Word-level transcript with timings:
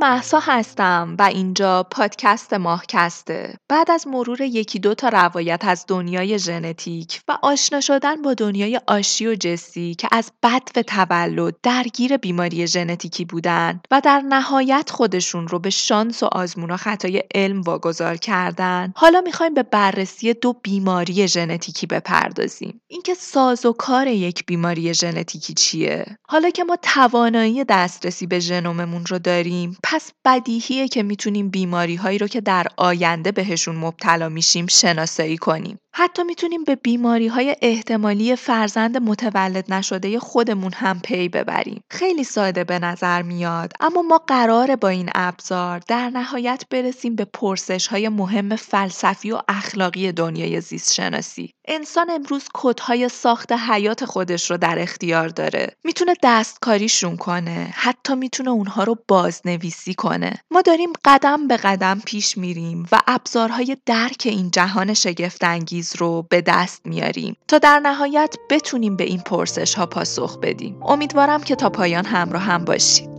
محسا 0.00 0.38
هستم 0.42 1.16
و 1.18 1.22
اینجا 1.22 1.82
پادکست 1.82 2.54
ماهکسته. 2.54 3.54
بعد 3.68 3.90
از 3.90 4.06
مرور 4.06 4.40
یکی 4.40 4.78
دو 4.78 4.94
تا 4.94 5.08
روایت 5.08 5.64
از 5.64 5.84
دنیای 5.88 6.38
ژنتیک 6.38 7.20
و 7.28 7.38
آشنا 7.42 7.80
شدن 7.80 8.22
با 8.22 8.34
دنیای 8.34 8.80
آشی 8.86 9.26
و 9.26 9.34
جسی 9.34 9.94
که 9.94 10.08
از 10.12 10.32
بد 10.42 10.62
و 10.76 10.82
تولد 10.82 11.54
درگیر 11.62 12.16
بیماری 12.16 12.66
ژنتیکی 12.66 13.24
بودن 13.24 13.80
و 13.90 14.00
در 14.04 14.20
نهایت 14.20 14.90
خودشون 14.90 15.48
رو 15.48 15.58
به 15.58 15.70
شانس 15.70 16.22
و 16.22 16.26
آزمون 16.26 16.70
و 16.70 16.76
خطای 16.76 17.22
علم 17.34 17.60
واگذار 17.60 18.16
کردن 18.16 18.92
حالا 18.96 19.20
می‌خوایم 19.20 19.54
به 19.54 19.62
بررسی 19.62 20.34
دو 20.34 20.52
بیماری 20.52 21.28
ژنتیکی 21.28 21.86
بپردازیم. 21.86 22.80
اینکه 22.88 23.14
ساز 23.14 23.66
و 23.66 23.72
کار 23.72 24.06
یک 24.06 24.46
بیماری 24.46 24.94
ژنتیکی 24.94 25.54
چیه؟ 25.54 26.18
حالا 26.28 26.50
که 26.50 26.64
ما 26.64 26.76
توانایی 26.82 27.64
دسترسی 27.64 28.26
به 28.26 28.38
ژنوممون 28.38 29.06
رو 29.06 29.18
داریم 29.18 29.78
پس 29.88 30.12
بدیهیه 30.24 30.88
که 30.88 31.02
می‌تونیم 31.02 31.48
بیماری 31.50 31.96
هایی 31.96 32.18
رو 32.18 32.28
که 32.28 32.40
در 32.40 32.66
آینده 32.76 33.32
بهشون 33.32 33.76
مبتلا 33.76 34.28
میشیم 34.28 34.66
شناسایی 34.66 35.36
کنیم. 35.36 35.78
حتی 35.98 36.22
می‌تونیم 36.22 36.64
به 36.64 36.74
بیماری 36.74 37.26
های 37.26 37.56
احتمالی 37.62 38.36
فرزند 38.36 38.96
متولد 38.96 39.72
نشده 39.72 40.18
خودمون 40.18 40.72
هم 40.72 41.00
پی 41.00 41.28
ببریم. 41.28 41.82
خیلی 41.90 42.24
ساده 42.24 42.64
به 42.64 42.78
نظر 42.78 43.22
میاد 43.22 43.72
اما 43.80 44.02
ما 44.02 44.18
قراره 44.18 44.76
با 44.76 44.88
این 44.88 45.10
ابزار 45.14 45.78
در 45.88 46.10
نهایت 46.10 46.62
برسیم 46.70 47.16
به 47.16 47.24
پرسش 47.24 47.86
های 47.86 48.08
مهم 48.08 48.56
فلسفی 48.56 49.30
و 49.30 49.40
اخلاقی 49.48 50.12
دنیای 50.12 50.60
زیست 50.60 50.92
شناسی. 50.94 51.50
انسان 51.68 52.10
امروز 52.10 52.44
کدهای 52.54 53.08
ساخت 53.08 53.52
حیات 53.52 54.04
خودش 54.04 54.50
رو 54.50 54.56
در 54.56 54.78
اختیار 54.78 55.28
داره. 55.28 55.76
می‌تونه 55.84 56.14
دستکاریشون 56.22 57.16
کنه، 57.16 57.70
حتی 57.74 58.14
می‌تونه 58.14 58.50
اونها 58.50 58.84
رو 58.84 58.96
بازنویسی 59.08 59.94
کنه. 59.94 60.32
ما 60.50 60.62
داریم 60.62 60.92
قدم 61.04 61.48
به 61.48 61.56
قدم 61.56 62.02
پیش 62.06 62.38
میریم 62.38 62.86
و 62.92 63.00
ابزارهای 63.06 63.76
درک 63.86 64.22
این 64.24 64.50
جهان 64.50 64.94
شگفتانگیز 64.94 65.85
رو 65.96 66.26
به 66.30 66.40
دست 66.40 66.86
میاریم. 66.86 67.36
تا 67.48 67.58
در 67.58 67.78
نهایت 67.78 68.36
بتونیم 68.50 68.96
به 68.96 69.04
این 69.04 69.20
پرسش 69.20 69.74
ها 69.74 69.86
پاسخ 69.86 70.38
بدیم. 70.38 70.82
امیدوارم 70.82 71.42
که 71.42 71.56
تا 71.56 71.70
پایان 71.70 72.04
همراه 72.04 72.42
هم 72.42 72.64
باشید. 72.64 73.10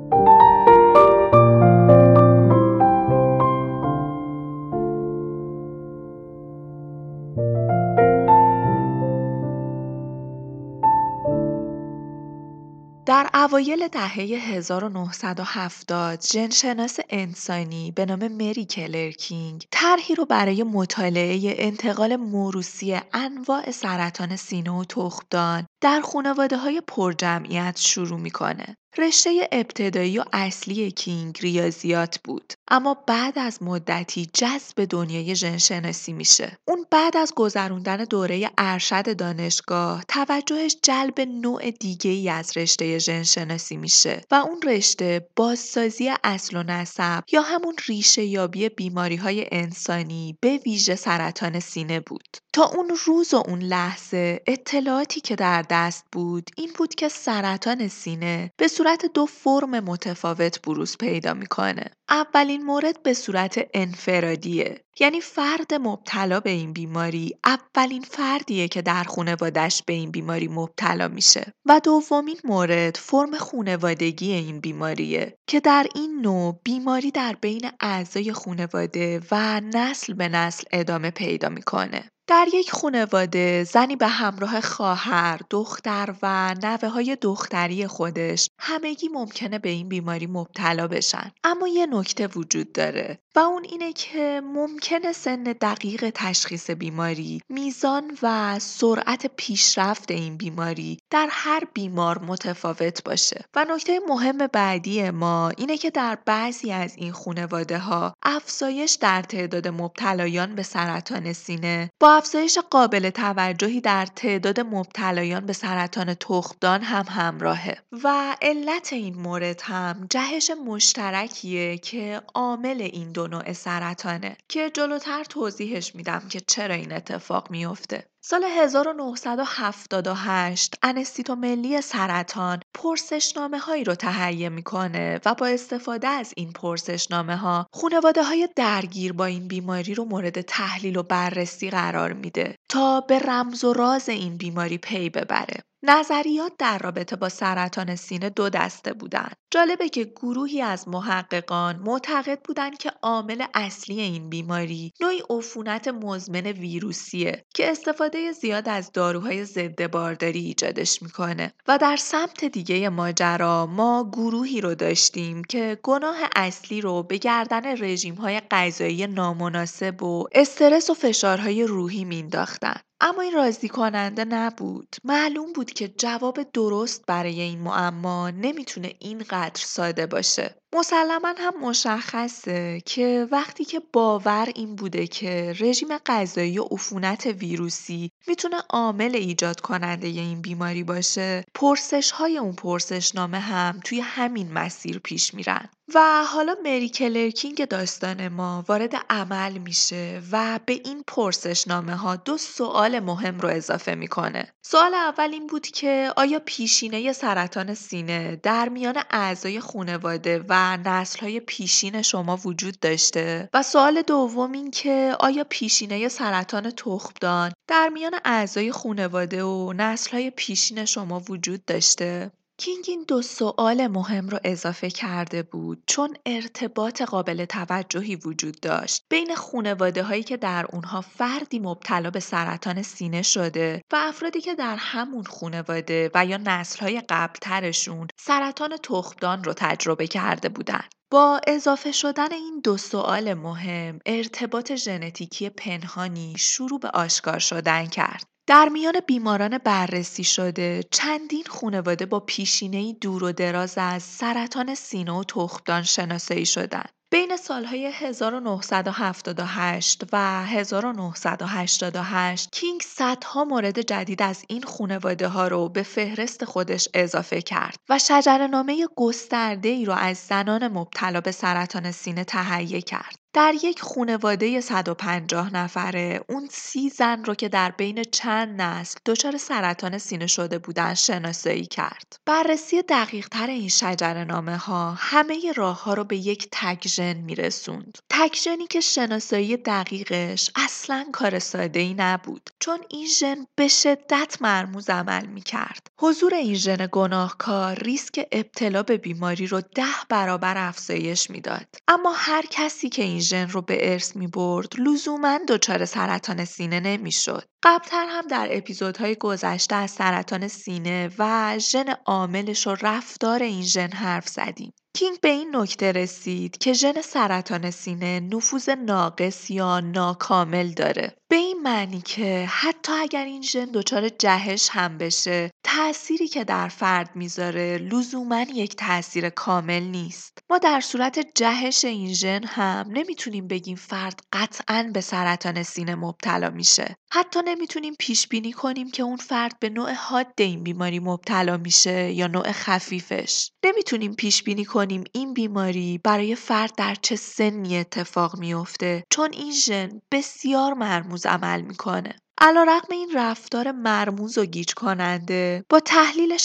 در 13.33 13.39
اوایل 13.39 13.87
دهه 13.87 14.19
1970 14.19 16.19
جنشناس 16.19 16.99
انسانی 17.09 17.91
به 17.91 18.05
نام 18.05 18.27
مری 18.27 18.65
کلرکینگ 18.65 19.65
طرحی 19.71 20.15
رو 20.15 20.25
برای 20.25 20.63
مطالعه 20.63 21.55
انتقال 21.57 22.15
موروسی 22.15 22.99
انواع 23.13 23.71
سرطان 23.71 24.35
سینه 24.35 24.71
و 24.71 24.83
تخمدان 24.83 25.67
در 25.81 26.01
خانواده 26.01 26.57
های 26.57 26.81
پرجمعیت 26.87 27.77
شروع 27.77 28.19
می‌کنه. 28.19 28.77
رشته 28.97 29.49
ابتدایی 29.51 30.19
و 30.19 30.23
اصلی 30.33 30.91
کینگ 30.91 31.37
ریاضیات 31.41 32.19
بود. 32.23 32.53
اما 32.67 32.93
بعد 33.07 33.39
از 33.39 33.63
مدتی 33.63 34.29
جذب 34.33 34.85
دنیای 34.85 35.35
ژنشناسی 35.35 36.13
میشه. 36.13 36.57
اون 36.67 36.85
بعد 36.91 37.17
از 37.17 37.33
گذروندن 37.35 38.03
دوره 38.03 38.51
ارشد 38.57 39.17
دانشگاه 39.17 40.03
توجهش 40.07 40.77
جلب 40.83 41.21
نوع 41.21 41.71
دیگه 41.71 42.11
ای 42.11 42.29
از 42.29 42.57
رشته 42.57 42.99
ژنشناسی 42.99 43.77
میشه 43.77 44.21
و 44.31 44.35
اون 44.35 44.61
رشته 44.61 45.27
بازسازی 45.35 46.11
اصل 46.23 46.57
و 46.57 46.63
نسب 46.63 47.23
یا 47.31 47.41
همون 47.41 47.75
ریشه 47.87 48.23
یابی 48.23 48.69
بیماری 48.69 49.15
های 49.15 49.47
انسانی 49.51 50.37
به 50.41 50.57
ویژه 50.57 50.95
سرطان 50.95 51.59
سینه 51.59 51.99
بود. 51.99 52.37
تا 52.53 52.63
اون 52.63 52.97
روز 53.05 53.33
و 53.33 53.43
اون 53.47 53.59
لحظه 53.59 54.39
اطلاعاتی 54.47 55.21
که 55.21 55.35
در 55.35 55.61
دست 55.69 56.05
بود. 56.11 56.49
این 56.57 56.69
بود 56.77 56.95
که 56.95 57.09
سرطان 57.09 57.87
سینه 57.87 58.51
به 58.57 58.67
صورت 58.67 59.05
دو 59.13 59.25
فرم 59.25 59.79
متفاوت 59.79 60.61
بروز 60.61 60.97
پیدا 60.97 61.33
می‌کنه. 61.33 61.91
اولین 62.09 62.65
مورد 62.65 63.03
به 63.03 63.13
صورت 63.13 63.67
انفرادیه. 63.73 64.81
یعنی 64.99 65.21
فرد 65.21 65.73
مبتلا 65.73 66.39
به 66.39 66.49
این 66.49 66.73
بیماری 66.73 67.35
اولین 67.45 68.01
فردیه 68.01 68.67
که 68.67 68.81
در 68.81 69.03
خانوادش 69.03 69.83
به 69.85 69.93
این 69.93 70.11
بیماری 70.11 70.47
مبتلا 70.47 71.07
میشه. 71.07 71.53
و 71.65 71.81
دومین 71.83 72.37
مورد 72.43 72.97
فرم 72.97 73.37
خونوادگی 73.37 74.31
این 74.31 74.59
بیماریه 74.59 75.37
که 75.47 75.59
در 75.59 75.87
این 75.95 76.21
نوع 76.21 76.59
بیماری 76.63 77.11
در 77.11 77.35
بین 77.41 77.71
اعضای 77.79 78.33
خانواده 78.33 79.21
و 79.31 79.61
نسل 79.61 80.13
به 80.13 80.27
نسل 80.27 80.63
ادامه 80.71 81.11
پیدا 81.11 81.49
می‌کنه. 81.49 82.09
در 82.27 82.47
یک 82.53 82.71
خانواده 82.71 83.63
زنی 83.63 83.95
به 83.95 84.07
همراه 84.07 84.61
خواهر، 84.61 85.39
دختر 85.49 86.15
و 86.21 86.55
نوه 86.63 86.89
های 86.89 87.17
دختری 87.21 87.87
خودش 87.87 88.49
همگی 88.59 89.07
ممکنه 89.07 89.59
به 89.59 89.69
این 89.69 89.89
بیماری 89.89 90.27
مبتلا 90.27 90.87
بشن. 90.87 91.31
اما 91.43 91.67
یه 91.67 91.85
نکته 91.85 92.27
وجود 92.27 92.71
داره 92.71 93.19
و 93.35 93.39
اون 93.39 93.65
اینه 93.69 93.93
که 93.93 94.41
ممکنه 94.43 95.11
سن 95.11 95.43
دقیق 95.43 96.09
تشخیص 96.15 96.69
بیماری، 96.69 97.41
میزان 97.49 98.17
و 98.21 98.59
سرعت 98.59 99.25
پیشرفت 99.37 100.11
این 100.11 100.37
بیماری 100.37 100.97
در 101.09 101.27
هر 101.31 101.63
بیمار 101.73 102.19
متفاوت 102.19 103.03
باشه. 103.03 103.45
و 103.55 103.65
نکته 103.69 103.99
مهم 104.07 104.37
بعدی 104.37 105.09
ما 105.09 105.49
اینه 105.57 105.77
که 105.77 105.89
در 105.89 106.17
بعضی 106.25 106.71
از 106.71 106.93
این 106.97 107.11
خانواده 107.11 107.77
ها 107.77 108.13
افزایش 108.23 108.91
در 108.91 109.21
تعداد 109.21 109.67
مبتلایان 109.67 110.55
به 110.55 110.63
سرطان 110.63 111.33
سینه 111.33 111.89
با 111.99 112.16
افزایش 112.17 112.57
قابل 112.57 113.09
توجهی 113.09 113.81
در 113.81 114.05
تعداد 114.05 114.59
مبتلایان 114.59 115.45
به 115.45 115.53
سرطان 115.53 116.13
تخمدان 116.13 116.81
هم 116.81 117.05
همراهه 117.09 117.77
و 118.03 118.35
علت 118.41 118.93
این 118.93 119.15
مورد 119.15 119.61
هم 119.61 120.07
جهش 120.09 120.51
مشترکیه 120.65 121.77
که 121.77 122.21
عامل 122.35 122.81
این 122.81 123.11
دو 123.11 123.27
نوع 123.27 123.53
سرطانه 123.53 124.37
که 124.49 124.69
جلوتر 124.69 125.23
توضیحش 125.23 125.95
میدم 125.95 126.27
که 126.29 126.39
چرا 126.39 126.75
این 126.75 126.93
اتفاق 126.93 127.51
میفته 127.51 128.07
سال 128.29 128.43
1978 128.43 130.75
انستیتو 130.83 131.35
ملی 131.35 131.81
سرطان 131.81 132.59
پرسشنامه 132.73 133.59
هایی 133.59 133.83
رو 133.83 133.95
تهیه 133.95 134.49
می‌کنه 134.49 135.19
و 135.25 135.35
با 135.35 135.47
استفاده 135.47 136.07
از 136.07 136.33
این 136.37 136.51
پرسشنامه 136.51 137.35
ها 137.35 137.67
خانواده 137.73 138.23
های 138.23 138.49
درگیر 138.55 139.13
با 139.13 139.25
این 139.25 139.47
بیماری 139.47 139.93
رو 139.93 140.05
مورد 140.05 140.41
تحلیل 140.41 140.97
و 140.97 141.03
بررسی 141.03 141.69
قرار 141.69 142.13
میده 142.13 142.55
تا 142.69 143.01
به 143.01 143.19
رمز 143.19 143.63
و 143.63 143.73
راز 143.73 144.09
این 144.09 144.37
بیماری 144.37 144.77
پی 144.77 145.09
ببره. 145.09 145.66
نظریات 145.83 146.51
در 146.59 146.77
رابطه 146.77 147.15
با 147.15 147.29
سرطان 147.29 147.95
سینه 147.95 148.29
دو 148.29 148.49
دسته 148.49 148.93
بودند. 148.93 149.35
جالبه 149.51 149.89
که 149.89 150.03
گروهی 150.03 150.61
از 150.61 150.87
محققان 150.87 151.75
معتقد 151.75 152.39
بودند 152.43 152.77
که 152.77 152.91
عامل 153.01 153.45
اصلی 153.53 154.01
این 154.01 154.29
بیماری 154.29 154.93
نوعی 155.01 155.23
عفونت 155.29 155.87
مزمن 155.87 156.45
ویروسیه 156.45 157.45
که 157.55 157.71
استفاده 157.71 158.31
زیاد 158.31 158.69
از 158.69 158.91
داروهای 158.91 159.45
ضد 159.45 159.91
بارداری 159.91 160.39
ایجادش 160.39 161.01
می‌کنه 161.01 161.53
و 161.67 161.77
در 161.77 161.95
سمت 161.95 162.45
دیگه 162.45 162.89
ماجرا 162.89 163.65
ما 163.65 164.09
گروهی 164.13 164.61
رو 164.61 164.75
داشتیم 164.75 165.43
که 165.43 165.79
گناه 165.83 166.17
اصلی 166.35 166.81
رو 166.81 167.03
به 167.03 167.17
گردن 167.17 167.83
رژیم 167.83 168.15
های 168.15 168.41
غذایی 168.51 169.07
نامناسب 169.07 170.03
و 170.03 170.27
استرس 170.31 170.89
و 170.89 170.93
فشارهای 170.93 171.63
روحی 171.63 172.05
مینداختن. 172.05 172.86
اما 173.01 173.21
این 173.21 173.33
راضی 173.33 173.69
کننده 173.69 174.25
نبود. 174.25 174.95
معلوم 175.03 175.53
بود 175.53 175.71
که 175.71 175.87
جواب 175.87 176.43
درست 176.53 177.03
برای 177.07 177.41
این 177.41 177.59
معما 177.59 178.29
نمی‌تونه 178.29 178.93
اینقدر 178.99 179.61
ساده 179.63 180.05
باشه. 180.05 180.55
مسلما 180.73 181.33
هم 181.37 181.53
مشخصه 181.61 182.81
که 182.85 183.27
وقتی 183.31 183.65
که 183.65 183.81
باور 183.93 184.51
این 184.55 184.75
بوده 184.75 185.07
که 185.07 185.55
رژیم 185.59 185.97
غذایی 185.97 186.59
و 186.59 186.63
عفونت 186.63 187.25
ویروسی 187.25 188.11
می‌تونه 188.27 188.57
عامل 188.69 189.15
ایجاد 189.15 189.61
کننده 189.61 190.07
این 190.07 190.41
بیماری 190.41 190.83
باشه 190.83 191.43
پرسش 191.53 192.11
های 192.11 192.37
اون 192.37 192.53
پرسشنامه 192.53 193.39
هم 193.39 193.79
توی 193.83 193.99
همین 193.99 194.51
مسیر 194.53 194.99
پیش 194.99 195.33
میرن 195.33 195.69
و 195.95 196.23
حالا 196.23 196.55
مری 196.63 196.89
کلرکینگ 196.89 197.65
داستان 197.65 198.27
ما 198.27 198.63
وارد 198.67 198.95
عمل 199.09 199.57
میشه 199.57 200.21
و 200.31 200.59
به 200.65 200.73
این 200.73 201.03
پرسشنامه 201.07 201.95
ها 201.95 202.15
دو 202.15 202.37
سوال 202.37 202.99
مهم 202.99 203.39
رو 203.39 203.49
اضافه 203.49 203.95
می‌کنه. 203.95 204.53
سوال 204.65 204.93
اول 204.93 205.29
این 205.31 205.47
بود 205.47 205.67
که 205.67 206.13
آیا 206.17 206.41
پیشینه 206.45 207.13
سرطان 207.13 207.73
سینه 207.73 208.35
در 208.35 208.69
میان 208.69 208.95
اعضای 209.11 209.59
خانواده 209.59 210.45
و 210.49 210.77
نسل 210.77 211.19
های 211.19 211.39
پیشین 211.39 212.01
شما 212.01 212.39
وجود 212.45 212.79
داشته؟ 212.79 213.49
و 213.53 213.63
سوال 213.63 214.01
دوم 214.01 214.51
این 214.51 214.71
که 214.71 215.15
آیا 215.19 215.45
پیشینه 215.49 216.07
سرطان 216.07 216.71
تخمدان 216.71 217.51
در 217.67 217.89
میان 217.89 218.13
اعضای 218.25 218.71
خانواده 218.71 219.43
و 219.43 219.73
نسل 219.73 220.11
های 220.11 220.29
پیشین 220.29 220.85
شما 220.85 221.19
وجود 221.29 221.65
داشته؟ 221.65 222.31
کینگ 222.59 222.85
این 222.87 223.05
دو 223.07 223.21
سوال 223.21 223.87
مهم 223.87 224.29
رو 224.29 224.39
اضافه 224.43 224.89
کرده 224.89 225.43
بود 225.43 225.83
چون 225.87 226.17
ارتباط 226.25 227.01
قابل 227.01 227.45
توجهی 227.45 228.15
وجود 228.15 228.59
داشت 228.59 229.05
بین 229.09 229.35
خونواده 229.35 230.03
هایی 230.03 230.23
که 230.23 230.37
در 230.37 230.65
اونها 230.71 231.01
فردی 231.01 231.59
مبتلا 231.59 232.09
به 232.09 232.19
سرطان 232.19 232.81
سینه 232.81 233.21
شده 233.21 233.81
و 233.91 233.95
افرادی 233.95 234.41
که 234.41 234.55
در 234.55 234.75
همون 234.79 235.23
خونواده 235.23 236.11
و 236.13 236.25
یا 236.25 236.37
نسل 236.37 236.79
های 236.79 237.01
قبلترشون 237.09 238.07
سرطان 238.19 238.77
تخمدان 238.83 239.43
رو 239.43 239.53
تجربه 239.53 240.07
کرده 240.07 240.49
بودن. 240.49 240.83
با 241.11 241.41
اضافه 241.47 241.91
شدن 241.91 242.33
این 242.33 242.61
دو 242.63 242.77
سوال 242.77 243.33
مهم 243.33 243.99
ارتباط 244.05 244.75
ژنتیکی 244.75 245.49
پنهانی 245.49 246.35
شروع 246.37 246.79
به 246.79 246.89
آشکار 246.89 247.39
شدن 247.39 247.85
کرد. 247.85 248.36
در 248.47 248.69
میان 248.69 248.93
بیماران 249.07 249.57
بررسی 249.57 250.23
شده 250.23 250.83
چندین 250.91 251.43
خونواده 251.49 252.05
با 252.05 252.19
پیشینه‌ای 252.19 252.93
دور 253.01 253.23
و 253.23 253.31
دراز 253.31 253.73
از 253.77 254.03
سرطان 254.03 254.75
سینه 254.75 255.11
و 255.11 255.23
تخمدان 255.23 255.83
شناسایی 255.83 256.45
شدند. 256.45 256.89
بین 257.11 257.37
سالهای 257.37 257.91
1978 257.93 260.03
و 260.13 260.45
1988 260.45 262.49
کینگ 262.51 262.81
صدها 262.81 263.43
مورد 263.43 263.81
جدید 263.81 264.21
از 264.21 264.45
این 264.47 264.63
خونواده 264.63 265.27
ها 265.27 265.47
رو 265.47 265.69
به 265.69 265.83
فهرست 265.83 266.45
خودش 266.45 266.89
اضافه 266.93 267.41
کرد 267.41 267.77
و 267.89 267.99
شجرنامه 267.99 268.87
گسترده 268.95 269.69
ای 269.69 269.85
رو 269.85 269.93
از 269.93 270.17
زنان 270.17 270.67
مبتلا 270.67 271.21
به 271.21 271.31
سرطان 271.31 271.91
سینه 271.91 272.23
تهیه 272.23 272.81
کرد. 272.81 273.26
در 273.37 273.53
یک 273.63 273.81
خونواده 273.81 274.61
150 274.61 275.53
نفره 275.53 276.21
اون 276.29 276.47
سی 276.51 276.89
زن 276.89 277.25
رو 277.25 277.35
که 277.35 277.49
در 277.49 277.71
بین 277.71 278.03
چند 278.03 278.61
نسل 278.61 278.99
دچار 279.05 279.37
سرطان 279.37 279.97
سینه 279.97 280.27
شده 280.27 280.57
بودن 280.57 280.93
شناسایی 280.93 281.65
کرد. 281.65 282.19
بررسی 282.25 282.81
دقیق 282.81 283.27
تر 283.27 283.47
این 283.47 283.69
شجر 283.69 284.23
نامه 284.23 284.57
ها 284.57 284.91
همه 284.97 285.51
راه 285.55 285.83
ها 285.83 285.93
رو 285.93 286.03
به 286.03 286.17
یک 286.17 286.47
تکژن 286.51 287.13
میرسوند. 287.13 287.97
تکژنی 288.09 288.67
که 288.67 288.79
شناسایی 288.79 289.57
دقیقش 289.57 290.51
اصلا 290.55 291.05
کار 291.11 291.39
ساده 291.39 291.79
ای 291.79 291.93
نبود 291.93 292.49
چون 292.59 292.79
این 292.89 293.07
ژن 293.07 293.45
به 293.55 293.67
شدت 293.67 294.37
مرموز 294.41 294.89
عمل 294.89 295.25
می 295.25 295.41
کرد. 295.41 295.87
حضور 295.99 296.33
این 296.33 296.55
ژن 296.55 296.87
گناهکار 296.91 297.75
ریسک 297.75 298.27
ابتلا 298.31 298.83
به 298.83 298.97
بیماری 298.97 299.47
رو 299.47 299.61
ده 299.61 299.83
برابر 300.09 300.67
افزایش 300.67 301.29
می‌داد. 301.29 301.67
اما 301.87 302.13
هر 302.15 302.45
کسی 302.49 302.89
که 302.89 303.03
این 303.03 303.26
ژن 303.29 303.49
رو 303.49 303.61
به 303.61 303.91
ارث 303.91 304.15
می 304.15 304.27
برد 304.27 304.73
لزوما 304.79 305.39
دچار 305.47 305.85
سرطان 305.85 306.45
سینه 306.45 306.79
نمی‌شد. 306.79 307.43
قبلتر 307.63 308.05
هم 308.09 308.27
در 308.27 308.47
اپیزودهای 308.51 309.15
گذشته 309.15 309.75
از 309.75 309.91
سرطان 309.91 310.47
سینه 310.47 311.09
و 311.19 311.55
ژن 311.59 311.85
عاملش 312.05 312.67
و 312.67 312.75
رفتار 312.81 313.43
این 313.43 313.63
ژن 313.63 313.91
حرف 313.91 314.27
زدیم. 314.27 314.73
کینگ 314.93 315.19
به 315.21 315.29
این 315.29 315.55
نکته 315.55 315.91
رسید 315.91 316.57
که 316.57 316.73
ژن 316.73 317.01
سرطان 317.01 317.71
سینه 317.71 318.19
نفوذ 318.19 318.69
ناقص 318.69 319.49
یا 319.49 319.79
ناکامل 319.79 320.71
داره 320.71 321.17
به 321.29 321.35
این 321.35 321.61
معنی 321.61 322.01
که 322.01 322.45
حتی 322.49 322.91
اگر 322.91 323.25
این 323.25 323.41
ژن 323.41 323.65
دچار 323.65 324.09
جهش 324.09 324.69
هم 324.71 324.97
بشه 324.97 325.51
تأثیری 325.63 326.27
که 326.27 326.43
در 326.43 326.67
فرد 326.67 327.15
می‌ذاره 327.15 327.77
لزوما 327.77 328.41
یک 328.41 328.75
تاثیر 328.75 329.29
کامل 329.29 329.83
نیست. 329.83 330.37
ما 330.49 330.57
در 330.57 330.81
صورت 330.81 331.19
جهش 331.35 331.85
این 331.85 332.13
ژن 332.13 332.43
هم 332.43 332.85
نمی‌تونیم 332.89 333.47
بگیم 333.47 333.75
فرد 333.75 334.19
قطعا 334.33 334.89
به 334.93 335.01
سرطان 335.01 335.63
سینه 335.63 335.95
مبتلا 335.95 336.49
میشه. 336.49 336.95
حتی 337.11 337.39
نمی‌تونیم 337.45 337.93
پیش 337.99 338.27
بینی 338.27 338.51
کنیم 338.51 338.91
که 338.91 339.03
اون 339.03 339.17
فرد 339.17 339.59
به 339.59 339.69
نوع 339.69 339.93
حاد 339.93 340.27
این 340.37 340.63
بیماری 340.63 340.99
مبتلا 340.99 341.57
میشه 341.57 342.11
یا 342.11 342.27
نوع 342.27 342.51
خفیفش. 342.51 343.51
نمی‌تونیم 343.65 344.15
پیش 344.15 344.43
بینی 344.43 344.65
کنیم 344.65 345.03
این 345.11 345.33
بیماری 345.33 345.99
برای 346.03 346.35
فرد 346.35 346.71
در 346.77 346.95
چه 347.01 347.15
سنی 347.15 347.77
اتفاق 347.77 348.39
میافته 348.39 349.03
چون 349.11 349.29
این 349.33 349.51
ژن 349.51 349.89
بسیار 350.11 350.73
مرموز 350.73 351.16
عمل 351.25 351.61
می‌کنه. 351.61 352.15
رغم 352.63 352.87
این 352.91 353.11
رفتار 353.15 353.71
مرموز 353.71 354.37
و 354.37 354.45
گیج 354.45 354.73
کننده 354.73 355.63
با 355.69 355.79
تحلیل 355.79 356.37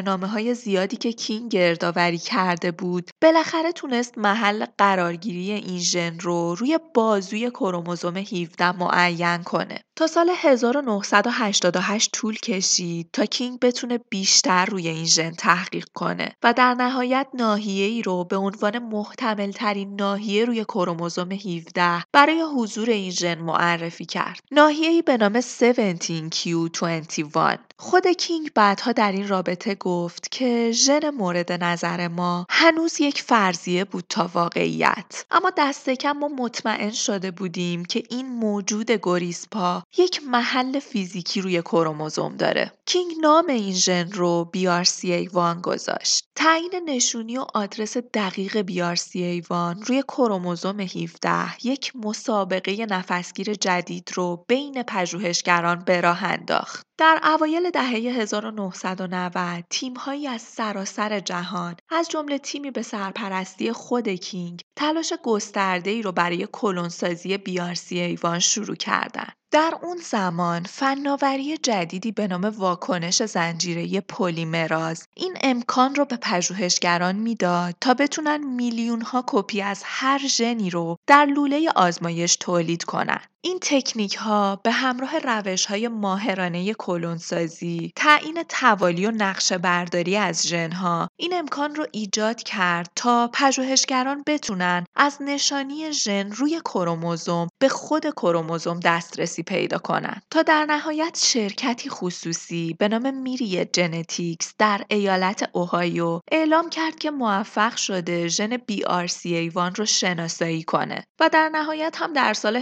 نامه 0.00 0.26
های 0.26 0.54
زیادی 0.54 0.96
که 0.96 1.12
کینگ 1.12 1.50
گردآوری 1.50 2.18
کرده 2.18 2.70
بود 2.72 3.10
بالاخره 3.22 3.72
تونست 3.72 4.18
محل 4.18 4.66
قرارگیری 4.78 5.52
این 5.52 5.78
ژن 5.78 6.18
رو 6.20 6.54
روی 6.54 6.78
بازوی 6.94 7.50
کروموزوم 7.50 8.16
17 8.16 8.72
معین 8.72 9.42
کنه. 9.42 9.80
تا 10.00 10.06
سال 10.06 10.30
1988 10.36 12.12
طول 12.12 12.36
کشید 12.36 13.08
تا 13.12 13.24
کینگ 13.24 13.60
بتونه 13.60 13.98
بیشتر 13.98 14.64
روی 14.64 14.88
این 14.88 15.04
ژن 15.04 15.30
تحقیق 15.30 15.86
کنه 15.94 16.36
و 16.42 16.52
در 16.52 16.74
نهایت 16.74 17.26
ناحیه 17.34 17.86
ای 17.86 18.02
رو 18.02 18.24
به 18.24 18.36
عنوان 18.36 18.78
محتمل 18.78 19.50
ترین 19.50 19.96
ناحیه 19.96 20.44
روی 20.44 20.64
کروموزوم 20.64 21.32
17 21.32 22.04
برای 22.12 22.44
حضور 22.56 22.90
این 22.90 23.10
ژن 23.10 23.38
معرفی 23.38 24.04
کرد. 24.04 24.40
ناحیه‌ای 24.50 25.02
به 25.02 25.16
نام 25.16 25.40
17q21 25.40 27.58
خود 27.80 28.06
کینگ 28.06 28.50
بعدها 28.54 28.92
در 28.92 29.12
این 29.12 29.28
رابطه 29.28 29.74
گفت 29.74 30.30
که 30.30 30.72
ژن 30.72 31.10
مورد 31.10 31.52
نظر 31.52 32.08
ما 32.08 32.46
هنوز 32.50 33.00
یک 33.00 33.22
فرضیه 33.22 33.84
بود 33.84 34.04
تا 34.08 34.30
واقعیت 34.34 35.24
اما 35.30 35.52
دست 35.58 35.90
کم 35.90 36.12
ما 36.12 36.28
مطمئن 36.28 36.90
شده 36.90 37.30
بودیم 37.30 37.84
که 37.84 38.02
این 38.10 38.26
موجود 38.26 38.90
گریسپا 39.02 39.82
یک 39.98 40.20
محل 40.26 40.78
فیزیکی 40.78 41.40
روی 41.40 41.62
کروموزوم 41.62 42.36
داره. 42.36 42.72
کینگ 42.86 43.12
نام 43.20 43.46
این 43.46 43.74
ژن 43.74 44.12
رو 44.12 44.50
BRCA1 44.56 45.60
گذاشت. 45.62 46.24
تعیین 46.36 46.70
نشونی 46.86 47.38
و 47.38 47.46
آدرس 47.54 47.96
دقیق 47.96 48.62
BRCA1 48.62 49.86
روی 49.86 50.02
کروموزوم 50.02 50.80
17 50.80 51.66
یک 51.66 51.92
مسابقه 51.96 52.86
نفسگیر 52.86 53.54
جدید 53.54 54.10
رو 54.14 54.44
بین 54.48 54.82
پژوهشگران 54.82 55.78
به 55.78 56.00
راه 56.00 56.24
انداخت. 56.24 56.86
در 56.98 57.20
اوایل 57.24 57.70
دهه 57.70 57.88
1990 57.88 59.64
تیم‌هایی 59.70 60.26
از 60.26 60.42
سراسر 60.42 61.20
جهان 61.20 61.76
از 61.90 62.08
جمله 62.08 62.38
تیمی 62.38 62.70
به 62.70 62.82
سرپرستی 62.82 63.72
خود 63.72 64.08
کینگ 64.08 64.60
تلاش 64.76 65.12
گسترده‌ای 65.22 66.02
رو 66.02 66.12
برای 66.12 66.48
کلونسازی 66.52 67.38
بیارسی 67.38 68.00
ایوان 68.00 68.38
شروع 68.38 68.76
کردند. 68.76 69.32
در 69.52 69.74
اون 69.82 69.96
زمان 69.96 70.62
فناوری 70.64 71.58
جدیدی 71.58 72.12
به 72.12 72.26
نام 72.28 72.44
واکنش 72.44 73.22
زنجیره 73.22 74.00
پلیمراز 74.00 75.06
این 75.14 75.36
امکان 75.40 75.94
رو 75.94 76.04
به 76.04 76.16
پژوهشگران 76.16 77.16
می‌داد 77.16 77.74
تا 77.80 77.94
بتونن 77.94 78.44
میلیون 78.44 79.00
ها 79.00 79.24
کپی 79.26 79.62
از 79.62 79.82
هر 79.84 80.18
ژنی 80.18 80.70
رو 80.70 80.96
در 81.06 81.24
لوله 81.26 81.70
آزمایش 81.76 82.36
تولید 82.36 82.84
کنن. 82.84 83.20
این 83.42 83.58
تکنیک 83.62 84.14
ها 84.14 84.60
به 84.64 84.70
همراه 84.70 85.18
روش 85.18 85.66
های 85.66 85.88
ماهرانه 85.88 86.74
کلونسازی، 86.74 87.92
تعیین 87.96 88.42
توالی 88.48 89.06
و 89.06 89.10
نقشه 89.10 89.58
برداری 89.58 90.16
از 90.16 90.46
ژن 90.48 90.72
ها 90.72 91.08
این 91.16 91.34
امکان 91.34 91.74
رو 91.74 91.86
ایجاد 91.92 92.42
کرد 92.42 92.90
تا 92.96 93.30
پژوهشگران 93.32 94.22
بتونن 94.26 94.84
از 94.96 95.18
نشانی 95.20 95.92
ژن 95.92 96.32
روی 96.32 96.60
کروموزوم 96.64 97.48
به 97.58 97.68
خود 97.68 98.10
کروموزوم 98.10 98.80
دسترسی 98.80 99.42
پیدا 99.42 99.78
کنند 99.78 100.22
تا 100.30 100.42
در 100.42 100.64
نهایت 100.64 101.18
شرکتی 101.24 101.90
خصوصی 101.90 102.76
به 102.78 102.88
نام 102.88 103.14
میری 103.14 103.64
جنتیکس 103.64 104.54
در 104.58 104.80
ایالت 104.88 105.50
اوهایو 105.52 106.20
اعلام 106.32 106.70
کرد 106.70 106.98
که 106.98 107.10
موفق 107.10 107.76
شده 107.76 108.28
ژن 108.28 108.56
BRCA1 108.56 109.76
رو 109.76 109.84
شناسایی 109.84 110.62
کنه 110.62 111.04
و 111.20 111.28
در 111.32 111.48
نهایت 111.48 111.96
هم 111.98 112.12
در 112.12 112.34
سال 112.34 112.56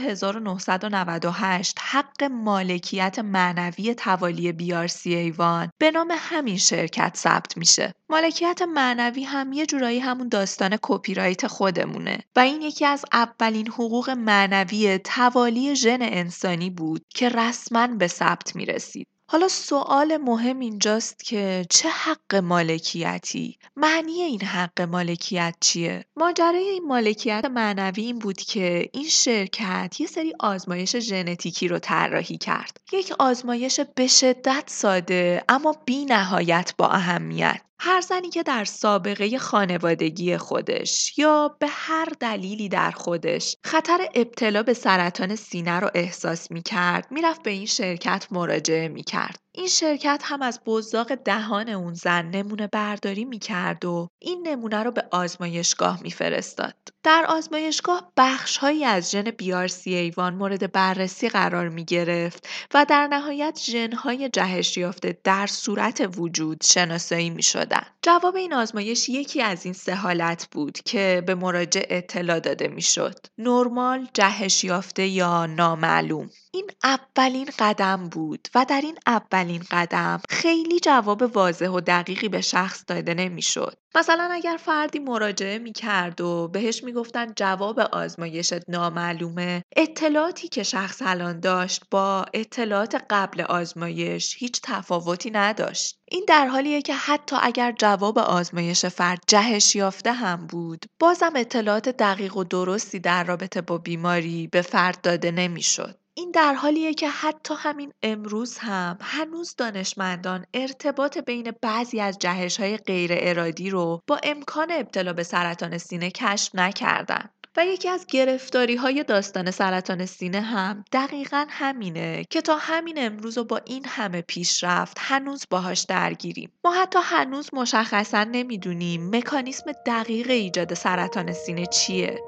1998 0.69 1.79
حق 1.81 2.25
مالکیت 2.25 3.19
معنوی 3.19 3.95
توالی 3.95 4.53
BRCA1 4.53 5.69
به 5.79 5.91
نام 5.91 6.09
همین 6.19 6.57
شرکت 6.57 7.17
ثبت 7.17 7.57
میشه. 7.57 7.95
مالکیت 8.09 8.63
معنوی 8.63 9.25
هم 9.25 9.53
یه 9.53 9.67
جورایی 9.67 9.99
همون 9.99 10.29
داستان 10.29 10.79
کپی 10.83 11.15
رایت 11.15 11.47
خودمونه 11.47 12.19
و 12.37 12.41
این 12.41 12.63
یکی 12.63 12.85
از 12.85 13.05
اولین 13.13 13.69
حقوق 13.69 14.11
معنوی 14.11 14.99
توالی 14.99 15.77
ژن 15.77 15.99
انسانی 16.03 16.71
بود 16.71 17.05
که 17.15 17.29
رسما 17.29 17.87
به 17.87 18.07
ثبت 18.07 18.57
می 18.57 18.67
رسید. 18.67 19.09
حالا 19.31 19.49
سوال 19.49 20.17
مهم 20.17 20.59
اینجاست 20.59 21.25
که 21.25 21.67
چه 21.71 21.89
حق 21.89 22.35
مالکیتی؟ 22.35 23.59
معنی 23.77 24.23
این 24.23 24.43
حق 24.43 24.81
مالکیت 24.81 25.55
چیه؟ 25.61 26.05
ماجرای 26.17 26.69
این 26.69 26.87
مالکیت 26.87 27.45
معنوی 27.45 28.03
این 28.03 28.19
بود 28.19 28.37
که 28.37 28.89
این 28.93 29.09
شرکت 29.09 30.01
یه 30.01 30.07
سری 30.07 30.35
آزمایش 30.41 30.97
ژنتیکی 30.97 31.69
رو 31.69 31.79
طراحی 31.79 32.39
کرد. 32.39 32.81
یک 32.93 33.13
آزمایش 33.19 33.81
به 33.81 34.07
شدت 34.07 34.65
ساده 34.67 35.45
اما 35.49 35.75
بی 35.85 36.05
نهایت 36.05 36.75
با 36.79 36.89
اهمیت. 36.89 37.61
هر 37.81 38.01
زنی 38.01 38.31
که 38.31 38.43
در 38.43 38.65
سابقه 38.65 39.39
خانوادگی 39.39 40.37
خودش 40.37 41.19
یا 41.19 41.57
به 41.61 41.67
هر 41.71 42.09
دلیلی 42.21 42.69
در 42.69 42.91
خودش 42.91 43.57
خطر 43.65 44.09
ابتلا 44.15 44.63
به 44.63 44.75
سرطان 44.75 45.37
سینه 45.37 45.81
رو 45.81 45.91
احساس 45.95 46.51
می 46.51 46.63
کرد 46.63 47.07
می‌رفت 47.11 47.43
به 47.43 47.51
این 47.51 47.67
شرکت 47.67 48.27
مراجعه 48.31 48.89
می 48.89 49.03
کرد. 49.03 49.48
این 49.59 49.69
شرکت 49.69 50.23
هم 50.25 50.43
از 50.43 50.61
بزاق 50.67 51.15
دهان 51.15 51.69
اون 51.69 51.95
زن 51.95 52.27
نمونه 52.27 52.67
برداری 52.67 53.25
می‌کرد 53.25 53.85
و 53.85 54.09
این 54.19 54.49
نمونه 54.49 54.83
رو 54.83 54.91
به 54.91 55.05
آزمایشگاه 55.11 56.03
میفرستاد. 56.03 56.75
در 57.03 57.27
آزمایشگاه 57.29 58.13
بخشهایی 58.17 58.85
از 58.85 59.11
ژن 59.11 59.23
بیارسی 59.23 59.95
ایوان 59.95 60.35
مورد 60.35 60.73
بررسی 60.73 61.29
قرار 61.29 61.69
می 61.69 61.85
گرفت 61.85 62.49
و 62.75 62.87
در 62.89 63.07
نهایت 63.07 63.61
ژنهای 63.63 64.29
جهش 64.29 64.77
یافته 64.77 65.19
در 65.25 65.47
صورت 65.47 66.09
وجود 66.19 66.63
شناسایی 66.65 67.31
می 67.31 67.43
شدن. 67.43 67.87
جواب 68.03 68.37
این 68.37 68.55
آزمایش 68.55 69.09
یکی 69.09 69.43
از 69.43 69.65
این 69.65 69.75
سه 69.75 69.95
حالت 69.95 70.49
بود 70.53 70.79
که 70.85 71.23
به 71.27 71.35
مراجع 71.35 71.83
اطلاع 71.89 72.41
داده 72.41 72.69
می 72.69 72.83
شد. 72.83 73.27
نرمال، 73.39 74.09
جهش 74.15 74.65
یافته 74.65 75.07
یا 75.07 75.47
نامعلوم. 75.47 76.31
این 76.53 76.71
اولین 76.85 77.49
قدم 77.59 78.09
بود 78.09 78.49
و 78.55 78.67
در 78.69 78.81
این 78.81 78.99
اولین 79.07 79.63
قدم 79.71 80.21
خیلی 80.29 80.81
جواب 80.81 81.37
واضح 81.37 81.69
و 81.69 81.81
دقیقی 81.81 82.29
به 82.29 82.41
شخص 82.41 82.85
داده 82.87 83.15
نمی‌شد. 83.15 83.79
مثلا 83.95 84.29
اگر 84.33 84.57
فردی 84.61 84.99
مراجعه 84.99 85.59
می 85.59 85.73
کرد 85.73 86.21
و 86.21 86.49
بهش 86.49 86.85
می‌گفتن 86.85 87.33
جواب 87.37 87.81
آزمایشت 87.81 88.71
نامعلومه 88.71 89.63
اطلاعاتی 89.77 90.49
که 90.49 90.63
شخص 90.63 91.03
الان 91.05 91.41
داشت 91.41 91.83
با 91.91 92.27
اطلاعات 92.35 93.05
قبل 93.11 93.41
آزمایش 93.41 94.37
هیچ 94.39 94.61
تفاوتی 94.63 95.31
نداشت. 95.31 95.99
این 96.11 96.25
در 96.29 96.47
حالیه 96.47 96.83
که 96.83 96.95
حتی 96.95 97.37
اگر 97.43 97.73
جواب 97.79 98.19
آزمایش 98.19 98.87
فرد 98.87 99.19
جهش 99.27 99.77
یافته 99.77 100.13
هم 100.13 100.47
بود 100.47 100.87
بازم 101.01 101.33
اطلاعات 101.37 101.89
دقیق 101.89 102.37
و 102.37 102.45
درستی 102.45 102.99
در 102.99 103.25
رابطه 103.25 103.61
با 103.61 103.79
بیماری 103.79 104.47
به 104.47 104.63
فرد 104.63 105.01
داده 105.01 105.31
نمی‌شد. 105.31 105.99
این 106.19 106.31
در 106.31 106.55
حالیه 106.55 106.95
که 106.95 107.09
حتی 107.09 107.55
همین 107.59 107.93
امروز 108.03 108.59
هم 108.59 108.99
هنوز 109.01 109.55
دانشمندان 109.59 110.47
ارتباط 110.55 111.19
بین 111.19 111.53
بعضی 111.63 112.01
از 112.01 112.19
جهش 112.19 112.61
های 112.61 112.77
غیر 112.77 113.11
ارادی 113.15 113.71
رو 113.71 114.03
با 114.07 114.21
امکان 114.23 114.69
ابتلا 114.71 115.13
به 115.13 115.23
سرطان 115.23 115.79
سینه 115.79 116.11
کشف 116.11 116.55
نکردن. 116.55 117.29
و 117.57 117.67
یکی 117.67 117.89
از 117.89 118.07
گرفتاری 118.07 118.77
های 118.77 119.05
داستان 119.05 119.51
سرطان 119.51 120.07
سینه 120.07 120.41
هم 120.41 120.85
دقیقا 120.93 121.47
همینه 121.49 122.25
که 122.31 122.41
تا 122.41 122.57
همین 122.57 122.95
امروز 122.99 123.39
و 123.39 123.45
با 123.45 123.61
این 123.67 123.85
همه 123.87 124.23
پیشرفت 124.23 124.97
هنوز 125.01 125.45
باهاش 125.51 125.81
درگیریم. 125.81 126.53
ما 126.65 126.73
حتی 126.73 126.99
هنوز 127.03 127.51
مشخصا 127.53 128.25
نمی‌دونیم 128.25 129.17
مکانیسم 129.17 129.73
دقیق 129.87 130.31
ایجاد 130.31 130.75
سرطان 130.75 131.33
سینه 131.33 131.67
چیه. 131.67 132.19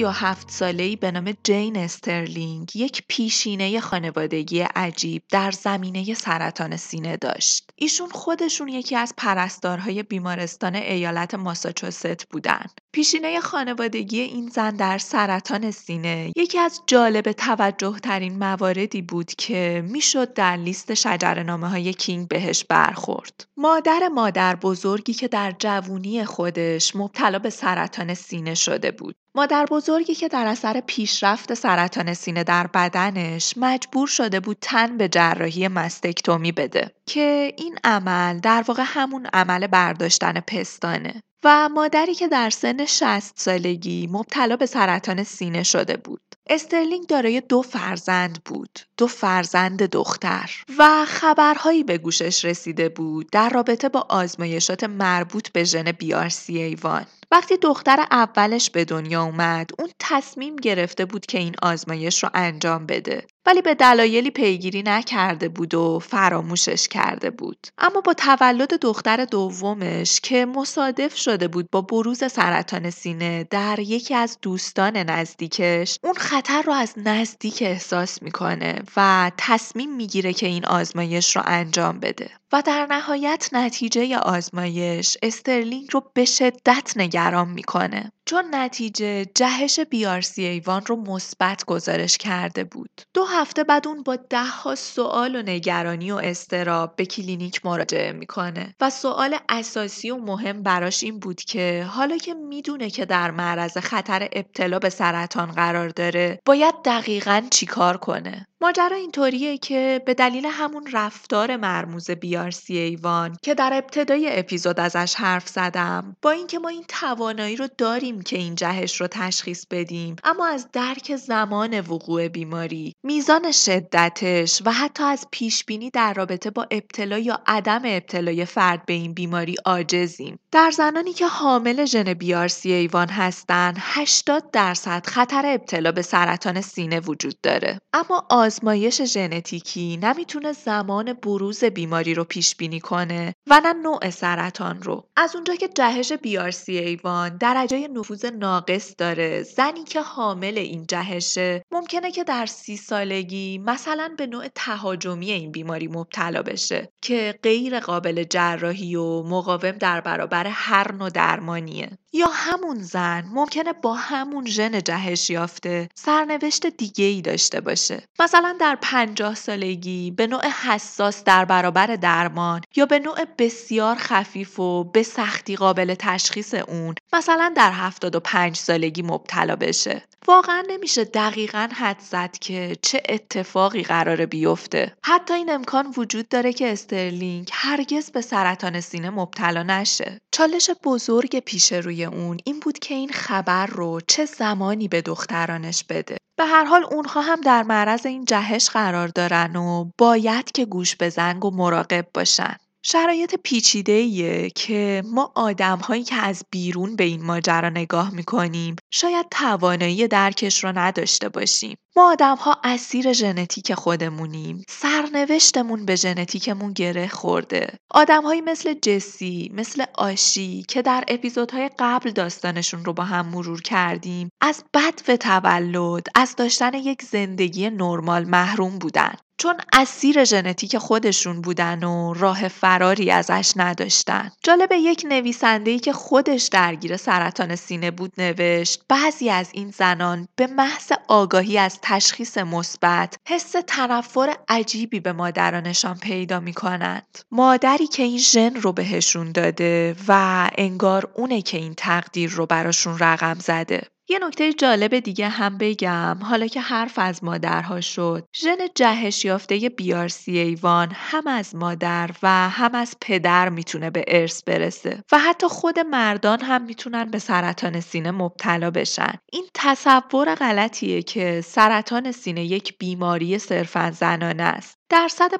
37 0.00 0.50
ساله‌ای 0.50 0.96
به 0.96 1.10
نام 1.10 1.34
جین 1.44 1.76
استرلینگ 1.76 2.76
یک 2.76 3.02
پیشینه 3.08 3.80
خانوادگی 3.80 4.60
عجیب 4.60 5.22
در 5.30 5.50
زمینه 5.50 6.14
سرطان 6.14 6.76
سینه 6.76 7.16
داشت. 7.16 7.70
ایشون 7.76 8.08
خودشون 8.10 8.68
یکی 8.68 8.96
از 8.96 9.14
پرستارهای 9.16 10.02
بیمارستان 10.02 10.74
ایالت 10.74 11.34
ماساچوست 11.34 12.28
بودن. 12.28 12.66
پیشینه 12.92 13.40
خانوادگی 13.40 14.20
این 14.20 14.48
زن 14.48 14.76
در 14.76 14.98
سرطان 14.98 15.70
سینه 15.70 16.32
یکی 16.36 16.58
از 16.58 16.80
جالب 16.86 17.32
توجه 17.32 17.98
ترین 18.02 18.38
مواردی 18.38 19.02
بود 19.02 19.34
که 19.34 19.84
می‌شد 19.88 20.32
در 20.34 20.56
لیست 20.56 20.94
شجرنامه 20.94 21.68
های 21.68 21.92
کینگ 21.92 22.28
بهش 22.28 22.64
برخورد. 22.64 23.44
مادر 23.56 24.08
مادر 24.14 24.56
بزرگی 24.56 25.14
که 25.14 25.28
در 25.28 25.54
جوونی 25.58 26.24
خودش 26.24 26.96
مبتلا 26.96 27.38
به 27.38 27.50
سرطان 27.50 28.14
سینه 28.14 28.54
شده 28.54 28.90
بود. 28.90 29.14
مادر 29.34 29.66
بزرگی 29.70 30.14
که 30.14 30.28
در 30.28 30.46
اثر 30.46 30.80
پیشرفت 30.80 31.54
سرطان 31.54 32.14
سینه 32.14 32.44
در 32.44 32.66
بدنش 32.66 33.54
مجبور 33.56 34.08
شده 34.08 34.40
بود 34.40 34.56
تن 34.60 34.96
به 34.96 35.08
جراحی 35.08 35.68
مستکتومی 35.68 36.52
بده 36.52 36.94
که 37.06 37.54
این 37.58 37.78
عمل 37.84 38.38
در 38.38 38.64
واقع 38.68 38.82
همون 38.86 39.26
عمل 39.32 39.66
برداشتن 39.66 40.40
پستانه 40.40 41.22
و 41.44 41.68
مادری 41.68 42.14
که 42.14 42.28
در 42.28 42.50
سن 42.50 42.84
60 42.84 43.38
سالگی 43.38 44.06
مبتلا 44.06 44.56
به 44.56 44.66
سرطان 44.66 45.24
سینه 45.24 45.62
شده 45.62 45.96
بود. 45.96 46.22
استرلینگ 46.50 47.06
دارای 47.06 47.40
دو 47.40 47.62
فرزند 47.62 48.44
بود 48.44 48.78
دو 48.96 49.06
فرزند 49.06 49.82
دختر 49.82 50.50
و 50.78 51.04
خبرهایی 51.04 51.84
به 51.84 51.98
گوشش 51.98 52.44
رسیده 52.44 52.88
بود 52.88 53.30
در 53.32 53.48
رابطه 53.48 53.88
با 53.88 54.06
آزمایشات 54.08 54.84
مربوط 54.84 55.48
به 55.52 55.64
ژن 55.64 55.92
بیارسی 55.92 56.58
ایوان 56.58 57.06
وقتی 57.32 57.56
دختر 57.56 58.06
اولش 58.10 58.70
به 58.70 58.84
دنیا 58.84 59.22
اومد 59.22 59.70
اون 59.78 59.88
تصمیم 59.98 60.56
گرفته 60.56 61.04
بود 61.04 61.26
که 61.26 61.38
این 61.38 61.54
آزمایش 61.62 62.22
رو 62.24 62.30
انجام 62.34 62.86
بده 62.86 63.26
ولی 63.46 63.62
به 63.62 63.74
دلایلی 63.74 64.30
پیگیری 64.30 64.82
نکرده 64.82 65.48
بود 65.48 65.74
و 65.74 65.98
فراموشش 65.98 66.88
کرده 66.88 67.30
بود. 67.30 67.66
اما 67.78 68.00
با 68.00 68.14
تولد 68.14 68.74
دختر 68.80 69.24
دومش 69.24 70.20
که 70.20 70.46
مصادف 70.46 71.16
شده 71.16 71.48
بود 71.48 71.70
با 71.70 71.80
بروز 71.80 72.32
سرطان 72.32 72.90
سینه 72.90 73.44
در 73.50 73.78
یکی 73.78 74.14
از 74.14 74.38
دوستان 74.42 74.96
نزدیکش 74.96 75.98
اون 76.02 76.14
خطر 76.40 76.62
رو 76.62 76.72
از 76.72 76.94
نزدیک 76.96 77.58
احساس 77.62 78.22
می‌کنه 78.22 78.82
و 78.96 79.30
تصمیم 79.38 79.96
می‌گیره 79.96 80.32
که 80.32 80.46
این 80.46 80.66
آزمایش 80.66 81.36
رو 81.36 81.42
انجام 81.46 82.00
بده. 82.00 82.39
و 82.52 82.62
در 82.62 82.86
نهایت 82.90 83.48
نتیجه 83.52 84.18
آزمایش 84.18 85.16
استرلینگ 85.22 85.88
رو 85.92 86.10
به 86.14 86.24
شدت 86.24 86.92
نگران 86.96 87.48
می‌کنه 87.48 88.12
چون 88.24 88.44
نتیجه 88.54 89.24
جهش 89.24 89.80
BRCA1 89.80 90.86
رو 90.86 90.96
مثبت 90.96 91.64
گزارش 91.64 92.18
کرده 92.18 92.64
بود. 92.64 92.90
دو 93.14 93.24
هفته 93.24 93.64
بعد 93.64 93.88
اون 93.88 94.02
با 94.02 94.16
ده 94.16 94.44
ها 94.44 94.74
سوال 94.74 95.36
و 95.36 95.42
نگرانی 95.42 96.12
و 96.12 96.16
اضطراب 96.16 96.96
به 96.96 97.06
کلینیک 97.06 97.66
مراجعه 97.66 98.12
می‌کنه 98.12 98.74
و 98.80 98.90
سوال 98.90 99.36
اساسی 99.48 100.10
و 100.10 100.16
مهم 100.16 100.62
براش 100.62 101.02
این 101.02 101.18
بود 101.18 101.40
که 101.40 101.86
حالا 101.90 102.16
که 102.16 102.34
می‌دونه 102.34 102.90
که 102.90 103.04
در 103.04 103.30
معرض 103.30 103.78
خطر 103.78 104.28
ابتلا 104.32 104.78
به 104.78 104.90
سرطان 104.90 105.52
قرار 105.52 105.88
داره 105.88 106.38
باید 106.46 106.74
دقیقا 106.84 107.42
چیکار 107.50 107.96
کنه. 107.96 108.46
ماجرا 108.62 108.96
اینطوریه 108.96 109.58
که 109.58 110.02
به 110.06 110.14
دلیل 110.14 110.46
همون 110.46 110.86
رفتار 110.92 111.56
مرموز 111.56 112.10
BRCA1 112.10 113.36
که 113.42 113.54
در 113.54 113.70
ابتدای 113.74 114.38
اپیزود 114.38 114.80
ازش 114.80 115.14
حرف 115.14 115.48
زدم 115.48 116.16
با 116.22 116.30
اینکه 116.30 116.58
ما 116.58 116.68
این 116.68 116.84
توانایی 116.88 117.56
رو 117.56 117.68
داریم 117.78 118.22
که 118.22 118.38
این 118.38 118.54
جهش 118.54 119.00
رو 119.00 119.06
تشخیص 119.06 119.66
بدیم 119.70 120.16
اما 120.24 120.46
از 120.46 120.68
درک 120.72 121.16
زمان 121.16 121.80
وقوع 121.80 122.28
بیماری 122.28 122.94
میزان 123.02 123.52
شدتش 123.52 124.62
و 124.64 124.72
حتی 124.72 125.04
از 125.04 125.26
پیش 125.30 125.64
بینی 125.64 125.90
در 125.90 126.14
رابطه 126.14 126.50
با 126.50 126.66
ابتلا 126.70 127.18
یا 127.18 127.40
عدم 127.46 127.82
ابتلای 127.84 128.44
فرد 128.44 128.86
به 128.86 128.92
این 128.92 129.14
بیماری 129.14 129.54
عاجزیم. 129.64 130.38
در 130.52 130.70
زنانی 130.70 131.12
که 131.12 131.26
حامل 131.26 131.84
ژن 131.84 132.14
بیارسی 132.14 132.72
ایوان 132.72 133.08
هستند 133.08 133.76
80 133.80 134.50
درصد 134.50 135.06
خطر 135.06 135.46
ابتلا 135.46 135.92
به 135.92 136.02
سرطان 136.02 136.60
سینه 136.60 137.00
وجود 137.00 137.40
داره. 137.42 137.80
اما 137.92 138.26
آزمایش 138.50 139.02
ژنتیکی 139.02 139.96
نمی‌تونه 139.96 140.52
زمان 140.52 141.12
بروز 141.12 141.64
بیماری 141.64 142.14
رو 142.14 142.24
پیش 142.24 142.56
بینی 142.56 142.80
کنه 142.80 143.32
و 143.50 143.60
نه 143.64 143.72
نوع 143.72 144.10
سرطان 144.10 144.82
رو. 144.82 145.04
از 145.16 145.34
اونجا 145.34 145.54
که 145.54 145.68
جهش 145.68 146.12
بیارسی 146.12 146.78
ایوان 146.78 147.36
درجه 147.36 147.88
نفوذ 147.88 148.24
ناقص 148.24 148.94
داره 148.98 149.42
زنی 149.42 149.84
که 149.84 150.00
حامل 150.00 150.58
این 150.58 150.86
جهشه 150.86 151.62
ممکنه 151.72 152.10
که 152.10 152.24
در 152.24 152.46
سی 152.46 152.76
سالگی 152.76 153.58
مثلا 153.58 154.14
به 154.18 154.26
نوع 154.26 154.48
تهاجمی 154.54 155.30
این 155.30 155.52
بیماری 155.52 155.88
مبتلا 155.88 156.42
بشه 156.42 156.88
که 157.02 157.38
غیر 157.42 157.80
قابل 157.80 158.24
جراحی 158.24 158.96
و 158.96 159.22
مقاوم 159.22 159.72
در 159.72 160.00
برابر 160.00 160.46
هر 160.46 160.92
نوع 160.92 161.10
درمانیه. 161.10 161.98
یا 162.12 162.26
همون 162.32 162.82
زن 162.82 163.24
ممکنه 163.32 163.72
با 163.72 163.94
همون 163.94 164.46
ژن 164.46 164.82
جهش 164.82 165.30
یافته 165.30 165.88
سرنوشت 165.94 166.66
دیگه 166.66 167.04
ای 167.04 167.22
داشته 167.22 167.60
باشه. 167.60 168.02
مثلا 168.20 168.56
در 168.60 168.78
پنجاه 168.82 169.34
سالگی 169.34 170.10
به 170.10 170.26
نوع 170.26 170.46
حساس 170.48 171.24
در 171.24 171.44
برابر 171.44 171.86
درمان 171.86 172.60
یا 172.76 172.86
به 172.86 172.98
نوع 172.98 173.24
بسیار 173.38 173.96
خفیف 173.96 174.60
و 174.60 174.84
به 174.84 175.02
سختی 175.02 175.56
قابل 175.56 175.94
تشخیص 175.98 176.54
اون 176.54 176.94
مثلا 177.12 177.52
در 177.56 177.72
75 177.72 178.56
سالگی 178.56 179.02
مبتلا 179.02 179.56
بشه. 179.56 180.02
واقعا 180.28 180.62
نمیشه 180.68 181.04
دقیقا 181.04 181.68
حد 181.72 182.00
زد 182.00 182.38
که 182.40 182.76
چه 182.82 183.02
اتفاقی 183.08 183.82
قراره 183.82 184.26
بیفته. 184.26 184.96
حتی 185.04 185.34
این 185.34 185.50
امکان 185.50 185.94
وجود 185.96 186.28
داره 186.28 186.52
که 186.52 186.72
استرلینگ 186.72 187.48
هرگز 187.52 188.10
به 188.10 188.20
سرطان 188.20 188.80
سینه 188.80 189.10
مبتلا 189.10 189.62
نشه. 189.62 190.20
چالش 190.32 190.70
بزرگ 190.84 191.38
پیش 191.38 191.72
روی 191.72 192.04
اون 192.04 192.38
این 192.44 192.60
بود 192.60 192.78
که 192.78 192.94
این 192.94 193.08
خبر 193.08 193.66
رو 193.66 194.00
چه 194.08 194.24
زمانی 194.24 194.88
به 194.88 195.02
دخترانش 195.02 195.84
بده. 195.84 196.16
به 196.36 196.46
هر 196.46 196.64
حال 196.64 196.84
اونها 196.90 197.20
هم 197.20 197.40
در 197.40 197.62
معرض 197.62 198.06
این 198.06 198.24
جهش 198.24 198.70
قرار 198.70 199.08
دارن 199.08 199.56
و 199.56 199.90
باید 199.98 200.52
که 200.52 200.64
گوش 200.64 200.96
به 200.96 201.08
زنگ 201.08 201.44
و 201.44 201.50
مراقب 201.50 202.06
باشن. 202.14 202.56
شرایط 202.82 203.34
پیچیده 203.44 204.50
که 204.50 205.02
ما 205.06 205.32
آدم 205.34 205.78
هایی 205.78 206.04
که 206.04 206.14
از 206.14 206.44
بیرون 206.50 206.96
به 206.96 207.04
این 207.04 207.22
ماجرا 207.24 207.68
نگاه 207.68 208.14
می‌کنیم 208.14 208.76
شاید 208.90 209.26
توانایی 209.30 210.08
درکش 210.08 210.64
رو 210.64 210.78
نداشته 210.78 211.28
باشیم. 211.28 211.76
ما 211.96 212.10
آدم 212.10 212.36
ها 212.36 212.60
اسیر 212.64 213.12
ژنتیک 213.12 213.74
خودمونیم. 213.74 214.64
سرنوشتمون 214.68 215.84
به 215.84 215.96
ژنتیکمون 215.96 216.72
گره 216.72 217.08
خورده. 217.08 217.78
هایی 218.24 218.40
مثل 218.40 218.74
جسی، 218.74 219.50
مثل 219.54 219.84
آشی 219.94 220.62
که 220.68 220.82
در 220.82 221.04
اپیزودهای 221.08 221.70
قبل 221.78 222.10
داستانشون 222.10 222.84
رو 222.84 222.92
با 222.92 223.04
هم 223.04 223.26
مرور 223.26 223.62
کردیم، 223.62 224.30
از 224.40 224.64
بد 224.74 225.00
و 225.08 225.16
تولد، 225.16 226.06
از 226.14 226.36
داشتن 226.36 226.74
یک 226.74 227.02
زندگی 227.02 227.70
نرمال 227.70 228.24
محروم 228.24 228.78
بودن. 228.78 229.14
چون 229.38 229.54
اسیر 229.72 230.24
ژنتیک 230.24 230.78
خودشون 230.78 231.40
بودن 231.40 231.84
و 231.84 232.14
راه 232.14 232.48
فراری 232.48 233.10
ازش 233.10 233.52
نداشتن. 233.56 234.30
جالب 234.44 234.72
یک 234.72 235.06
نویسنده‌ای 235.08 235.78
که 235.78 235.92
خودش 235.92 236.48
درگیر 236.52 236.96
سرطان 236.96 237.56
سینه 237.56 237.90
بود 237.90 238.12
نوشت 238.18 238.82
بعضی 238.88 239.30
از 239.30 239.48
این 239.52 239.70
زنان 239.70 240.28
به 240.36 240.46
محض 240.46 240.92
آگاهی 241.10 241.58
از 241.58 241.78
تشخیص 241.82 242.38
مثبت 242.38 243.16
حس 243.28 243.54
تنفر 243.66 244.36
عجیبی 244.48 245.00
به 245.00 245.12
مادرانشان 245.12 245.98
پیدا 245.98 246.40
می 246.40 246.52
کنند. 246.52 247.18
مادری 247.30 247.86
که 247.86 248.02
این 248.02 248.18
ژن 248.18 248.54
رو 248.54 248.72
بهشون 248.72 249.32
داده 249.32 249.96
و 250.08 250.50
انگار 250.58 251.10
اونه 251.14 251.42
که 251.42 251.58
این 251.58 251.74
تقدیر 251.76 252.30
رو 252.30 252.46
براشون 252.46 252.98
رقم 252.98 253.38
زده. 253.38 253.82
یه 254.10 254.18
نکته 254.22 254.52
جالب 254.52 254.98
دیگه 254.98 255.28
هم 255.28 255.58
بگم. 255.58 256.18
حالا 256.22 256.46
که 256.46 256.60
حرف 256.60 256.98
از 256.98 257.24
مادرها 257.24 257.80
شد 257.80 258.28
ژن 258.36 258.56
جهش 258.74 259.24
یافته 259.24 259.68
بیارسی 259.68 260.38
ایوان 260.38 260.88
هم 260.94 261.26
از 261.26 261.54
مادر 261.54 262.10
و 262.22 262.48
هم 262.48 262.74
از 262.74 262.96
پدر 263.00 263.48
می‌تونه 263.48 263.90
به 263.90 264.04
ارث 264.08 264.42
برسه 264.42 265.04
و 265.12 265.18
حتی 265.18 265.46
خود 265.48 265.78
مردان 265.78 266.40
هم 266.40 266.62
می‌تونن 266.62 267.04
به 267.04 267.18
سرطان 267.18 267.80
سینه 267.80 268.10
مبتلا 268.10 268.70
بشن. 268.70 269.12
این 269.32 269.44
تصور 269.54 270.34
غلطیه 270.34 271.02
که 271.02 271.40
سرطان 271.40 272.12
سینه 272.12 272.44
یک 272.44 272.78
بیماری 272.78 273.38
صرفا 273.38 273.90
زنانه 273.90 274.42
است. 274.42 274.79
درصد 274.90 275.30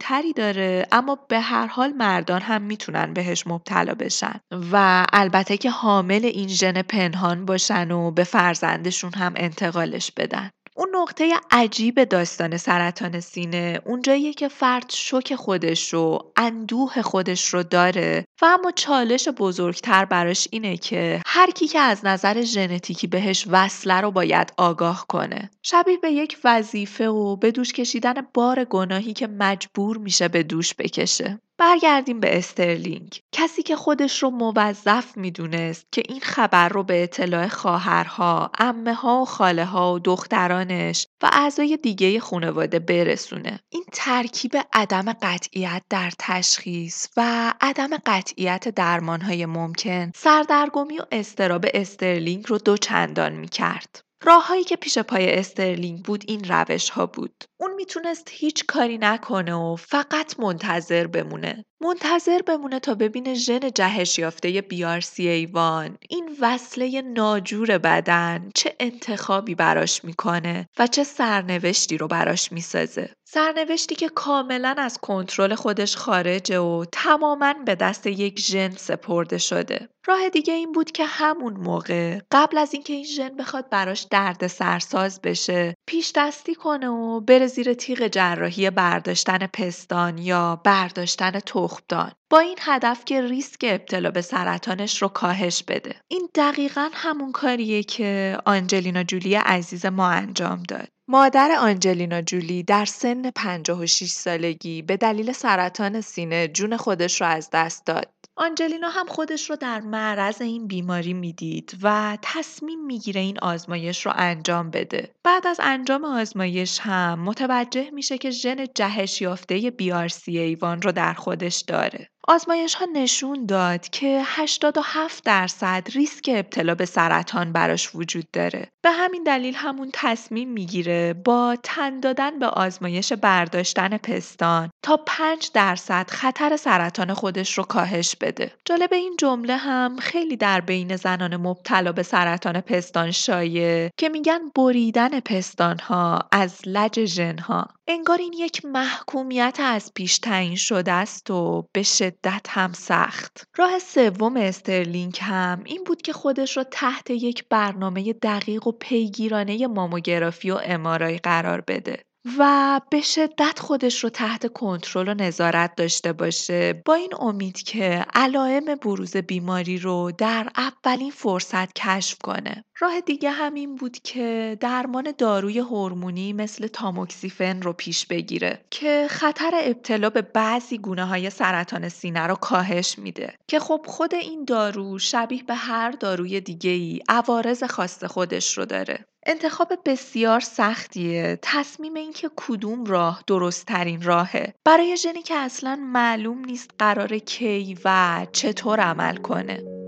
تری 0.00 0.32
داره 0.32 0.86
اما 0.92 1.18
به 1.28 1.40
هر 1.40 1.66
حال 1.66 1.92
مردان 1.92 2.42
هم 2.42 2.62
می‌تونن 2.62 3.12
بهش 3.14 3.46
مبتلا 3.46 3.94
بشن. 3.94 4.40
و 4.72 5.06
البته 5.12 5.56
که 5.56 5.70
حامل 5.70 6.24
این 6.24 6.48
ژن 6.48 6.82
پنهان 6.82 7.44
باشن 7.46 7.90
و 7.90 8.10
به 8.10 8.24
فرزندشون 8.24 9.12
هم 9.14 9.32
انتقالش 9.36 10.12
بدن. 10.12 10.50
اون 10.80 10.88
نقطه 10.96 11.32
عجیب 11.50 12.04
داستان 12.04 12.56
سرطان 12.56 13.20
سینه 13.20 13.80
اونجاییه 13.86 14.32
که 14.32 14.48
فرد 14.48 14.90
شوک 14.90 15.34
خودش 15.34 15.92
رو 15.94 16.32
اندوه 16.36 17.02
خودش 17.02 17.54
رو 17.54 17.62
داره 17.62 18.24
و 18.42 18.44
اما 18.44 18.70
چالش 18.70 19.28
بزرگتر 19.28 20.04
براش 20.04 20.48
اینه 20.50 20.76
که 20.76 21.22
هر 21.26 21.50
کی 21.50 21.66
که 21.66 21.78
از 21.78 22.04
نظر 22.04 22.42
ژنتیکی 22.42 23.06
بهش 23.06 23.46
وصله 23.50 24.00
رو 24.00 24.10
باید 24.10 24.52
آگاه 24.56 25.04
کنه. 25.08 25.50
شبیه 25.62 25.96
به 25.96 26.10
یک 26.10 26.38
وظیفه 26.44 27.08
و 27.08 27.36
به 27.36 27.50
دوش 27.50 27.72
کشیدن 27.72 28.14
بار 28.34 28.64
گناهی 28.64 29.12
که 29.12 29.26
مجبور 29.26 29.98
میشه 29.98 30.28
به 30.28 30.42
دوش 30.42 30.74
بکشه. 30.74 31.40
برگردیم 31.60 32.20
به 32.20 32.38
استرلینگ 32.38 33.20
کسی 33.32 33.62
که 33.62 33.76
خودش 33.76 34.22
رو 34.22 34.30
موظف 34.30 35.16
می‌دونست 35.16 35.86
که 35.92 36.02
این 36.08 36.20
خبر 36.20 36.68
رو 36.68 36.82
به 36.82 37.02
اطلاع 37.02 37.48
خواهرها، 37.48 38.50
امه 38.58 38.94
ها 38.94 39.20
و 39.22 39.24
خاله 39.24 39.64
ها 39.64 39.94
و 39.94 39.98
دخترانش 39.98 41.06
و 41.22 41.30
اعضای 41.32 41.76
دیگه 41.76 42.20
خانواده 42.20 42.78
برسونه. 42.78 43.60
این 43.70 43.84
ترکیب 43.92 44.52
عدم 44.72 45.12
قطعیت 45.12 45.82
در 45.90 46.12
تشخیص 46.18 47.06
و 47.16 47.52
عدم 47.60 47.90
قطعیت 48.06 48.68
درمانهای 48.68 49.46
ممکن 49.46 50.12
سردرگمی 50.14 50.98
و 50.98 51.02
اضطراب 51.12 51.66
استرلینگ 51.74 52.44
رو 52.48 52.58
دو 52.58 52.76
چندان 52.76 53.32
می‌کرد. 53.32 54.09
راههایی 54.24 54.64
که 54.64 54.76
پیش 54.76 54.98
پای 54.98 55.38
استرلینگ 55.38 56.04
بود 56.04 56.24
این 56.28 56.44
روش 56.44 56.90
ها 56.90 57.06
بود. 57.06 57.44
اون 57.60 57.74
می‌تونست 57.74 58.28
هیچ 58.30 58.66
کاری 58.66 58.98
نکنه 58.98 59.54
و 59.54 59.76
فقط 59.76 60.40
منتظر 60.40 61.06
بمونه. 61.06 61.64
منتظر 61.82 62.42
بمونه 62.42 62.80
تا 62.80 62.94
ببینه 62.94 63.34
ژن 63.34 63.60
جهش 63.74 64.18
یافته 64.18 64.60
BRCA1 64.60 65.96
این 66.08 66.36
وصله 66.40 67.02
ناجور 67.02 67.78
بدن 67.78 68.50
چه 68.54 68.76
انتخابی 68.80 69.54
براش 69.54 70.04
می‌کنه 70.04 70.66
و 70.78 70.86
چه 70.86 71.04
سرنوشتی 71.04 71.98
رو 71.98 72.08
براش 72.08 72.52
می‌سازه. 72.52 73.10
سرنوشتی 73.28 73.94
که 73.94 74.08
کاملا 74.08 74.74
از 74.78 74.98
کنترل 74.98 75.54
خودش 75.54 75.96
خارجه 75.96 76.58
و 76.58 76.84
تماما 76.92 77.54
به 77.66 77.74
دست 77.74 78.06
یک 78.06 78.40
ژن 78.40 78.70
سپرده 78.70 79.38
شده. 79.38 79.88
راه 80.06 80.28
دیگه 80.28 80.54
این 80.54 80.72
بود 80.72 80.90
که 80.90 81.04
همون 81.04 81.52
موقع 81.52 82.18
قبل 82.30 82.58
از 82.58 82.74
اینکه 82.74 82.92
این 82.92 83.04
ژن 83.04 83.36
بخواد 83.36 83.70
براش 83.70 84.06
درد 84.10 84.46
سرساز 84.46 85.20
بشه 85.22 85.74
پیش 85.86 86.12
دستی 86.16 86.54
کنه 86.54 86.88
و 86.88 87.20
بره 87.20 87.46
زیر 87.46 87.74
تیغ 87.74 88.06
جراحی 88.06 88.70
برداشتن 88.70 89.38
پستان 89.46 90.18
یا 90.18 90.60
برداشتن 90.64 91.40
تخمدان 91.70 92.12
با 92.30 92.38
این 92.38 92.58
هدف 92.60 93.04
که 93.04 93.22
ریسک 93.22 93.58
ابتلا 93.62 94.10
به 94.10 94.20
سرطانش 94.20 95.02
رو 95.02 95.08
کاهش 95.08 95.62
بده. 95.62 95.96
این 96.08 96.28
دقیقا 96.34 96.88
همون 96.92 97.32
کاریه 97.32 97.82
که 97.82 98.38
آنجلینا 98.44 99.02
جولی 99.02 99.34
عزیز 99.34 99.86
ما 99.86 100.08
انجام 100.08 100.62
داد. 100.62 100.88
مادر 101.08 101.56
آنجلینا 101.60 102.22
جولی 102.22 102.62
در 102.62 102.84
سن 102.84 103.30
56 103.30 104.10
سالگی 104.10 104.82
به 104.82 104.96
دلیل 104.96 105.32
سرطان 105.32 106.00
سینه 106.00 106.48
جون 106.48 106.76
خودش 106.76 107.20
رو 107.20 107.26
از 107.26 107.50
دست 107.52 107.86
داد. 107.86 108.08
آنجلینا 108.40 108.88
هم 108.88 109.06
خودش 109.06 109.50
رو 109.50 109.56
در 109.56 109.80
معرض 109.80 110.42
این 110.42 110.66
بیماری 110.66 111.14
می‌دید 111.14 111.78
و 111.82 112.18
تصمیم 112.22 112.84
می‌گیره 112.84 113.20
این 113.20 113.38
آزمایش 113.38 114.06
رو 114.06 114.12
انجام 114.14 114.70
بده. 114.70 115.14
بعد 115.24 115.46
از 115.46 115.60
انجام 115.62 116.04
آزمایش 116.04 116.80
هم 116.80 117.20
متوجه 117.20 117.90
میشه 117.90 118.18
که 118.18 118.30
ژن 118.30 118.66
جهش 118.74 119.20
یافته 119.20 119.70
بیارسی 119.70 120.38
ایوان 120.38 120.82
رو 120.82 120.92
در 120.92 121.12
خودش 121.14 121.64
داره. 121.68 122.10
آزمایش 122.28 122.74
ها 122.74 122.86
نشون 122.92 123.46
داد 123.46 123.88
که 123.88 124.22
87 124.24 125.24
درصد 125.24 125.86
ریسک 125.94 126.30
ابتلا 126.34 126.74
به 126.74 126.84
سرطان 126.84 127.52
براش 127.52 127.94
وجود 127.94 128.30
داره. 128.32 128.68
به 128.82 128.90
همین 128.90 129.22
دلیل 129.22 129.54
همون 129.54 129.90
تصمیم 129.92 130.48
می‌گیره 130.48 131.14
با 131.14 131.56
تن 131.62 132.00
دادن 132.00 132.38
به 132.38 132.46
آزمایش 132.46 133.12
برداشتن 133.12 133.96
پستان 133.96 134.70
تا 134.82 134.96
5 135.06 135.50
درصد 135.54 136.10
خطر 136.10 136.56
سرطان 136.56 137.14
خودش 137.14 137.58
رو 137.58 137.64
کاهش 137.64 138.16
بده. 138.20 138.52
جالب 138.64 138.92
این 138.92 139.16
جمله 139.18 139.56
هم 139.56 139.96
خیلی 139.96 140.36
در 140.36 140.60
بین 140.60 140.96
زنان 140.96 141.36
مبتلا 141.36 141.92
به 141.92 142.02
سرطان 142.02 142.60
پستان 142.60 143.10
شایع 143.10 143.90
که 143.96 144.08
میگن 144.08 144.40
بریدن 144.54 145.20
پستان 145.20 145.78
ها 145.78 146.28
از 146.32 146.60
لج 146.66 147.04
ژن 147.04 147.38
ها 147.38 147.66
انگار 147.88 148.18
این 148.18 148.32
یک 148.32 148.64
محکومیت 148.64 149.58
از 149.60 149.94
پیش 149.94 150.18
تعیین 150.18 150.56
شده 150.56 150.92
است 150.92 151.30
و 151.30 151.68
به 151.72 151.82
شدت 152.24 152.46
هم 152.48 152.72
سخت. 152.72 153.44
راه 153.56 153.78
سوم 153.78 154.36
استرلینگ 154.36 155.18
هم 155.20 155.62
این 155.64 155.84
بود 155.84 156.02
که 156.02 156.12
خودش 156.12 156.56
را 156.56 156.64
تحت 156.64 157.10
یک 157.10 157.48
برنامه 157.48 158.12
دقیق 158.12 158.66
و 158.66 158.72
پیگیرانه 158.72 159.66
ماموگرافی 159.66 160.50
و 160.50 160.60
امارای 160.64 161.18
قرار 161.18 161.60
بده. 161.60 162.02
و 162.38 162.80
به 162.90 163.00
شدت 163.00 163.58
خودش 163.58 164.04
رو 164.04 164.10
تحت 164.10 164.52
کنترل 164.52 165.08
و 165.08 165.14
نظارت 165.14 165.74
داشته 165.76 166.12
باشه 166.12 166.82
با 166.86 166.94
این 166.94 167.14
امید 167.20 167.62
که 167.62 168.04
علائم 168.14 168.64
بروز 168.82 169.16
بیماری 169.16 169.78
رو 169.78 170.12
در 170.18 170.50
اولین 170.56 171.10
فرصت 171.10 171.72
کشف 171.72 172.18
کنه 172.24 172.64
راه 172.80 173.00
دیگه 173.00 173.30
همین 173.30 173.74
بود 173.74 173.98
که 173.98 174.56
درمان 174.60 175.12
داروی 175.18 175.58
هورمونی 175.58 176.32
مثل 176.32 176.66
تاموکسیفن 176.66 177.62
رو 177.62 177.72
پیش 177.72 178.06
بگیره 178.06 178.60
که 178.70 179.06
خطر 179.10 179.50
ابتلا 179.54 180.10
به 180.10 180.22
بعضی 180.22 180.78
گونه 180.78 181.04
های 181.04 181.30
سرطان 181.30 181.88
سینه 181.88 182.26
رو 182.26 182.34
کاهش 182.34 182.98
میده. 182.98 183.34
که 183.48 183.58
خب 183.58 183.84
خود 183.86 184.14
این 184.14 184.44
دارو 184.44 184.98
شبیه 184.98 185.42
به 185.42 185.54
هر 185.54 185.90
داروی 185.90 186.40
دیگه 186.40 186.70
ای 186.70 187.00
عوارض 187.08 187.64
خاص 187.64 188.04
خودش 188.04 188.58
رو 188.58 188.64
داره. 188.64 189.06
انتخاب 189.26 189.72
بسیار 189.84 190.40
سختیه. 190.40 191.38
تصمیم 191.42 191.94
اینکه 191.94 192.30
کدوم 192.36 192.84
راه 192.84 193.22
درست 193.26 193.66
ترین 193.66 194.02
راهه. 194.02 194.54
برای 194.64 194.96
ژنی 194.96 195.22
که 195.22 195.34
اصلا 195.34 195.76
معلوم 195.76 196.44
نیست 196.44 196.70
قرار 196.78 197.18
کی 197.18 197.78
و 197.84 198.26
چطور 198.32 198.80
عمل 198.80 199.16
کنه. 199.16 199.79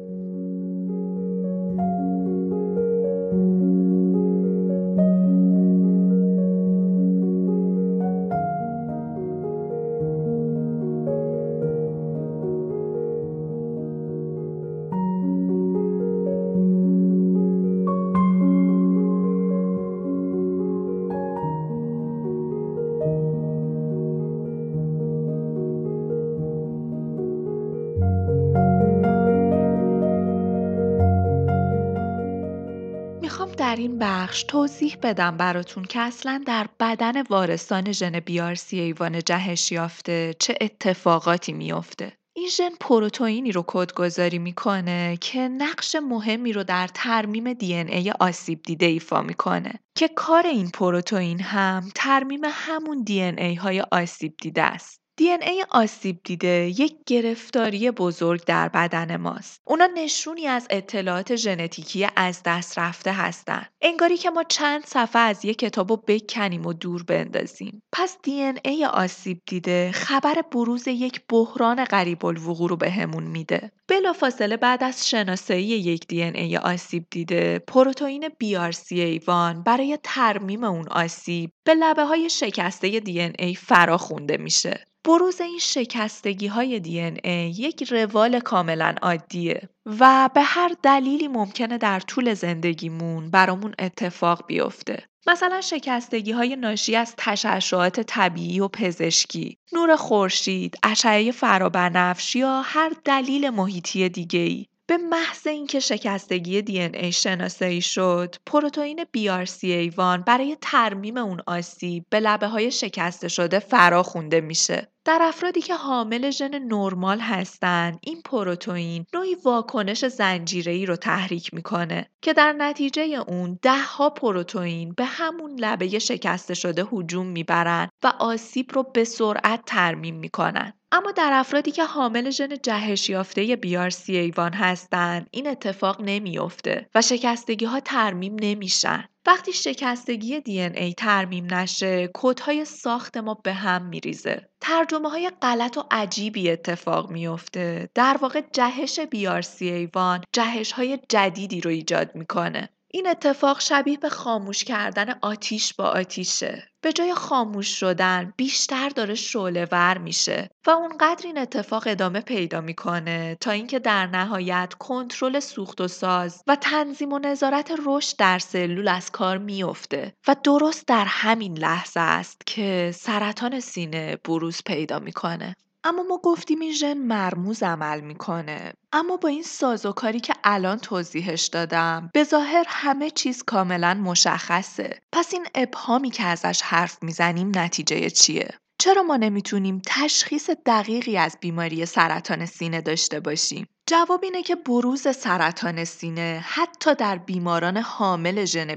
بخش 34.33 34.43
توضیح 34.43 34.97
بدم 35.03 35.37
براتون 35.37 35.85
که 35.85 36.01
اصلا 36.01 36.43
در 36.47 36.67
بدن 36.81 37.23
وارثان 37.23 37.93
ژن 37.93 38.21
بیارسی 38.21 38.81
ایوان 38.81 39.19
جهش 39.19 39.73
یافته 39.73 40.35
چه 40.39 40.55
اتفاقاتی 40.61 41.53
میافته. 41.53 42.13
این 42.37 42.49
ژن 42.49 42.71
پروتئینی 42.81 43.53
رو 43.53 43.65
کدگذاری 43.67 44.39
می‌کنه 44.39 45.19
که 45.21 45.39
نقش 45.39 45.97
مهمی 45.97 46.53
رو 46.53 46.65
در 46.65 46.89
ترمیم 46.95 47.53
دی 47.53 47.75
ای 47.75 48.11
آسیب 48.11 48.63
دیده 48.63 48.87
ایفا 48.87 49.23
می‌کنه 49.23 49.73
که 49.95 50.09
کار 50.09 50.47
این 50.47 50.71
پروتئین 50.71 51.41
هم 51.41 51.89
ترمیم 51.95 52.41
همون 52.45 53.03
دی 53.03 53.23
ای 53.23 53.55
های 53.55 53.81
آسیب 53.81 54.35
دیده 54.43 54.63
است. 54.63 55.02
ای 55.21 55.65
آسیب 55.71 56.21
دیده 56.25 56.73
یک 56.79 56.97
گرفتاری 57.07 57.91
بزرگ 57.91 58.45
در 58.45 58.69
بدن 58.69 59.17
ماست. 59.17 59.61
اونا 59.65 59.87
نشونی 59.87 60.47
از 60.47 60.67
اطلاعات 60.71 61.37
ژنتیکی 61.37 62.07
از 62.17 62.43
دست 62.45 62.79
رفته 62.79 63.13
هستن. 63.13 63.67
انگاری 63.81 64.17
که 64.17 64.31
ما 64.31 64.45
چند 64.45 64.87
صفحه 64.87 65.23
از 65.23 65.45
یک 65.45 65.59
کتاب 65.59 65.91
رو 65.91 65.97
بکنیم 65.97 66.67
و 66.67 66.73
دور 66.73 67.03
بندازیم. 67.03 67.83
پس 67.93 68.17
ای 68.65 68.85
آسیب 68.85 69.43
دیده 69.47 69.93
خبر 69.93 70.43
بروز 70.53 70.89
یک 70.89 71.21
بحران 71.29 71.85
قریب 71.85 72.27
الوقوع 72.27 72.69
رو 72.69 72.77
بهمون 72.77 73.25
میده. 73.25 73.73
بلافاصله 73.89 74.57
بعد 74.57 74.85
از 74.85 75.09
شناسایی 75.09 75.65
یک 75.65 76.07
ای 76.11 76.57
آسیب 76.57 77.07
دیده، 77.11 77.59
پروتئین 77.59 78.29
BRCA1 78.29 79.29
برای 79.67 79.99
ترمیم 80.03 80.65
اون 80.65 80.89
آسیب 80.89 81.51
به 81.65 81.75
لبه 81.75 82.05
های 82.05 82.31
شکسته 82.31 83.03
ای 83.39 83.55
فراخونده 83.55 84.37
میشه. 84.37 84.87
بروز 85.05 85.41
این 85.41 85.59
شکستگی 85.59 86.47
های 86.47 86.81
دی 86.81 87.01
ای 87.01 87.51
یک 87.51 87.83
روال 87.83 88.41
کاملا 88.41 88.95
عادیه 89.03 89.69
و 89.87 90.31
به 90.35 90.43
هر 90.43 90.77
دلیلی 90.83 91.29
ممکنه 91.29 91.79
در 91.79 92.01
طول 92.01 92.35
زندگیمون 92.35 93.31
برامون 93.31 93.75
اتفاق 93.79 94.47
بیفته. 94.47 95.09
مثلا 95.27 95.61
شکستگی 95.61 96.33
های 96.33 96.57
ناشی 96.57 96.97
از 96.97 97.15
تشعشعات 97.17 98.01
طبیعی 98.01 98.61
و 98.61 98.69
پزشکی، 98.69 99.59
نور 99.73 99.97
خورشید، 99.97 100.79
اشعه 100.83 101.33
فرابنفش 101.33 102.37
یا 102.37 102.63
هر 102.65 102.93
دلیل 103.05 103.51
محیطی 103.51 104.09
دیگه 104.09 104.41
ای. 104.41 104.67
به 104.87 104.97
محض 104.97 105.47
اینکه 105.47 105.81
شکستگی 105.81 106.63
دی 106.63 106.81
ای 106.81 107.13
شناسایی 107.13 107.83
شد، 107.83 108.37
پروتئین 108.47 109.05
BRCA1 109.17 110.25
برای 110.27 110.57
ترمیم 110.61 111.17
اون 111.17 111.41
آسیب 111.47 112.05
به 112.11 112.21
لبه 112.21 112.47
های 112.47 112.71
شکسته 112.71 113.29
شده 113.29 113.59
فراخونده 113.59 114.41
میشه. 114.41 114.89
در 115.05 115.19
افرادی 115.23 115.61
که 115.61 115.75
حامل 115.75 116.31
ژن 116.31 116.59
نرمال 116.59 117.21
هستند 117.21 117.99
این 118.03 118.23
پروتئین 118.23 119.07
نوعی 119.15 119.35
واکنش 119.45 120.05
زنجیره‌ای 120.05 120.87
رو 120.87 120.97
تحریک 120.97 121.55
می‌کنه 121.55 122.11
که 122.23 122.33
در 122.33 122.53
نتیجه 122.53 123.03
اون 123.03 123.59
دهها 123.63 124.11
پروتئین 124.11 124.93
به 124.93 125.05
همون 125.05 125.55
لبه 125.59 125.99
شکسته 125.99 126.55
شده 126.55 126.85
هجوم 126.93 127.27
می‌برن 127.27 127.89
و 128.03 128.13
آسیب 128.19 128.73
رو 128.73 128.83
به 128.83 129.05
سرعت 129.05 129.63
ترمیم 129.67 130.15
می‌کنن 130.15 130.73
اما 130.95 131.11
در 131.13 131.31
افرادی 131.33 131.71
که 131.71 131.85
حامل 131.85 132.31
ژن 132.31 132.49
جهش 132.63 133.11
یافته 133.11 133.57
BRCA1 133.57 134.55
هستند 134.55 135.27
این 135.31 135.47
اتفاق 135.47 136.01
نمیافته 136.01 136.89
و 136.95 137.03
شکستگی 137.03 137.65
ها 137.65 137.81
ترمیم 137.81 138.37
نمیشن. 138.41 139.05
وقتی 139.27 139.53
شکستگی 139.53 140.41
دی 140.41 140.61
ای 140.61 140.95
ترمیم 140.95 141.55
نشه 141.55 142.07
کودهای 142.07 142.65
ساخت 142.65 143.17
ما 143.17 143.35
به 143.35 143.53
هم 143.53 143.87
میریزه. 143.87 144.49
ترجمه 144.61 145.09
های 145.11 145.31
غلط 145.43 145.77
و 145.77 145.85
عجیبی 145.91 146.51
اتفاق 146.51 147.11
میافته. 147.11 147.89
در 147.95 148.17
واقع 148.21 148.43
جهش 148.53 149.01
بیارسی 149.01 149.71
ایوان 149.71 150.21
جهش 150.33 150.73
های 150.73 150.99
جدیدی 151.09 151.61
رو 151.61 151.71
ایجاد 151.71 152.11
می‌کنه. 152.15 152.69
این 152.95 153.07
اتفاق 153.07 153.61
شبیه 153.61 153.97
به 153.97 154.09
خاموش 154.09 154.65
کردن 154.65 155.19
آتیش 155.23 155.75
با 155.75 155.85
آتیشه. 155.85 156.69
به 156.81 156.93
جای 156.93 157.15
خاموش 157.15 157.69
شدن 157.81 158.33
بیشتر 158.37 158.89
داره 158.89 159.15
شعله 159.15 159.69
ور 159.73 159.99
میشه 159.99 160.51
و 160.67 160.71
اونقدر 160.71 161.27
این 161.27 161.39
اتفاق 161.39 161.83
ادامه 161.87 162.21
پیدا 162.21 162.61
می‌کنه 162.61 163.37
تا 163.41 163.51
اینکه 163.51 163.79
در 163.79 164.07
نهایت 164.07 164.75
کنترل 164.79 165.41
سوخت 165.41 165.81
و 165.81 165.89
ساز 165.89 166.43
و 166.47 166.57
تنظیم 166.57 167.13
و 167.13 167.19
نظارت 167.19 167.73
رشد 167.87 168.17
در 168.17 168.39
سلول 168.39 168.89
از 168.89 169.11
کار 169.11 169.39
میفته 169.39 170.15
و 170.29 170.37
درست 170.45 170.87
در 170.87 171.05
همین 171.05 171.59
لحظه 171.59 172.01
است 172.01 172.43
که 172.47 172.93
سرطان 172.95 173.61
سینه 173.61 174.17
بروز 174.25 174.63
پیدا 174.67 174.99
می‌کنه. 174.99 175.57
اما 175.85 176.03
ما 176.03 176.19
گفتیم 176.19 176.61
این 176.61 176.73
ژن 176.73 176.95
مرموز 176.95 177.63
عمل 177.63 178.01
می‌کنه. 178.01 178.73
اما 178.93 179.17
با 179.17 179.29
این 179.29 179.43
سازوکاری 179.43 180.21
که 180.21 180.35
الان 180.45 180.79
توضیحش 180.79 181.47
دادم 181.47 182.11
به 182.15 182.25
ظاهر 182.25 182.65
همه 182.69 183.11
چیز 183.11 183.43
کاملا 183.43 183.95
مشخصه. 183.95 184.99
پس 185.13 185.33
این 185.33 185.47
ابهامی 185.55 186.11
که 186.11 186.25
ازش 186.25 186.63
حرف 186.63 187.03
می‌زنیم 187.03 187.53
نتیجه 187.55 188.11
چیه؟ 188.11 188.49
چرا 188.79 189.03
ما 189.03 189.17
نمی‌تونیم 189.17 189.83
تشخیص 189.87 190.51
دقیقی 190.67 191.17
از 191.17 191.37
بیماری 191.41 191.87
سرطان 191.87 192.47
سینه 192.47 192.81
داشته 192.81 193.21
باشیم؟ 193.21 193.67
جواب 193.87 194.25
اینه 194.25 194.43
که 194.43 194.57
بروز 194.57 195.17
سرطان 195.17 195.85
سینه 195.85 196.45
حتی 196.49 196.95
در 196.95 197.19
بیماران 197.19 197.77
حامل 197.77 198.45
ژن 198.45 198.77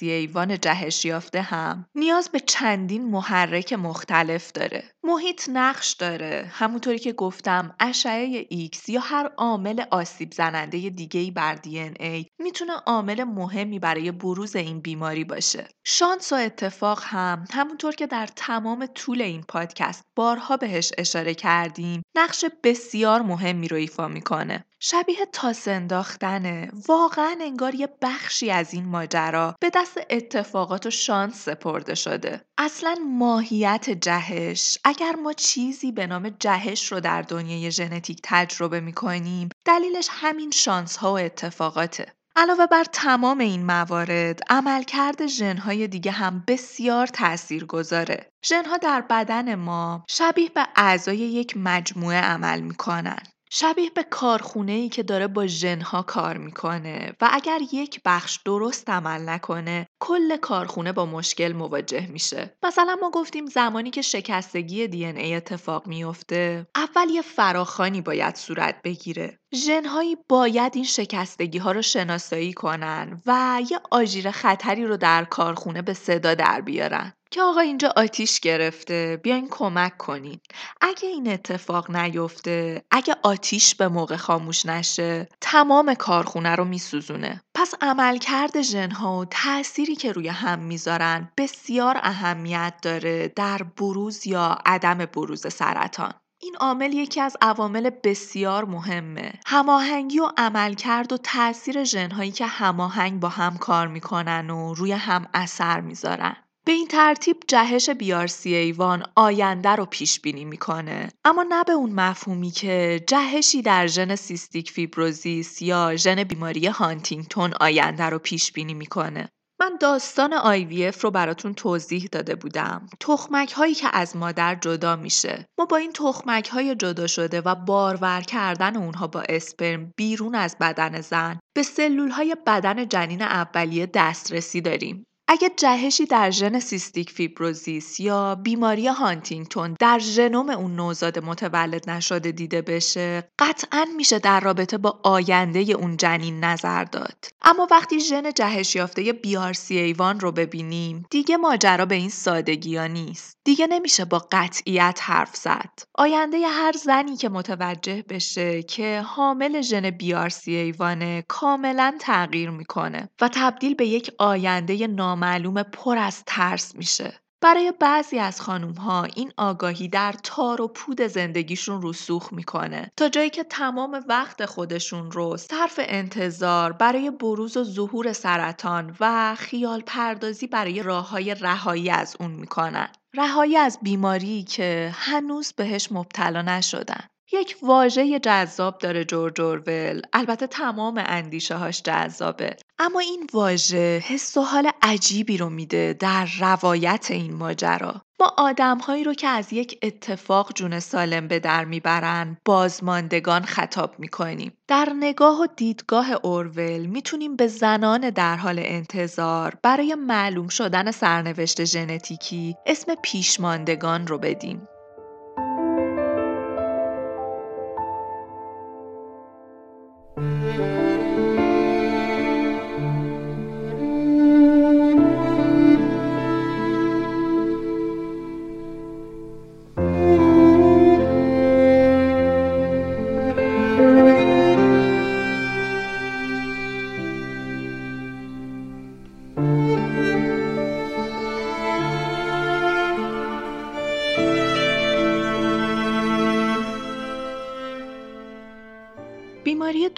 A1 0.00 0.58
جهش 0.60 1.04
یافته 1.04 1.42
هم 1.42 1.86
نیاز 1.94 2.28
به 2.28 2.40
چندین 2.40 3.10
محرک 3.10 3.72
مختلف 3.72 4.52
داره. 4.52 4.84
محیط 5.08 5.48
نقش 5.52 5.92
داره. 5.92 6.50
همونطوری 6.52 6.98
که 6.98 7.12
گفتم 7.12 7.74
اشعه 7.80 8.46
ایکس 8.48 8.88
یا 8.88 9.00
هر 9.00 9.30
عامل 9.36 9.84
آسیب 9.90 10.32
زننده 10.32 10.90
دیگه 10.90 11.30
بر 11.30 11.54
DNA 11.54 12.26
می‌تونه 12.38 12.72
عامل 12.72 13.24
مهمی 13.24 13.78
برای 13.78 14.12
بروز 14.12 14.56
این 14.56 14.80
بیماری 14.80 15.24
باشه. 15.24 15.68
شانس 15.84 16.32
و 16.32 16.36
اتفاق 16.36 17.00
هم 17.02 17.44
همونطور 17.52 17.94
که 17.94 18.06
در 18.06 18.26
تمام 18.26 18.86
طول 18.86 19.22
این 19.22 19.42
پادکست 19.42 20.04
بارها 20.16 20.56
بهش 20.56 20.92
اشاره 20.98 21.34
کردیم 21.34 22.02
نقش 22.16 22.44
بسیار 22.64 23.22
مهمی 23.22 23.68
رو 23.68 23.76
ایفا 23.76 24.08
می‌کنه 24.08 24.64
شبیه 24.80 25.26
تاس 25.32 25.68
انداختنه 25.68 26.70
واقعا 26.88 27.36
انگار 27.40 27.74
یه 27.74 27.88
بخشی 28.02 28.50
از 28.50 28.74
این 28.74 28.84
ماجرا 28.84 29.54
به 29.60 29.70
دست 29.74 30.00
اتفاقات 30.10 30.86
و 30.86 30.90
شانس 30.90 31.34
سپرده 31.34 31.94
شده 31.94 32.40
اصلا 32.58 32.96
ماهیت 33.08 33.90
جهش 33.90 34.78
اگر 34.84 35.12
ما 35.12 35.32
چیزی 35.32 35.92
به 35.92 36.06
نام 36.06 36.28
جهش 36.28 36.92
رو 36.92 37.00
در 37.00 37.22
دنیای 37.22 37.70
ژنتیک 37.70 38.20
تجربه 38.24 38.80
می‌کنیم 38.80 39.48
دلیلش 39.64 40.08
همین 40.10 40.50
شانس 40.50 40.96
ها 40.96 41.12
و 41.12 41.18
اتفاقاته 41.18 42.12
علاوه 42.36 42.66
بر 42.66 42.84
تمام 42.84 43.38
این 43.38 43.66
موارد 43.66 44.40
عملکرد 44.50 45.26
ژنهای 45.26 45.88
دیگه 45.88 46.10
هم 46.10 46.44
بسیار 46.48 47.06
تأثیر 47.06 47.64
گذاره. 47.64 48.30
ژنها 48.44 48.76
در 48.76 49.00
بدن 49.00 49.54
ما 49.54 50.04
شبیه 50.08 50.48
به 50.48 50.66
اعضای 50.76 51.16
یک 51.16 51.56
مجموعه 51.56 52.20
عمل 52.20 52.60
می‌کنن. 52.60 53.18
شبیه 53.50 53.90
به 53.90 54.02
کارخونه 54.02 54.72
ای 54.72 54.88
که 54.88 55.02
داره 55.02 55.26
با 55.26 55.46
ژنها 55.46 56.02
کار 56.02 56.36
می‌کنه 56.36 57.12
و 57.20 57.28
اگر 57.32 57.58
یک 57.72 58.00
بخش 58.04 58.38
درست 58.44 58.90
عمل 58.90 59.28
نکنه 59.28 59.86
کل 60.00 60.36
کارخونه 60.36 60.92
با 60.92 61.06
مشکل 61.06 61.52
مواجه 61.52 62.06
میشه. 62.06 62.56
مثلا 62.62 62.96
ما 63.00 63.10
گفتیم 63.10 63.46
زمانی 63.46 63.90
که 63.90 64.02
شکستگی 64.02 64.88
دی 64.88 65.06
ای 65.06 65.34
اتفاق 65.34 65.86
میفته 65.86 66.66
اول 66.76 67.10
یه 67.10 67.22
فراخانی 67.22 68.00
باید 68.00 68.36
صورت 68.36 68.82
بگیره. 68.84 69.38
ژنهایی 69.54 70.16
باید 70.28 70.72
این 70.74 70.84
شکستگی 70.84 71.58
ها 71.58 71.72
رو 71.72 71.82
شناسایی 71.82 72.52
کنن 72.52 73.22
و 73.26 73.60
یه 73.70 73.80
آژیر 73.90 74.30
خطری 74.30 74.84
رو 74.84 74.96
در 74.96 75.24
کارخونه 75.24 75.82
به 75.82 75.94
صدا 75.94 76.34
در 76.34 76.60
بیارن. 76.60 77.12
که 77.30 77.42
آقا 77.42 77.60
اینجا 77.60 77.92
آتیش 77.96 78.40
گرفته 78.40 79.20
بیاین 79.22 79.48
کمک 79.50 79.96
کنین. 79.96 80.40
اگه 80.80 81.08
این 81.08 81.32
اتفاق 81.32 81.90
نیفته 81.90 82.82
اگه 82.90 83.16
آتیش 83.22 83.74
به 83.74 83.88
موقع 83.88 84.16
خاموش 84.16 84.66
نشه 84.66 85.28
تمام 85.40 85.94
کارخونه 85.94 86.54
رو 86.56 86.64
میسوزونه. 86.64 87.42
پس 87.54 87.74
عملکرد 87.80 88.62
ژنها 88.62 89.18
و 89.18 89.24
تأثیری 89.24 89.96
که 89.96 90.12
روی 90.12 90.28
هم 90.28 90.58
می‌ذارن 90.58 91.32
بسیار 91.36 91.98
اهمیت 92.02 92.74
داره 92.82 93.32
در 93.36 93.62
بروز 93.62 94.26
یا 94.26 94.58
عدم 94.66 94.98
بروز 94.98 95.52
سرطان. 95.54 96.12
این 96.40 96.56
عامل 96.60 96.92
یکی 96.92 97.20
از 97.20 97.36
عوامل 97.40 97.90
بسیار 98.04 98.64
مهمه. 98.64 99.32
هماهنگی 99.46 100.20
و 100.20 100.30
عملکرد 100.36 101.12
و 101.12 101.16
تاثیر 101.16 101.84
ژنهایی 101.84 102.30
که 102.30 102.46
هماهنگ 102.46 103.20
با 103.20 103.28
هم 103.28 103.56
کار 103.56 103.88
می‌کنن 103.88 104.50
و 104.50 104.74
روی 104.74 104.92
هم 104.92 105.26
اثر 105.34 105.80
می‌ذارن. 105.80 106.36
به 106.68 106.74
این 106.74 106.86
ترتیب 106.86 107.36
جهش 107.48 107.90
BRCA1 107.90 109.02
آینده 109.16 109.68
رو 109.68 109.86
پیش 109.86 110.20
بینی 110.20 110.44
می‌کنه 110.44 111.08
اما 111.24 111.46
نه 111.48 111.64
به 111.64 111.72
اون 111.72 111.92
مفهومی 111.92 112.50
که 112.50 113.04
جهشی 113.06 113.62
در 113.62 113.86
ژن 113.86 114.16
سیستیک 114.16 114.70
فیبروزیس 114.70 115.62
یا 115.62 115.96
ژن 115.96 116.24
بیماری 116.24 116.66
هانتینگتون 116.66 117.52
آینده 117.60 118.04
رو 118.04 118.18
پیش 118.18 118.52
بینی 118.52 118.74
می‌کنه 118.74 119.28
من 119.60 119.76
داستان 119.80 120.30
IVF 120.30 121.00
رو 121.00 121.10
براتون 121.10 121.54
توضیح 121.54 122.08
داده 122.12 122.34
بودم. 122.34 122.86
تخمک 123.00 123.52
هایی 123.52 123.74
که 123.74 123.88
از 123.92 124.16
مادر 124.16 124.54
جدا 124.54 124.96
میشه. 124.96 125.46
ما 125.58 125.64
با 125.64 125.76
این 125.76 125.92
تخمک 125.92 126.48
های 126.48 126.74
جدا 126.74 127.06
شده 127.06 127.40
و 127.40 127.54
بارور 127.54 128.20
کردن 128.20 128.76
اونها 128.76 129.06
با 129.06 129.22
اسپرم 129.28 129.92
بیرون 129.96 130.34
از 130.34 130.56
بدن 130.60 131.00
زن 131.00 131.38
به 131.56 131.62
سلول 131.62 132.10
های 132.10 132.36
بدن 132.46 132.88
جنین 132.88 133.22
اولیه 133.22 133.86
دسترسی 133.86 134.60
داریم. 134.60 135.04
اگه 135.30 135.50
جهشی 135.56 136.06
در 136.06 136.30
ژن 136.30 136.60
سیستیک 136.60 137.10
فیبروزیس 137.10 138.00
یا 138.00 138.34
بیماری 138.34 138.86
هانتینگتون 138.86 139.76
در 139.80 139.98
ژنوم 139.98 140.50
اون 140.50 140.76
نوزاد 140.76 141.18
متولد 141.18 141.90
نشده 141.90 142.32
دیده 142.32 142.62
بشه 142.62 143.30
قطعا 143.38 143.86
میشه 143.96 144.18
در 144.18 144.40
رابطه 144.40 144.78
با 144.78 145.00
آینده 145.04 145.58
اون 145.58 145.96
جنین 145.96 146.44
نظر 146.44 146.84
داد. 146.84 147.24
اما 147.42 147.66
وقتی 147.70 148.00
ژن 148.00 148.32
جهش 148.32 148.74
یافته 148.74 149.12
BRCA1 149.12 150.20
رو 150.20 150.32
ببینیم 150.32 151.06
دیگه 151.10 151.36
ماجرا 151.36 151.86
به 151.86 151.94
این 151.94 152.10
سادگی 152.10 152.76
ها 152.76 152.86
نیست. 152.86 153.36
دیگه 153.44 153.66
نمیشه 153.66 154.04
با 154.04 154.26
قطعیت 154.32 155.00
حرف 155.02 155.36
زد. 155.36 155.78
آینده 155.94 156.38
هر 156.46 156.72
زنی 156.72 157.16
که 157.16 157.28
متوجه 157.28 158.04
بشه 158.08 158.62
که 158.62 159.02
حامل 159.06 159.60
ژن 159.60 159.90
BRCA1 159.90 160.54
ه 160.54 161.24
کاملا 161.28 161.96
تغییر 162.00 162.50
می‌کنه 162.50 163.08
و 163.20 163.28
تبدیل 163.28 163.74
به 163.74 163.86
یک 163.86 164.10
آینده 164.18 164.86
نام 164.86 165.17
نامعلوم 165.18 165.62
پر 165.62 165.98
از 165.98 166.22
ترس 166.26 166.74
میشه. 166.74 167.20
برای 167.42 167.72
بعضی 167.80 168.18
از 168.18 168.40
خانوم 168.40 168.74
ها 168.74 169.04
این 169.04 169.32
آگاهی 169.36 169.88
در 169.88 170.14
تار 170.22 170.60
و 170.60 170.68
پود 170.68 171.02
زندگیشون 171.02 171.80
رسوخ 171.82 172.32
می‌کنه 172.32 172.92
تا 172.96 173.08
جایی 173.08 173.30
که 173.30 173.44
تمام 173.44 174.04
وقت 174.08 174.46
خودشون 174.46 175.10
رو 175.10 175.36
صرف 175.36 175.80
انتظار 175.82 176.72
برای 176.72 177.10
بروز 177.10 177.56
و 177.56 177.64
ظهور 177.64 178.12
سرطان 178.12 178.96
و 179.00 179.34
خیال 179.34 179.80
پردازی 179.80 180.46
برای 180.46 180.82
راه 180.82 181.10
های 181.10 181.34
رهایی 181.34 181.90
از 181.90 182.16
اون 182.20 182.30
می‌کنن. 182.30 182.88
رهایی 183.14 183.56
از 183.56 183.78
بیماری 183.82 184.42
که 184.42 184.90
هنوز 184.94 185.52
بهش 185.56 185.92
مبتلا 185.92 186.42
نشدن. 186.42 187.04
یک 187.32 187.56
واژه 187.62 188.18
جذاب 188.18 188.78
داره 188.78 189.04
جورج 189.04 189.40
اورول. 189.40 190.02
البته 190.12 190.46
تمام 190.46 191.02
اندیشه 191.06 191.54
هاش 191.54 191.82
جذابه. 191.82 192.56
اما 192.78 193.00
این 193.00 193.26
واژه 193.32 194.02
حس 194.06 194.36
و 194.36 194.42
حال 194.42 194.70
عجیبی 194.82 195.36
رو 195.36 195.50
میده 195.50 195.96
در 196.00 196.28
روایت 196.40 197.06
این 197.10 197.34
ماجرا. 197.34 198.02
ما 198.20 198.34
آدمهایی 198.38 199.04
رو 199.04 199.14
که 199.14 199.28
از 199.28 199.52
یک 199.52 199.78
اتفاق 199.82 200.52
جون 200.54 200.80
سالم 200.80 201.28
به 201.28 201.38
در 201.38 201.64
می‌برن 201.64 202.36
بازماندگان 202.44 203.42
خطاب 203.42 203.94
می‌کنیم 203.98 204.52
در 204.68 204.92
نگاه 205.00 205.40
و 205.40 205.46
دیدگاه 205.56 206.12
اورول 206.22 206.86
می‌تونیم 206.86 207.36
به 207.36 207.46
زنان 207.46 208.10
در 208.10 208.36
حال 208.36 208.58
انتظار 208.58 209.54
برای 209.62 209.94
معلوم 209.94 210.48
شدن 210.48 210.90
سرنوشت 210.90 211.64
ژنتیکی 211.64 212.56
اسم 212.66 212.94
پیشماندگان 213.02 214.06
رو 214.06 214.18
بدیم. 214.18 214.68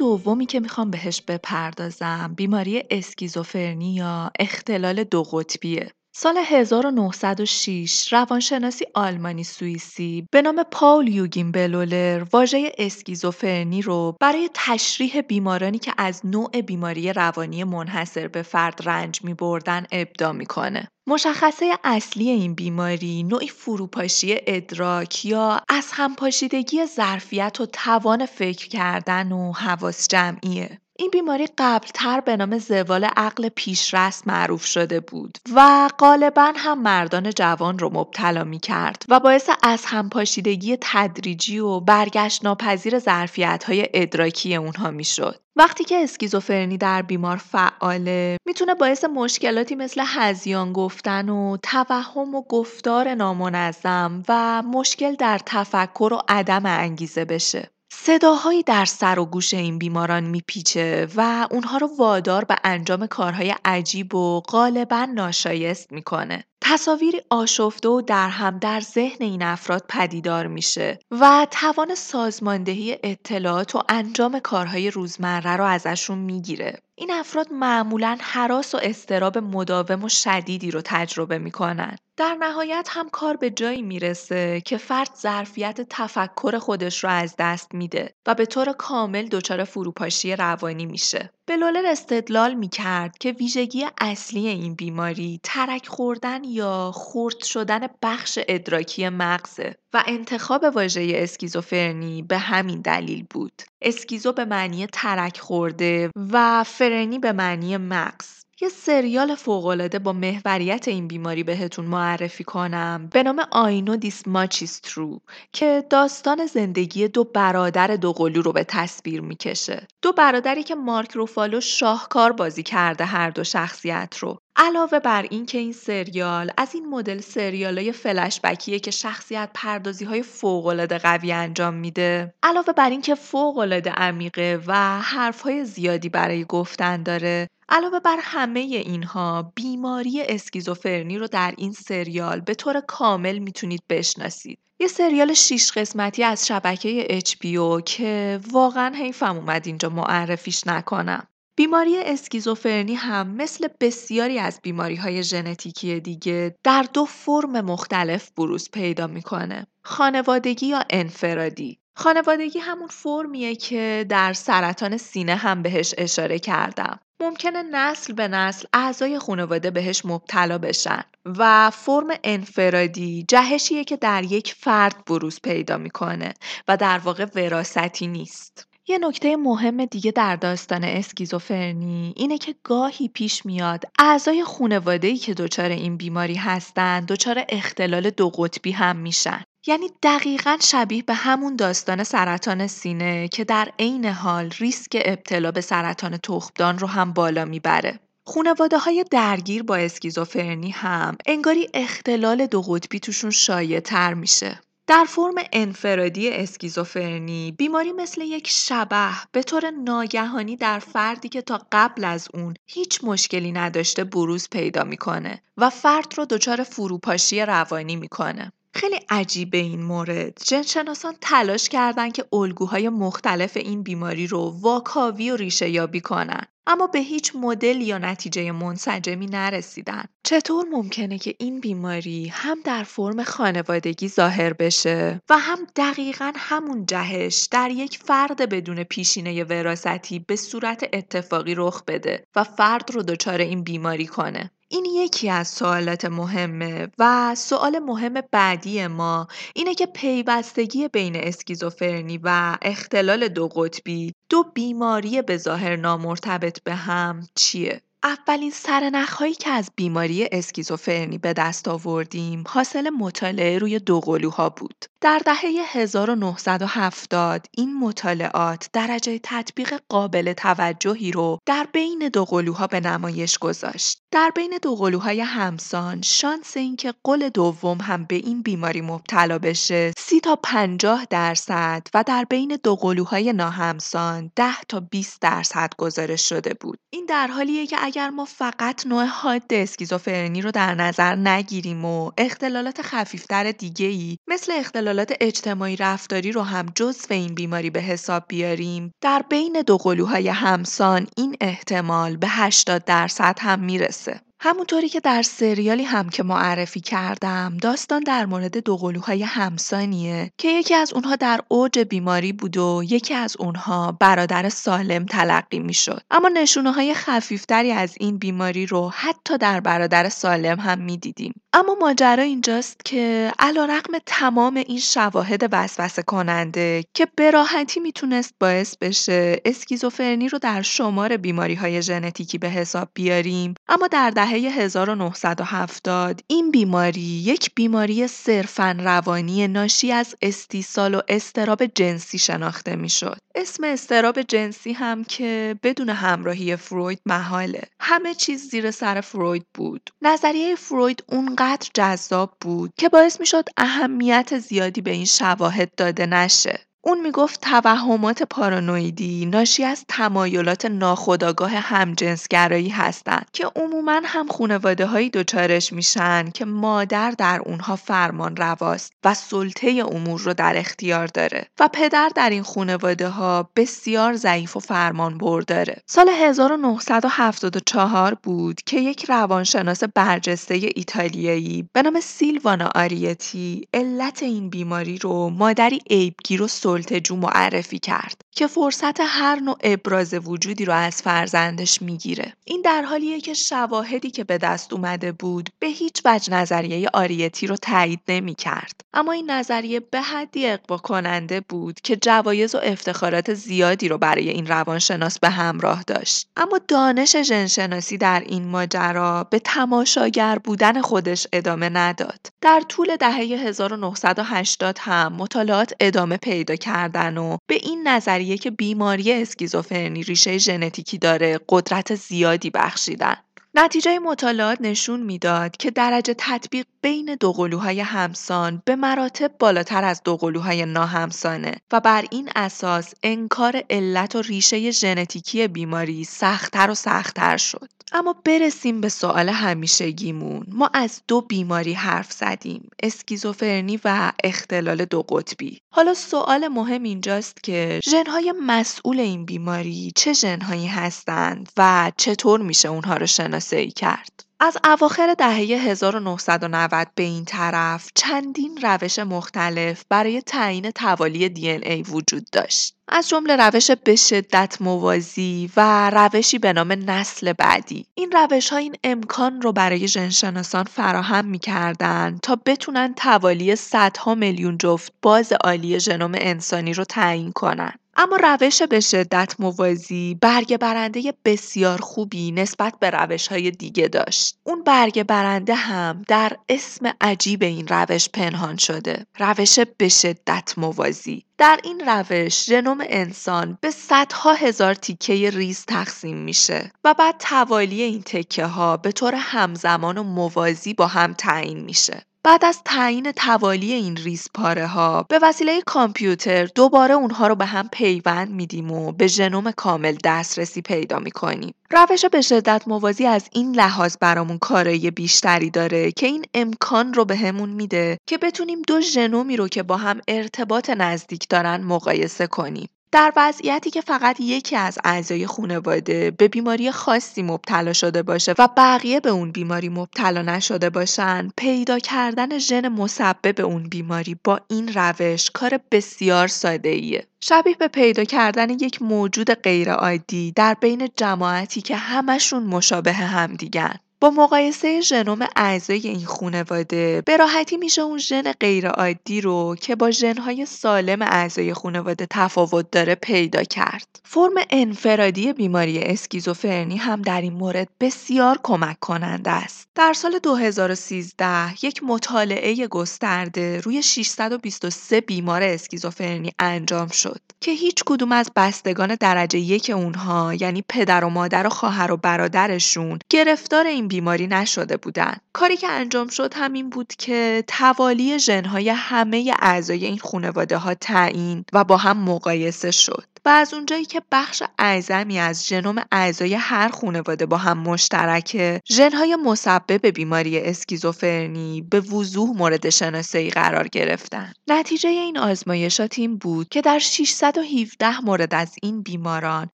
دومی 0.01 0.47
که 0.47 0.61
می‌خوام 0.61 0.91
بهش 0.93 1.23
بپردازم 1.29 2.35
بیماری 2.37 2.85
اسکیزوفرنی 2.91 3.95
یا 3.95 4.33
اختلال 4.41 5.05
دو 5.05 5.25
قطبیه. 5.25 5.93
سال 6.13 6.37
1906 6.39 8.13
روانشناسی 8.13 8.85
آلمانی 8.95 9.45
سوئیسی 9.45 10.27
به 10.33 10.43
نام 10.43 10.63
پاول 10.71 11.09
یوگین 11.09 11.53
بلولر 11.53 12.25
واژه 12.33 12.73
اسکیزوفرنی 12.79 13.83
رو 13.83 14.17
برای 14.21 14.51
تشریح 14.55 15.21
بیمارانی 15.21 15.79
که 15.79 15.93
از 15.99 16.21
نوع 16.25 16.61
بیماری 16.61 17.13
روانی 17.13 17.65
منحصر 17.65 18.29
به 18.29 18.43
فرد 18.43 18.89
رنج 18.89 19.25
می 19.25 19.35
بردن 19.35 19.87
ابدا 19.93 20.33
می‌کنه. 20.33 20.89
مشخصه 21.09 21.79
اصلی 21.85 22.31
این 22.31 22.55
بیماری 22.55 23.23
نوعی 23.23 23.49
فروپاشی 23.49 24.37
ادراک 24.47 25.25
یا 25.25 25.61
از 25.69 25.91
همپاشیدگی 25.93 26.87
ظرفیت 26.87 27.61
و 27.61 27.67
توان 27.67 28.27
فکر 28.27 28.69
کردن 28.69 29.33
و 29.33 29.53
حواس 29.53 30.09
جمعیه. 30.09 30.81
این 31.01 31.11
بیماری 31.11 31.49
قبلتر 31.59 32.21
به 32.21 32.37
نام 32.37 32.59
زوال 32.59 33.05
عقل 33.05 33.49
پیشرست 33.49 34.29
معروف 34.29 34.65
شده 34.65 35.01
بود 35.01 35.39
و 35.55 35.91
غالبا 35.99 36.53
هم 36.57 36.83
مردان 36.83 37.31
جوان 37.31 37.79
رو 37.79 37.91
مبتلا 37.93 38.45
می 38.45 38.59
کرد 38.59 39.05
و 39.09 39.21
باعث 39.21 39.51
از 39.63 39.85
همپاشیدگی 39.87 40.79
تدریجی 40.81 41.59
و 41.59 41.81
برگشت 41.81 42.45
ناپذیر 42.45 42.99
ظرفیت 42.99 43.65
های 43.65 43.89
ادراکی 43.95 44.55
اونها 44.57 44.91
می 44.91 45.05
شد. 45.05 45.41
وقتی 45.57 45.85
که 45.85 46.03
اسکیزوفرنی 46.03 46.79
در 46.79 47.03
بیمار 47.03 47.37
فعاله 47.37 48.37
می‌تونه 48.47 48.75
باعث 48.75 49.05
مشکلاتی 49.05 49.75
مثل 49.75 50.03
هزیان 50.07 50.73
گفتن 50.73 51.29
و 51.29 51.57
توهم 51.63 52.35
و 52.35 52.43
گفتار 52.43 53.15
نامنظم 53.15 54.23
و 54.29 54.63
مشکل 54.63 55.15
در 55.15 55.41
تفکر 55.47 56.13
و 56.13 56.23
عدم 56.29 56.67
انگیزه 56.67 57.25
بشه. 57.25 57.71
صداهایی 57.93 58.63
در 58.63 58.85
سر 58.85 59.19
و 59.19 59.25
گوش 59.25 59.55
این 59.55 59.79
بیماران 59.79 60.25
میپیچه 60.25 61.09
و 61.17 61.49
اونها 61.51 61.79
رو 61.79 61.91
وادار 61.99 62.45
به 62.45 62.57
انجام 62.65 63.07
کارهای 63.07 63.55
عجیب 63.65 64.15
و 64.15 64.41
غالبا 64.41 65.05
ناشایست 65.15 65.93
می‌کنه. 65.93 66.45
تصاویری 66.61 67.21
آشفته 67.31 67.89
و 67.89 68.01
در 68.01 68.29
هم 68.29 68.59
در 68.59 68.81
ذهن 68.81 69.17
این 69.21 69.43
افراد 69.43 69.85
پدیدار 69.89 70.47
میشه 70.47 70.99
و 71.11 71.47
توان 71.51 71.95
سازماندهی 71.95 72.99
اطلاعات 73.03 73.75
و 73.75 73.83
انجام 73.89 74.39
کارهای 74.39 74.91
روزمره 74.91 75.57
رو 75.57 75.65
ازشون 75.65 76.19
می‌گیره. 76.19 76.79
این 76.95 77.11
افراد 77.11 77.53
معمولا 77.53 78.19
حراس 78.21 78.75
و 78.75 78.79
استراب 78.83 79.39
مداوم 79.39 80.05
و 80.05 80.09
شدیدی 80.09 80.71
رو 80.71 80.81
تجربه 80.85 81.39
می‌کنن. 81.39 81.97
در 82.21 82.37
نهایت 82.41 82.89
هم 82.91 83.09
کار 83.09 83.37
به 83.37 83.51
جایی 83.51 83.83
می‌رسه 83.83 84.61
که 84.61 84.77
فرد 84.77 85.11
ظرفیت 85.21 85.81
تفکر 85.91 86.59
خودش 86.59 87.05
رو 87.05 87.11
از 87.11 87.35
دست 87.39 87.75
میده 87.75 88.15
و 88.27 88.35
به 88.35 88.47
طور 88.47 88.73
کامل 88.73 89.27
دچار 89.29 89.65
فروپاشی 89.65 90.37
روانی 90.37 90.87
میشه. 90.87 91.33
بلولر 91.47 91.87
استدلال 91.87 92.55
می‌کرد 92.55 93.19
که 93.19 93.33
ویژگی 93.33 93.87
اصلی 94.01 94.49
این 94.49 94.75
بیماری 94.75 95.41
ترک 95.43 95.87
خوردن 95.87 96.45
یا 96.45 96.91
خورد 96.95 97.45
شدن 97.45 97.81
بخش 98.03 98.39
ادراکی 98.49 99.09
مغزه 99.09 99.75
و 99.95 100.03
انتخاب 100.07 100.65
واژه 100.75 101.13
اسکیزوفرنی 101.15 102.23
به 102.23 102.39
همین 102.39 102.81
دلیل 102.81 103.27
بود. 103.31 103.63
اسکیزو 103.83 104.33
به 104.33 104.45
معنی 104.45 104.87
ترک 104.87 105.39
خورده 105.39 106.11
و 106.33 106.65
فرنی 106.65 107.19
به 107.19 107.33
معنی 107.33 107.77
مغز. 107.77 108.41
یه 108.63 108.69
سریال 108.69 109.35
فوقالعاده 109.35 109.99
با 109.99 110.13
محوریت 110.13 110.89
این 110.89 111.09
بیماری 111.09 111.43
بهتون 111.45 111.85
معرفی 111.85 112.45
کنم. 112.45 113.09
به 113.13 113.23
نام 113.23 113.47
I 113.53 113.62
Know 113.62 113.97
This 113.97 114.29
Much 114.29 114.63
Is 114.63 114.81
True 114.81 115.21
که 115.53 115.85
داستان 115.91 116.47
زندگی 116.47 117.09
دو 117.09 117.25
برادر 117.25 117.97
دوقلو 117.97 118.43
رو 118.43 118.53
به 118.53 118.65
تصویر 118.65 119.21
می‌کشه. 119.21 119.87
دو 120.03 120.13
برادری 120.13 120.63
که 120.63 120.75
مارک 120.75 121.13
روفالو 121.13 121.61
شاهکار 121.61 122.33
بازی 122.33 122.63
کرده 122.63 123.05
هر 123.05 123.31
دو 123.31 123.45
شخصیت 123.45 124.17
رو. 124.19 124.39
علاوه 124.63 124.99
بر 124.99 125.27
این 125.31 125.47
که 125.47 125.59
این 125.59 125.73
سریال 125.73 126.51
از 126.57 126.75
این 126.75 126.89
مدل 126.89 127.21
سریال 127.21 127.79
های 127.79 127.93
فلشبکیه 127.93 128.79
که 128.79 128.91
شخصیت 128.91 129.51
پردازی 129.55 130.05
های 130.05 130.23
فوقالعاده 130.23 130.99
قوی 130.99 131.33
انجام 131.33 131.75
میده 131.75 132.35
علاوه 132.43 132.73
بر 132.73 132.91
این 132.91 133.03
که 133.03 133.15
فوقالعاده 133.15 133.91
عمیقه 133.91 134.61
و 134.67 135.01
حرف 135.01 135.41
های 135.41 135.65
زیادی 135.65 136.09
برای 136.09 136.45
گفتن 136.45 137.03
داره 137.03 137.49
علاوه 137.69 138.01
بر 138.01 138.17
همه 138.21 138.61
اینها 138.61 139.53
بیماری 139.55 140.23
اسکیزوفرنی 140.23 141.19
رو 141.19 141.27
در 141.27 141.55
این 141.59 141.73
سریال 141.73 142.41
به 142.41 142.55
طور 142.55 142.81
کامل 142.81 143.39
می‌تونید 143.39 143.83
بشناسید. 143.89 144.59
یه 144.81 144.89
سریال 144.89 145.35
شیش 145.35 145.73
قسمتی 145.73 146.25
از 146.25 146.47
شبکه 146.47 147.21
HBO 147.21 147.83
که 147.85 148.41
واقعا 148.51 148.95
حیفم 148.95 149.37
اومد 149.37 149.67
اینجا 149.67 149.89
معرفیش 149.89 150.67
نکنم. 150.67 151.27
بیماری 151.57 151.99
اسکیزوفرنی 151.99 152.95
هم 152.95 153.31
مثل 153.31 153.69
بسیاری 153.81 154.39
از 154.39 154.61
بیماری 154.63 154.97
های 154.97 155.23
ژنتیکی 155.23 156.01
دیگه 156.01 156.55
در 156.65 156.87
دو 156.93 157.05
فرم 157.05 157.61
مختلف 157.61 158.31
بروز 158.31 158.71
پیدا 158.71 159.07
می‌کنه. 159.07 159.67
خانوادگی 159.83 160.67
یا 160.67 160.85
انفرادی. 160.91 161.79
خانوادگی 161.97 162.59
همون 162.59 162.89
فرمیه 162.89 163.57
که 163.57 164.07
در 164.09 164.33
سرطان 164.33 164.97
سینه 164.97 165.35
هم 165.35 165.63
بهش 165.63 165.95
اشاره 165.99 166.39
کردم. 166.39 167.01
ممکنه 167.21 167.63
نسل 167.63 168.13
به 168.13 168.29
نسل 168.29 168.67
اعضای 168.73 169.19
خانواده 169.19 169.71
بهش 169.71 170.05
مبتلا 170.05 170.59
بشن 170.59 171.03
و 171.27 171.71
فرم 171.71 172.09
انفرادی 172.25 173.25
جهشیه 173.29 173.85
که 173.85 173.97
در 173.97 174.25
یک 174.25 174.55
فرد 174.55 175.05
بروز 175.05 175.41
پیدا 175.41 175.79
می‌کنه 175.79 176.35
و 176.69 176.77
در 176.77 176.99
واقع 176.99 177.27
وراثتی 177.35 178.07
نیست. 178.07 178.70
یه 178.91 178.99
نکته 178.99 179.37
مهم 179.37 179.85
دیگه 179.85 180.11
در 180.11 180.37
داستان 180.37 180.85
اسکیزوفرنی 180.85 182.13
اینه 182.17 182.39
که 182.39 182.55
گاهی 182.65 183.09
پیش 183.09 183.47
میاد 183.47 183.85
اعضای 183.99 184.45
خانواده‌ای 184.45 185.17
که 185.17 185.35
دچار 185.35 185.71
این 185.71 185.97
بیماری 185.97 186.35
هستن 186.35 187.05
دچار 187.05 187.45
اختلال 187.49 188.11
دو 188.11 188.31
قطبی 188.31 188.71
هم 188.71 188.97
میشن 188.97 189.43
یعنی 189.67 189.91
دقیقا 190.03 190.57
شبیه 190.61 191.03
به 191.03 191.15
همون 191.15 191.57
داستان 191.57 192.05
سرطان 192.05 192.67
سینه 192.67 193.29
که 193.29 193.45
در 193.45 193.73
عین 193.79 194.07
حال 194.07 194.51
ریسک 194.59 195.03
ابتلا 195.05 195.51
به 195.51 195.61
سرطان 195.61 196.17
تخمدان 196.17 196.79
رو 196.79 196.87
هم 196.87 197.13
بالا 197.13 197.45
می‌بره. 197.45 198.01
خونواده 198.25 198.79
های 198.79 199.05
درگیر 199.11 199.63
با 199.63 199.77
اسکیزوفرنی 199.77 200.71
هم 200.71 201.17
انگاری 201.27 201.69
اختلال 201.75 202.47
دو 202.47 202.63
قطبی 202.63 203.01
توشون 203.01 203.31
شایع 203.31 203.81
تر 203.81 204.15
میشه. 204.15 204.61
در 204.91 205.05
فرم 205.09 205.35
انفرادی 205.53 206.31
اسکیزوفرنی 206.31 207.53
بیماری 207.59 207.93
مثل 207.93 208.21
یک 208.23 208.49
شبه 208.49 209.11
به 209.33 209.43
طور 209.43 209.71
ناگهانی 209.71 210.57
در 210.57 210.79
فردی 210.79 211.29
که 211.29 211.43
تا 211.43 211.61
قبل 211.73 212.05
از 212.05 212.29
اون 212.35 212.55
هیچ 212.67 213.05
مشکلی 213.05 213.53
نداشته 213.53 214.05
بروز 214.05 214.49
پیدا 214.49 214.85
می‌کنه 214.85 215.43
و 215.57 215.71
فرد 215.71 216.15
رو 216.17 216.25
دچار 216.25 216.63
فروپاشی 216.63 217.41
روانی 217.41 217.97
می‌کنه. 217.97 218.53
خیلی 218.75 219.01
عجیبه 219.09 219.59
این 219.59 219.83
مورد. 219.83 220.43
جنشناسان 220.45 221.15
تلاش 221.21 221.69
کردند 221.69 222.13
که 222.13 222.25
الگوهای 222.33 222.89
مختلف 222.89 223.57
این 223.57 223.83
بیماری 223.83 224.27
رو 224.27 224.55
واکاوی 224.61 225.31
و 225.31 225.37
ریشه 225.37 225.71
یابی 225.71 226.01
کنن. 226.01 226.47
اما 226.67 226.87
به 226.87 226.99
هیچ 226.99 227.33
مدل 227.35 227.81
یا 227.81 227.99
نتیجه 227.99 228.53
منسجمی 228.53 229.27
نرسیدن. 229.27 230.05
چطور 230.25 230.65
ممکنه 230.71 231.19
که 231.19 231.35
این 231.39 231.61
بیماری 231.61 232.29
هم 232.29 232.59
در 232.65 232.83
فرم 232.83 233.23
خانوادگی 233.23 234.09
ظاهر 234.09 234.53
بشه 234.53 235.21
و 235.31 235.39
هم 235.39 235.59
دقیقا 235.77 236.33
همون 236.37 236.87
جهش 236.87 237.49
در 237.51 237.71
یک 237.71 237.99
فرد 237.99 238.49
بدون 238.49 238.85
پیشینه 238.85 239.45
وراثتی 239.45 240.19
به 240.19 240.37
صورت 240.37 240.89
اتفاقی 240.93 241.55
رخ 241.55 241.83
بده 241.85 242.25
و 242.37 242.45
فرد 242.45 242.91
رو 242.91 243.03
دچار 243.03 243.39
این 243.39 243.65
بیماری 243.65 244.07
کنه؟ 244.07 244.51
این 244.73 244.85
یکی 244.85 245.31
از 245.31 245.49
سوالات 245.49 246.05
مهمه 246.05 246.89
و 246.99 247.35
سوال 247.35 247.79
مهم 247.79 248.15
بعدی 248.33 248.87
ما 248.87 249.27
اینه 249.55 249.75
که 249.75 249.87
پیوستگی 249.87 250.89
بین 250.89 251.17
اسکیزوفرنی 251.17 252.19
و 252.23 252.59
اختلال 252.63 253.29
دو 253.29 253.49
قطبی 253.49 254.15
دو 254.31 254.45
بیماری 254.55 255.23
به 255.23 255.37
ظاهر 255.37 255.77
نامرتبط 255.77 256.63
به 256.63 256.75
هم 256.75 257.23
چیه؟ 257.35 257.83
اولین 258.05 258.51
سرنخهایی 258.51 259.35
که 259.35 259.51
از 259.51 259.71
بیماری 259.77 260.29
اسکیزوفرنی 260.33 261.19
به 261.19 261.33
دست 261.33 261.69
آوردیم 261.69 262.45
حاصل 262.49 262.91
مطالعه 262.91 263.59
روی 263.59 263.79
دوقلوها 263.79 264.49
بود. 264.49 264.85
در 265.01 265.21
دهه 265.27 265.41
1970 265.73 267.47
این 267.57 267.79
مطالعات 267.79 268.69
درجه 268.73 269.21
تطبیق 269.23 269.81
قابل 269.89 270.33
توجهی 270.33 271.13
رو 271.13 271.39
در 271.47 271.67
بین 271.73 272.09
دوقلوها 272.13 272.67
به 272.67 272.81
نمایش 272.81 273.39
گذاشت. 273.39 274.03
در 274.11 274.31
بین 274.37 274.59
دوقلوهای 274.63 275.21
همسان 275.21 276.03
شانس 276.03 276.57
اینکه 276.57 276.95
قل 277.05 277.29
دوم 277.29 277.79
هم 277.81 278.05
به 278.05 278.17
این 278.17 278.43
بیماری 278.43 278.81
مبتلا 278.81 279.39
بشه 279.39 279.93
30 279.99 280.21
تا 280.21 280.37
50 280.37 281.07
درصد 281.11 281.87
و 281.95 282.05
در 282.07 282.25
بین 282.31 282.59
دوقلوهای 282.63 283.33
ناهمسان 283.33 284.31
10 284.37 284.45
تا 284.69 284.81
20 284.81 285.21
درصد 285.21 285.73
گزارش 285.79 286.29
شده 286.29 286.55
بود. 286.55 286.79
این 286.93 287.07
در 287.07 287.27
حالیه 287.27 287.67
که 287.67 287.90
اگر 287.91 288.11
ما 288.11 288.25
فقط 288.25 288.87
نوع 288.87 289.05
حاد 289.05 289.43
اسکیزوفرنی 289.51 290.43
رو 290.43 290.51
در 290.51 290.75
نظر 290.75 291.15
نگیریم 291.15 291.85
و 291.85 292.11
اختلالات 292.19 292.83
خفیفتر 292.83 293.53
دیگه 293.53 293.87
ای 293.87 294.17
مثل 294.29 294.53
اختلالات 294.57 295.13
اجتماعی 295.21 295.77
رفتاری 295.77 296.33
رو 296.33 296.43
هم 296.43 296.67
جزو 296.75 297.15
این 297.15 297.35
بیماری 297.35 297.71
به 297.71 297.81
حساب 297.81 298.25
بیاریم 298.29 298.93
در 299.01 299.25
بین 299.31 299.63
دو 299.67 299.79
قلوهای 299.79 300.29
همسان 300.29 301.07
این 301.17 301.37
احتمال 301.41 302.17
به 302.17 302.27
80 302.29 302.85
درصد 302.85 303.37
هم 303.41 303.61
می‌رسه. 303.61 304.21
همونطوری 304.43 304.89
که 304.89 305.01
در 305.01 305.23
سریالی 305.23 305.85
هم 305.85 306.09
که 306.09 306.23
معرفی 306.23 306.81
کردم 306.81 307.57
داستان 307.63 308.03
در 308.03 308.27
مورد 308.27 308.57
دو 308.59 308.77
قلوهای 308.77 309.23
همسانیه 309.23 310.33
که 310.39 310.49
یکی 310.49 310.75
از 310.75 310.93
اونها 310.93 311.17
در 311.17 311.41
اوج 311.49 311.79
بیماری 311.79 312.33
بود 312.33 312.57
و 312.57 312.83
یکی 312.89 313.15
از 313.15 313.37
اونها 313.39 313.97
برادر 314.01 314.49
سالم 314.49 315.07
تلقی 315.07 315.59
می‌شد. 315.59 316.03
اما 316.11 316.29
نشونه 316.29 316.73
های 316.73 316.95
خفیفتری 316.95 317.73
از 317.73 317.95
این 318.01 318.19
بیماری 318.19 318.67
رو 318.67 318.89
حتی 318.89 319.39
در 319.39 319.61
برادر 319.61 320.09
سالم 320.09 320.61
هم 320.61 320.79
می‌دیدیم. 320.79 321.35
اما 321.53 321.75
ماجرا 321.81 322.23
اینجاست 322.23 322.85
که 322.85 323.33
علا 323.39 323.65
رقم 323.65 323.93
تمام 324.07 324.57
این 324.57 324.79
شواهد 324.79 325.49
وسوسه 325.53 326.03
کننده 326.03 326.85
که 326.95 327.07
به 327.17 327.31
راحتی 327.31 327.81
می‌تونست 327.81 328.35
باعث 328.41 328.77
بشه 328.77 329.41
اسکیزوفرنی 329.45 330.29
رو 330.29 330.39
در 330.39 330.63
شمار 330.63 331.17
بیماری 331.17 331.55
های 331.55 331.83
ژنتیکی 331.83 332.39
به 332.39 332.49
حساب 332.49 332.89
بیاریم 332.95 333.55
اما 333.69 333.87
در 333.87 334.11
دهه 334.11 334.29
1970 334.29 336.21
این 336.27 336.51
بیماری 336.51 337.01
یک 337.01 337.55
بیماری 337.55 338.09
صرفا 338.09 338.77
روانی 338.81 339.49
ناشی 339.49 339.93
از 339.93 340.15
استیصال 340.23 340.95
و 340.95 341.01
استراب 341.09 341.67
جنسی 341.67 342.19
شناخته 342.19 342.77
می‌شد. 342.77 343.19
اسم 343.35 343.65
استراب 343.65 344.23
جنسی 344.23 344.73
هم 344.73 345.05
که 345.05 345.57
بدون 345.63 345.89
همراهی 345.89 346.57
فروید 346.57 347.01
محاله. 347.07 347.63
همه 347.81 348.15
چیز 348.15 348.51
زیر 348.51 348.71
سر 348.71 349.01
فروید 349.01 349.47
بود. 349.55 349.91
نظریه 350.03 350.55
فروید 350.55 351.05
اونقدر 351.41 351.69
جذاب 351.75 352.37
بود 352.41 352.73
که 352.79 352.89
باعث 352.89 353.21
می‌شد 353.21 353.45
اهمیت 353.57 354.39
زیادی 354.39 354.81
به 354.81 354.91
این 354.91 355.05
شواهد 355.05 355.75
داده 355.77 356.07
نشه. 356.07 356.67
اون 356.83 357.01
می‌گفت 357.01 357.41
توهمات 357.41 358.23
پارانویدی 358.23 359.27
ناشی 359.27 359.65
از 359.65 359.85
تمایلات 359.89 360.67
ناخودآگاه 360.67 361.51
همجنسگرایی 361.51 362.69
هستند 362.69 363.27
که 363.33 363.47
عموما 363.57 364.01
هم 364.05 364.29
خانواده 364.29 364.87
هایی 364.87 365.11
دچارش 365.11 365.73
میشن 365.73 366.31
که 366.31 366.45
مادر 366.45 367.11
در 367.11 367.43
اونها 367.47 367.77
فرمان 367.77 368.37
رواست 368.37 368.93
و 369.05 369.15
سلطه 369.15 369.85
امور 369.93 370.21
رو 370.21 370.35
در 370.35 370.57
اختیار 370.57 371.07
داره 371.07 371.47
و 371.61 371.69
پدر 371.69 372.11
در 372.15 372.31
این 372.31 372.43
خانواده 372.43 373.09
ها 373.09 373.51
بسیار 373.57 374.17
ضعیف 374.17 374.57
و 374.57 374.61
فرمان 374.61 375.19
برداره. 375.19 375.83
سال 375.87 376.09
1974 376.09 378.15
بود 378.15 378.61
که 378.67 378.81
یک 378.81 379.05
روانشناس 379.05 379.85
برجسته 379.85 380.55
ایتالیایی 380.55 381.69
به 381.73 381.83
نام 381.83 382.01
سیلوانا 382.01 382.71
آریتی 382.75 383.69
علت 383.75 384.23
این 384.23 384.51
بیماری 384.51 384.99
رو 384.99 385.31
مادری 385.31 385.81
عیبگیر 385.91 386.43
و 386.43 386.49
سلطجو 386.71 387.17
معرفی 387.17 387.79
کرد. 387.79 388.23
که 388.35 388.47
فرصت 388.47 389.01
هر 389.01 389.41
نوع 389.41 389.57
ابراز 389.63 390.15
وجودی 390.15 390.65
رو 390.65 390.73
از 390.73 391.03
فرزندش 391.03 391.83
می‌گیره. 391.83 392.33
این 392.45 392.63
در 392.63 392.83
حالیه 392.83 393.21
که 393.21 393.35
شواهدی 393.35 394.11
که 394.11 394.25
به 394.25 394.39
دست 394.39 394.73
اومده 394.73 395.13
بود 395.13 395.51
به 395.59 395.67
هیچ 395.67 396.03
وجه 396.05 396.33
نظریه 396.33 396.89
آریتی 396.95 397.47
رو 397.47 397.57
تایید 397.57 398.01
نمی 398.09 398.35
کرد 398.35 398.81
اما 398.95 399.13
این 399.13 399.31
نظریه 399.31 399.81
به 399.81 400.01
حدی 400.01 400.47
اقوا 400.47 400.77
کننده 400.77 401.41
بود 401.41 401.81
که 401.81 401.97
جوایز 401.97 402.55
و 402.55 402.59
افتخارات 402.63 403.35
زیادی 403.35 403.89
رو 403.89 403.99
برای 403.99 404.29
این 404.29 404.47
روانشناس 404.47 405.19
به 405.19 405.31
همراه 405.31 405.83
داشت. 405.83 406.29
اما 406.37 406.61
دانش 406.69 407.17
ژنشناسی 407.23 407.99
در 407.99 408.23
این 408.27 408.45
ماجرا 408.45 409.25
به 409.25 409.39
تماشاگر 409.39 410.39
بودن 410.39 410.81
خودش 410.81 411.27
ادامه 411.33 411.69
نداد. 411.69 412.27
در 412.41 412.63
طول 412.69 412.97
دهه 412.97 413.15
1980 413.15 414.79
هم 414.81 415.13
مطالعات 415.13 415.73
ادامه 415.81 416.17
پیدا 416.17 416.57
کردن 416.57 417.19
و 417.19 417.37
به 417.47 417.55
این 417.55 417.89
نظریه 417.89 418.20
که 418.25 418.51
بیماری 418.51 419.13
اسکیزوفرنی 419.13 420.03
ریشه 420.03 420.39
ژنتیکی 420.39 420.99
داره 420.99 421.41
قدرت 421.49 421.95
زیادی 421.95 422.51
بخشیدن. 422.51 423.17
نتیجه 423.55 423.99
مطالعات 423.99 424.61
نشون 424.61 425.01
می‌داد 425.01 425.57
که 425.57 425.71
درجه 425.71 426.15
تطبیق 426.19 426.67
بین 426.83 427.17
دو 427.21 427.33
قلوهای 427.33 427.81
همسان 427.81 428.63
به 428.65 428.77
مراتب 428.77 429.33
بالاتر 429.39 429.85
از 429.85 430.03
دو 430.05 430.17
قلوهای 430.17 430.67
ناهمسانه 430.67 431.55
و 431.73 431.81
بر 431.81 432.05
این 432.11 432.31
اساس 432.37 432.95
انکار 433.03 433.63
علت 433.71 434.17
و 434.17 434.23
ریشه 434.23 434.71
ژنتیکی 434.71 435.49
بیماری 435.49 436.05
سختتر 436.05 436.71
و 436.71 436.75
سختتر 436.75 437.37
شد. 437.37 437.69
اما 437.93 438.15
برسیم 438.25 438.81
به 438.81 438.89
سوال 438.89 439.29
همیشگیمون 439.29 440.47
ما 440.49 440.71
از 440.75 441.03
دو 441.09 441.21
بیماری 441.21 441.73
حرف 441.73 442.13
زدیم 442.13 442.71
اسکیزوفرنی 442.83 443.81
و 443.85 444.13
اختلال 444.25 444.85
دو 444.85 445.03
قطبی 445.03 445.61
حالا 445.73 445.95
سوال 445.95 446.49
مهم 446.49 446.83
اینجاست 446.83 447.43
که 447.43 447.81
ژنهای 447.91 448.35
مسئول 448.47 449.01
این 449.01 449.25
بیماری 449.25 449.93
چه 449.97 450.13
ژنهایی 450.13 450.67
هستند 450.67 451.49
و 451.57 451.93
چطور 451.97 452.41
میشه 452.41 452.69
اونها 452.69 452.97
رو 452.97 453.07
شناسایی 453.07 453.40
کرد. 453.77 454.25
از 454.43 454.57
اواخر 454.65 455.15
دهه 455.19 455.37
1990 455.37 456.89
به 456.95 457.03
این 457.03 457.25
طرف 457.25 457.91
چندین 457.95 458.59
روش 458.63 458.99
مختلف 458.99 459.85
برای 459.89 460.23
تعیین 460.23 460.71
توالی 460.71 461.29
دی 461.29 461.51
ای 461.51 461.83
وجود 461.83 462.27
داشت. 462.33 462.75
از 462.89 463.09
جمله 463.09 463.37
روش 463.37 463.71
به 463.71 463.97
شدت 463.97 464.57
موازی 464.61 465.51
و 465.57 465.91
روشی 465.91 466.39
به 466.39 466.53
نام 466.53 466.73
نسل 466.73 467.33
بعدی. 467.33 467.87
این 467.95 468.13
روش 468.13 468.51
ها 468.51 468.57
این 468.57 468.77
امکان 468.85 469.43
رو 469.43 469.53
برای 469.53 469.89
ژنشناسان 469.89 470.65
فراهم 470.65 471.25
می‌کردن 471.25 472.19
تا 472.23 472.39
بتونن 472.47 472.95
توالی 472.95 473.57
صدها 473.57 474.15
میلیون 474.15 474.59
جفت 474.59 474.93
باز 475.03 475.33
عالی 475.45 475.81
ژنوم 475.81 476.13
انسانی 476.15 476.75
رو 476.75 476.85
تعیین 476.85 477.33
کنن. 477.33 477.73
اما 477.97 478.17
روش 478.17 478.63
به 478.63 478.81
شدت 478.81 479.35
موازی 479.39 480.19
برگ 480.21 480.57
برنده 480.57 481.15
بسیار 481.25 481.81
خوبی 481.81 482.33
نسبت 482.33 482.75
به 482.81 482.91
روش 482.91 483.29
های 483.29 483.51
دیگه 483.51 483.89
داشت. 483.89 484.39
اون 484.45 484.63
برگ 484.63 485.03
برنده 485.03 485.55
هم 485.55 486.03
در 486.09 486.37
اسم 486.49 486.93
عجیب 487.01 487.43
این 487.43 487.69
روش 487.69 488.09
پنهان 488.09 488.57
شده. 488.57 489.07
روش 489.19 489.59
به 489.59 489.89
شدت 489.89 490.55
موازی. 490.57 491.25
در 491.39 491.61
این 491.65 491.81
روش 491.81 492.45
ژنوم 492.45 492.79
انسان 492.81 493.59
به 493.61 493.71
صدها 493.71 494.33
هزار 494.33 494.75
تیکه 494.75 495.31
ریز 495.31 495.65
تقسیم 495.65 496.17
میشه 496.17 496.73
و 496.85 496.95
بعد 496.95 497.15
توالی 497.19 497.83
این 497.83 498.03
تکه 498.03 498.45
ها 498.45 498.77
به 498.77 498.93
طور 498.93 499.15
همزمان 499.15 499.99
و 499.99 500.03
موازی 500.03 500.75
با 500.75 500.87
هم 500.87 501.13
تعیین 501.13 501.61
میشه. 501.61 502.03
بعد 502.23 502.45
از 502.45 502.61
تعیین 502.65 503.13
توالی 503.13 503.73
این 503.73 503.97
ریزپاره 503.97 504.67
ها 504.67 505.07
به 505.09 505.19
وسیله 505.23 505.61
کامپیوتر 505.67 506.45
دوباره 506.45 506.95
اونها 506.95 507.27
رو 507.27 507.35
به 507.35 507.45
هم 507.45 507.69
پیوند 507.73 508.31
میدیم 508.31 508.71
و 508.71 508.93
به 508.93 509.07
ژنوم 509.07 509.51
کامل 509.51 509.97
دسترسی 510.05 510.63
پیدا 510.63 510.99
می‌کنیم. 510.99 511.55
روش 511.71 512.05
به 512.05 512.21
شدت 512.21 512.63
موازی 512.67 513.07
از 513.07 513.29
این 513.33 513.57
لحاظ 513.57 513.97
برامون 514.01 514.39
کارایی 514.39 514.91
بیشتری 514.91 515.51
داره 515.51 515.93
که 515.93 516.07
این 516.07 516.25
امکان 516.35 516.95
رو 516.95 517.05
به 517.05 517.33
میده 517.33 517.99
که 518.07 518.19
بتونیم 518.19 518.63
دو 518.63 518.81
ژنومی 518.81 519.37
رو 519.37 519.49
که 519.49 519.63
با 519.63 519.77
هم 519.77 520.01
ارتباط 520.09 520.71
نزدیک 520.71 521.29
دارن 521.29 521.61
مقایسه 521.65 522.27
کنیم. 522.27 522.69
در 522.93 523.13
وضعیتی 523.17 523.71
که 523.71 523.81
فقط 523.81 524.21
یکی 524.21 524.57
از 524.57 524.79
اعضای 524.85 525.27
خانواده 525.27 526.11
به 526.11 526.29
بیماری 526.29 526.71
خاصی 526.71 527.23
مبتلا 527.23 527.73
شده 527.73 528.03
باشه 528.03 528.35
و 528.39 528.49
بقیه 528.57 529.01
به 529.01 529.11
اون 529.11 529.33
بیماری 529.33 529.69
مبتلا 529.69 530.23
نشده 530.23 530.71
باشن 530.71 531.31
پیدا 531.37 531.79
کردن 531.79 532.39
ژن 532.39 532.69
مسبب 532.69 533.41
اون 533.41 533.69
بیماری 533.69 534.17
با 534.25 534.41
این 534.49 534.73
روش 534.75 535.31
کار 535.31 535.61
بسیار 535.71 536.29
ساده 536.29 536.69
ایه. 536.69 537.07
شبیه 537.21 537.55
به 537.55 537.69
پیدا 537.69 538.05
کردن 538.05 538.51
یک 538.51 538.83
موجود 538.83 539.31
غیرعادی 539.31 540.33
در 540.33 540.57
بین 540.61 540.89
جماعتی 540.97 541.61
که 541.61 541.77
همشون 541.77 542.43
مشابه 542.43 542.93
همدیگن. 542.93 543.75
با 544.03 544.11
مقایسه 544.11 544.81
ژنوم 544.81 545.19
اعضای 545.37 545.89
این 545.89 546.07
خانواده 546.07 547.03
به 547.07 547.17
راحتی 547.17 547.57
میشه 547.57 547.83
اون 547.83 547.99
ژن 547.99 548.33
غیرعادی 548.33 549.21
رو 549.21 549.57
که 549.61 549.77
با 549.77 549.91
ژنهای 549.91 550.47
سالم 550.47 551.03
اعضای 551.03 551.55
خانواده 551.55 552.07
تفاوت 552.11 552.71
داره 552.71 552.95
پیدا 552.95 553.43
کرد. 553.43 554.01
فرم 554.05 554.35
انفرادی 554.51 555.33
بیماری 555.33 555.79
اسکیزوفرنی 555.79 556.77
هم 556.77 557.03
در 557.03 557.21
این 557.21 557.33
مورد 557.33 557.69
بسیار 557.81 558.39
کمک 558.43 558.81
کننده 558.81 559.31
است. 559.31 559.69
در 559.75 559.93
سال 559.93 560.19
2013 560.19 561.65
یک 561.65 561.83
مطالعه 561.83 562.67
گسترده 562.67 563.61
روی 563.61 563.83
623 563.83 565.01
بیمار 565.01 565.43
اسکیزوفرنی 565.43 566.33
انجام 566.39 566.89
شد 566.89 567.21
که 567.41 567.51
هیچ 567.51 567.83
کدوم 567.87 568.13
از 568.13 568.31
بستگان 568.37 568.95
درجه 568.95 569.39
یک 569.39 569.71
اونها 569.75 570.35
یعنی 570.35 570.65
پدر 570.69 571.05
و 571.05 571.09
مادر 571.09 571.47
و 571.47 571.51
خواهر 571.51 571.93
و 571.93 571.97
برادرشون 571.97 572.99
گرفتار 573.11 573.67
این 573.67 573.90
بیماری 573.91 574.27
نشده 574.27 574.77
بودن. 574.77 575.17
کاری 575.33 575.57
که 575.57 575.69
انجام 575.69 576.09
شد 576.09 576.35
همین 576.35 576.71
بود 576.71 576.93
که 576.99 577.45
توالی 577.47 578.19
ژنهای 578.19 578.69
همه 578.69 579.35
اعضای 579.41 579.85
این 579.85 579.99
خانواده 579.99 580.57
ها 580.57 580.75
تعیین 580.75 581.45
و 581.53 581.65
با 581.65 581.77
هم 581.77 581.99
مقایسه 581.99 582.71
شد. 582.71 583.05
و 583.25 583.29
از 583.29 583.55
اونجایی 583.55 583.85
که 583.85 584.03
بخش 584.13 584.43
اعظمی 584.59 585.19
از 585.19 585.47
ژنوم 585.47 585.77
اعضای 585.93 586.35
هر 586.35 586.69
خانواده 586.69 587.27
با 587.27 587.37
هم 587.37 587.59
مشترکه 587.59 588.61
ژنهای 588.71 589.17
مسبب 589.17 589.87
بیماری 589.87 590.39
اسکیزوفرنی 590.39 591.63
به 591.63 591.81
وضوح 591.81 592.37
مورد 592.37 592.71
شناسایی 592.71 593.31
قرار 593.31 593.69
گرفتن 593.69 594.33
نتیجه 594.49 594.89
این 594.89 595.19
آزمایشات 595.19 595.99
این 595.99 596.17
بود 596.17 596.49
که 596.49 596.61
در 596.61 596.79
617 596.79 598.01
مورد 598.01 598.35
از 598.35 598.55
این 598.63 598.83
بیماران 598.83 599.51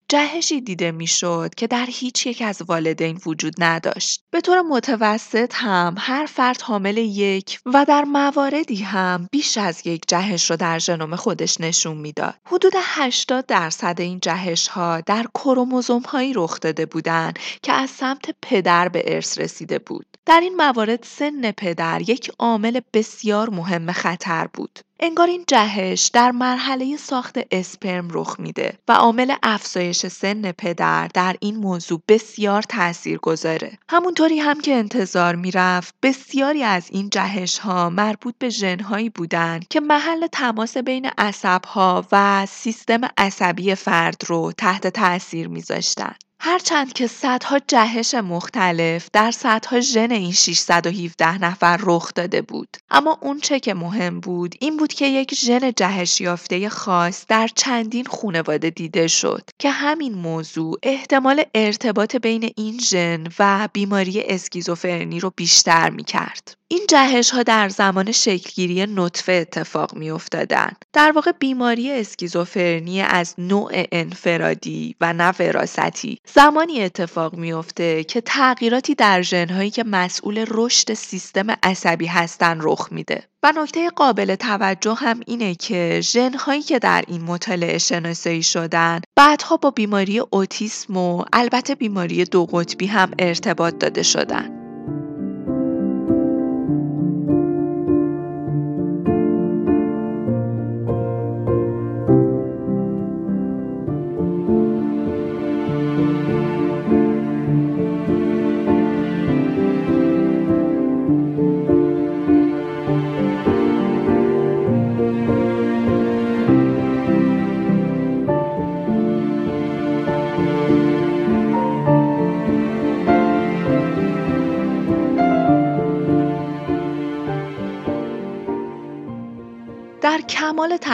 جهشی 0.08 0.60
دیده 0.60 0.90
می‌شد 0.92 1.54
که 1.56 1.66
در 1.66 1.86
هیچ 1.88 2.26
یک 2.26 2.42
از 2.42 2.62
والدین 2.68 3.20
وجود 3.26 3.54
نداشت. 3.58 4.24
به 4.30 4.40
طور 4.40 4.62
متوسط 4.62 5.52
هم 5.54 5.94
هر 5.98 6.26
فرد 6.26 6.60
حامل 6.60 6.98
یک 6.98 7.60
و 7.66 7.84
در 7.88 8.04
مواردی 8.04 8.82
هم 8.82 9.28
بیش 9.32 9.58
از 9.58 9.86
یک 9.86 10.02
جهش 10.08 10.50
رو 10.50 10.56
در 10.56 10.78
ژنوم 10.78 11.16
خودش 11.16 11.60
نشون 11.60 11.96
می‌داد. 11.96 12.34
حدود 12.46 12.72
80 12.76 13.46
درصد 13.46 13.96
این 13.98 14.20
جهش 14.22 14.68
ها 14.68 15.00
در 15.00 15.26
کروموزوم 15.34 16.02
هایی 16.02 16.32
رخ 16.32 16.60
داده 16.60 16.86
بودند 16.86 17.38
که 17.62 17.72
از 17.72 17.90
سمت 17.90 18.34
پدر 18.42 18.88
به 18.88 19.02
ارث 19.14 19.38
رسیده 19.38 19.78
بود. 19.78 20.06
در 20.26 20.40
این 20.40 20.56
موارد 20.56 21.02
سن 21.02 21.50
پدر 21.50 22.02
یک 22.02 22.30
عامل 22.38 22.80
بسیار 22.92 23.50
مهم 23.50 23.92
خطر 23.92 24.48
بود. 24.54 24.78
انگار 25.00 25.26
این 25.26 25.44
جهش 25.48 26.10
در 26.12 26.30
مرحله 26.30 26.96
ساخت 26.96 27.38
اسپرم 27.50 28.08
رخ 28.12 28.36
میده 28.38 28.78
و 28.88 28.92
عامل 28.92 29.34
افزایش 29.42 30.06
سن 30.06 30.52
پدر 30.52 31.08
در 31.14 31.36
این 31.40 31.56
موضوع 31.56 32.02
بسیار 32.08 32.62
تأثیر 32.62 33.18
گذاره. 33.18 33.78
همونطوری 33.88 34.38
هم 34.38 34.60
که 34.60 34.74
انتظار 34.74 35.34
می‌رفت 35.36 35.94
بسیاری 36.02 36.62
از 36.62 36.88
این 36.90 37.10
جهش 37.10 37.58
ها 37.58 37.90
مربوط 37.90 38.34
به 38.38 38.48
ژنهایی 38.48 39.10
بودند 39.10 39.68
که 39.68 39.80
محل 39.80 40.26
تماس 40.26 40.76
بین 40.76 41.10
عصب 41.18 41.64
ها 41.64 42.06
و 42.12 42.46
سیستم 42.46 43.00
عصبی 43.18 43.74
فرد 43.74 44.22
رو 44.26 44.52
تحت 44.52 44.86
تأثیر 44.86 45.48
میذاشتن. 45.48 46.14
هرچند 46.40 46.92
که 46.92 47.06
صدها 47.06 47.58
جهش 47.68 48.14
مختلف 48.14 49.08
در 49.12 49.30
صدها 49.30 49.80
ژن 49.80 50.10
این 50.10 50.32
617 50.32 51.38
نفر 51.38 51.80
رخ 51.82 52.14
داده 52.14 52.42
بود 52.42 52.76
اما 52.90 53.18
اون 53.22 53.40
چه 53.40 53.60
که 53.60 53.74
مهم 53.74 54.20
بود 54.20 54.54
این 54.60 54.76
بود 54.76 54.92
که 54.92 55.06
یک 55.06 55.34
ژن 55.34 55.72
جهش 55.76 56.20
یافته 56.20 56.68
خاص 56.68 57.24
در 57.28 57.48
چندین 57.54 58.06
خانواده 58.06 58.70
دیده 58.70 59.06
شد 59.06 59.50
که 59.58 59.70
همین 59.70 60.14
موضوع 60.14 60.78
احتمال 60.82 61.42
ارتباط 61.54 62.16
بین 62.16 62.50
این 62.56 62.80
ژن 62.80 63.26
و 63.38 63.68
بیماری 63.72 64.22
اسکیزوفرنی 64.22 65.20
رو 65.20 65.32
بیشتر 65.36 65.90
می 65.90 66.04
کرد. 66.04 66.56
این 66.68 66.86
جهش 66.88 67.30
ها 67.30 67.42
در 67.42 67.68
زمان 67.68 68.12
شکلگیری 68.12 68.86
نطفه 68.86 69.32
اتفاق 69.32 69.94
می 69.94 70.10
افتادن. 70.10 70.72
در 70.92 71.12
واقع 71.12 71.32
بیماری 71.32 71.92
اسکیزوفرنی 71.92 73.00
از 73.02 73.34
نوع 73.38 73.70
انفرادی 73.92 74.96
و 75.00 75.12
نه 75.12 75.32
وراثتی 75.38 76.18
زمانی 76.34 76.82
اتفاق 76.82 77.34
میافته 77.34 78.04
که 78.04 78.20
تغییراتی 78.20 78.94
در 78.94 79.22
ژنهایی 79.22 79.70
که 79.70 79.84
مسئول 79.84 80.44
رشد 80.48 80.94
سیستم 80.94 81.46
عصبی 81.62 82.06
هستن 82.06 82.58
رخ 82.60 82.88
میده. 82.92 83.22
و 83.42 83.52
نکته 83.56 83.90
قابل 83.90 84.34
توجه 84.34 84.94
هم 84.94 85.20
اینه 85.26 85.54
که 85.54 86.00
ژنهایی 86.02 86.62
که 86.62 86.78
در 86.78 87.04
این 87.08 87.22
مطالعه 87.22 87.78
شناسایی 87.78 88.42
شدن 88.42 89.00
بعدها 89.16 89.56
با 89.56 89.70
بیماری 89.70 90.18
اوتیسم 90.18 90.96
و 90.96 91.24
البته 91.32 91.74
بیماری 91.74 92.24
دو 92.24 92.46
قطبی 92.46 92.86
هم 92.86 93.10
ارتباط 93.18 93.78
داده 93.78 94.02
شدن. 94.02 94.63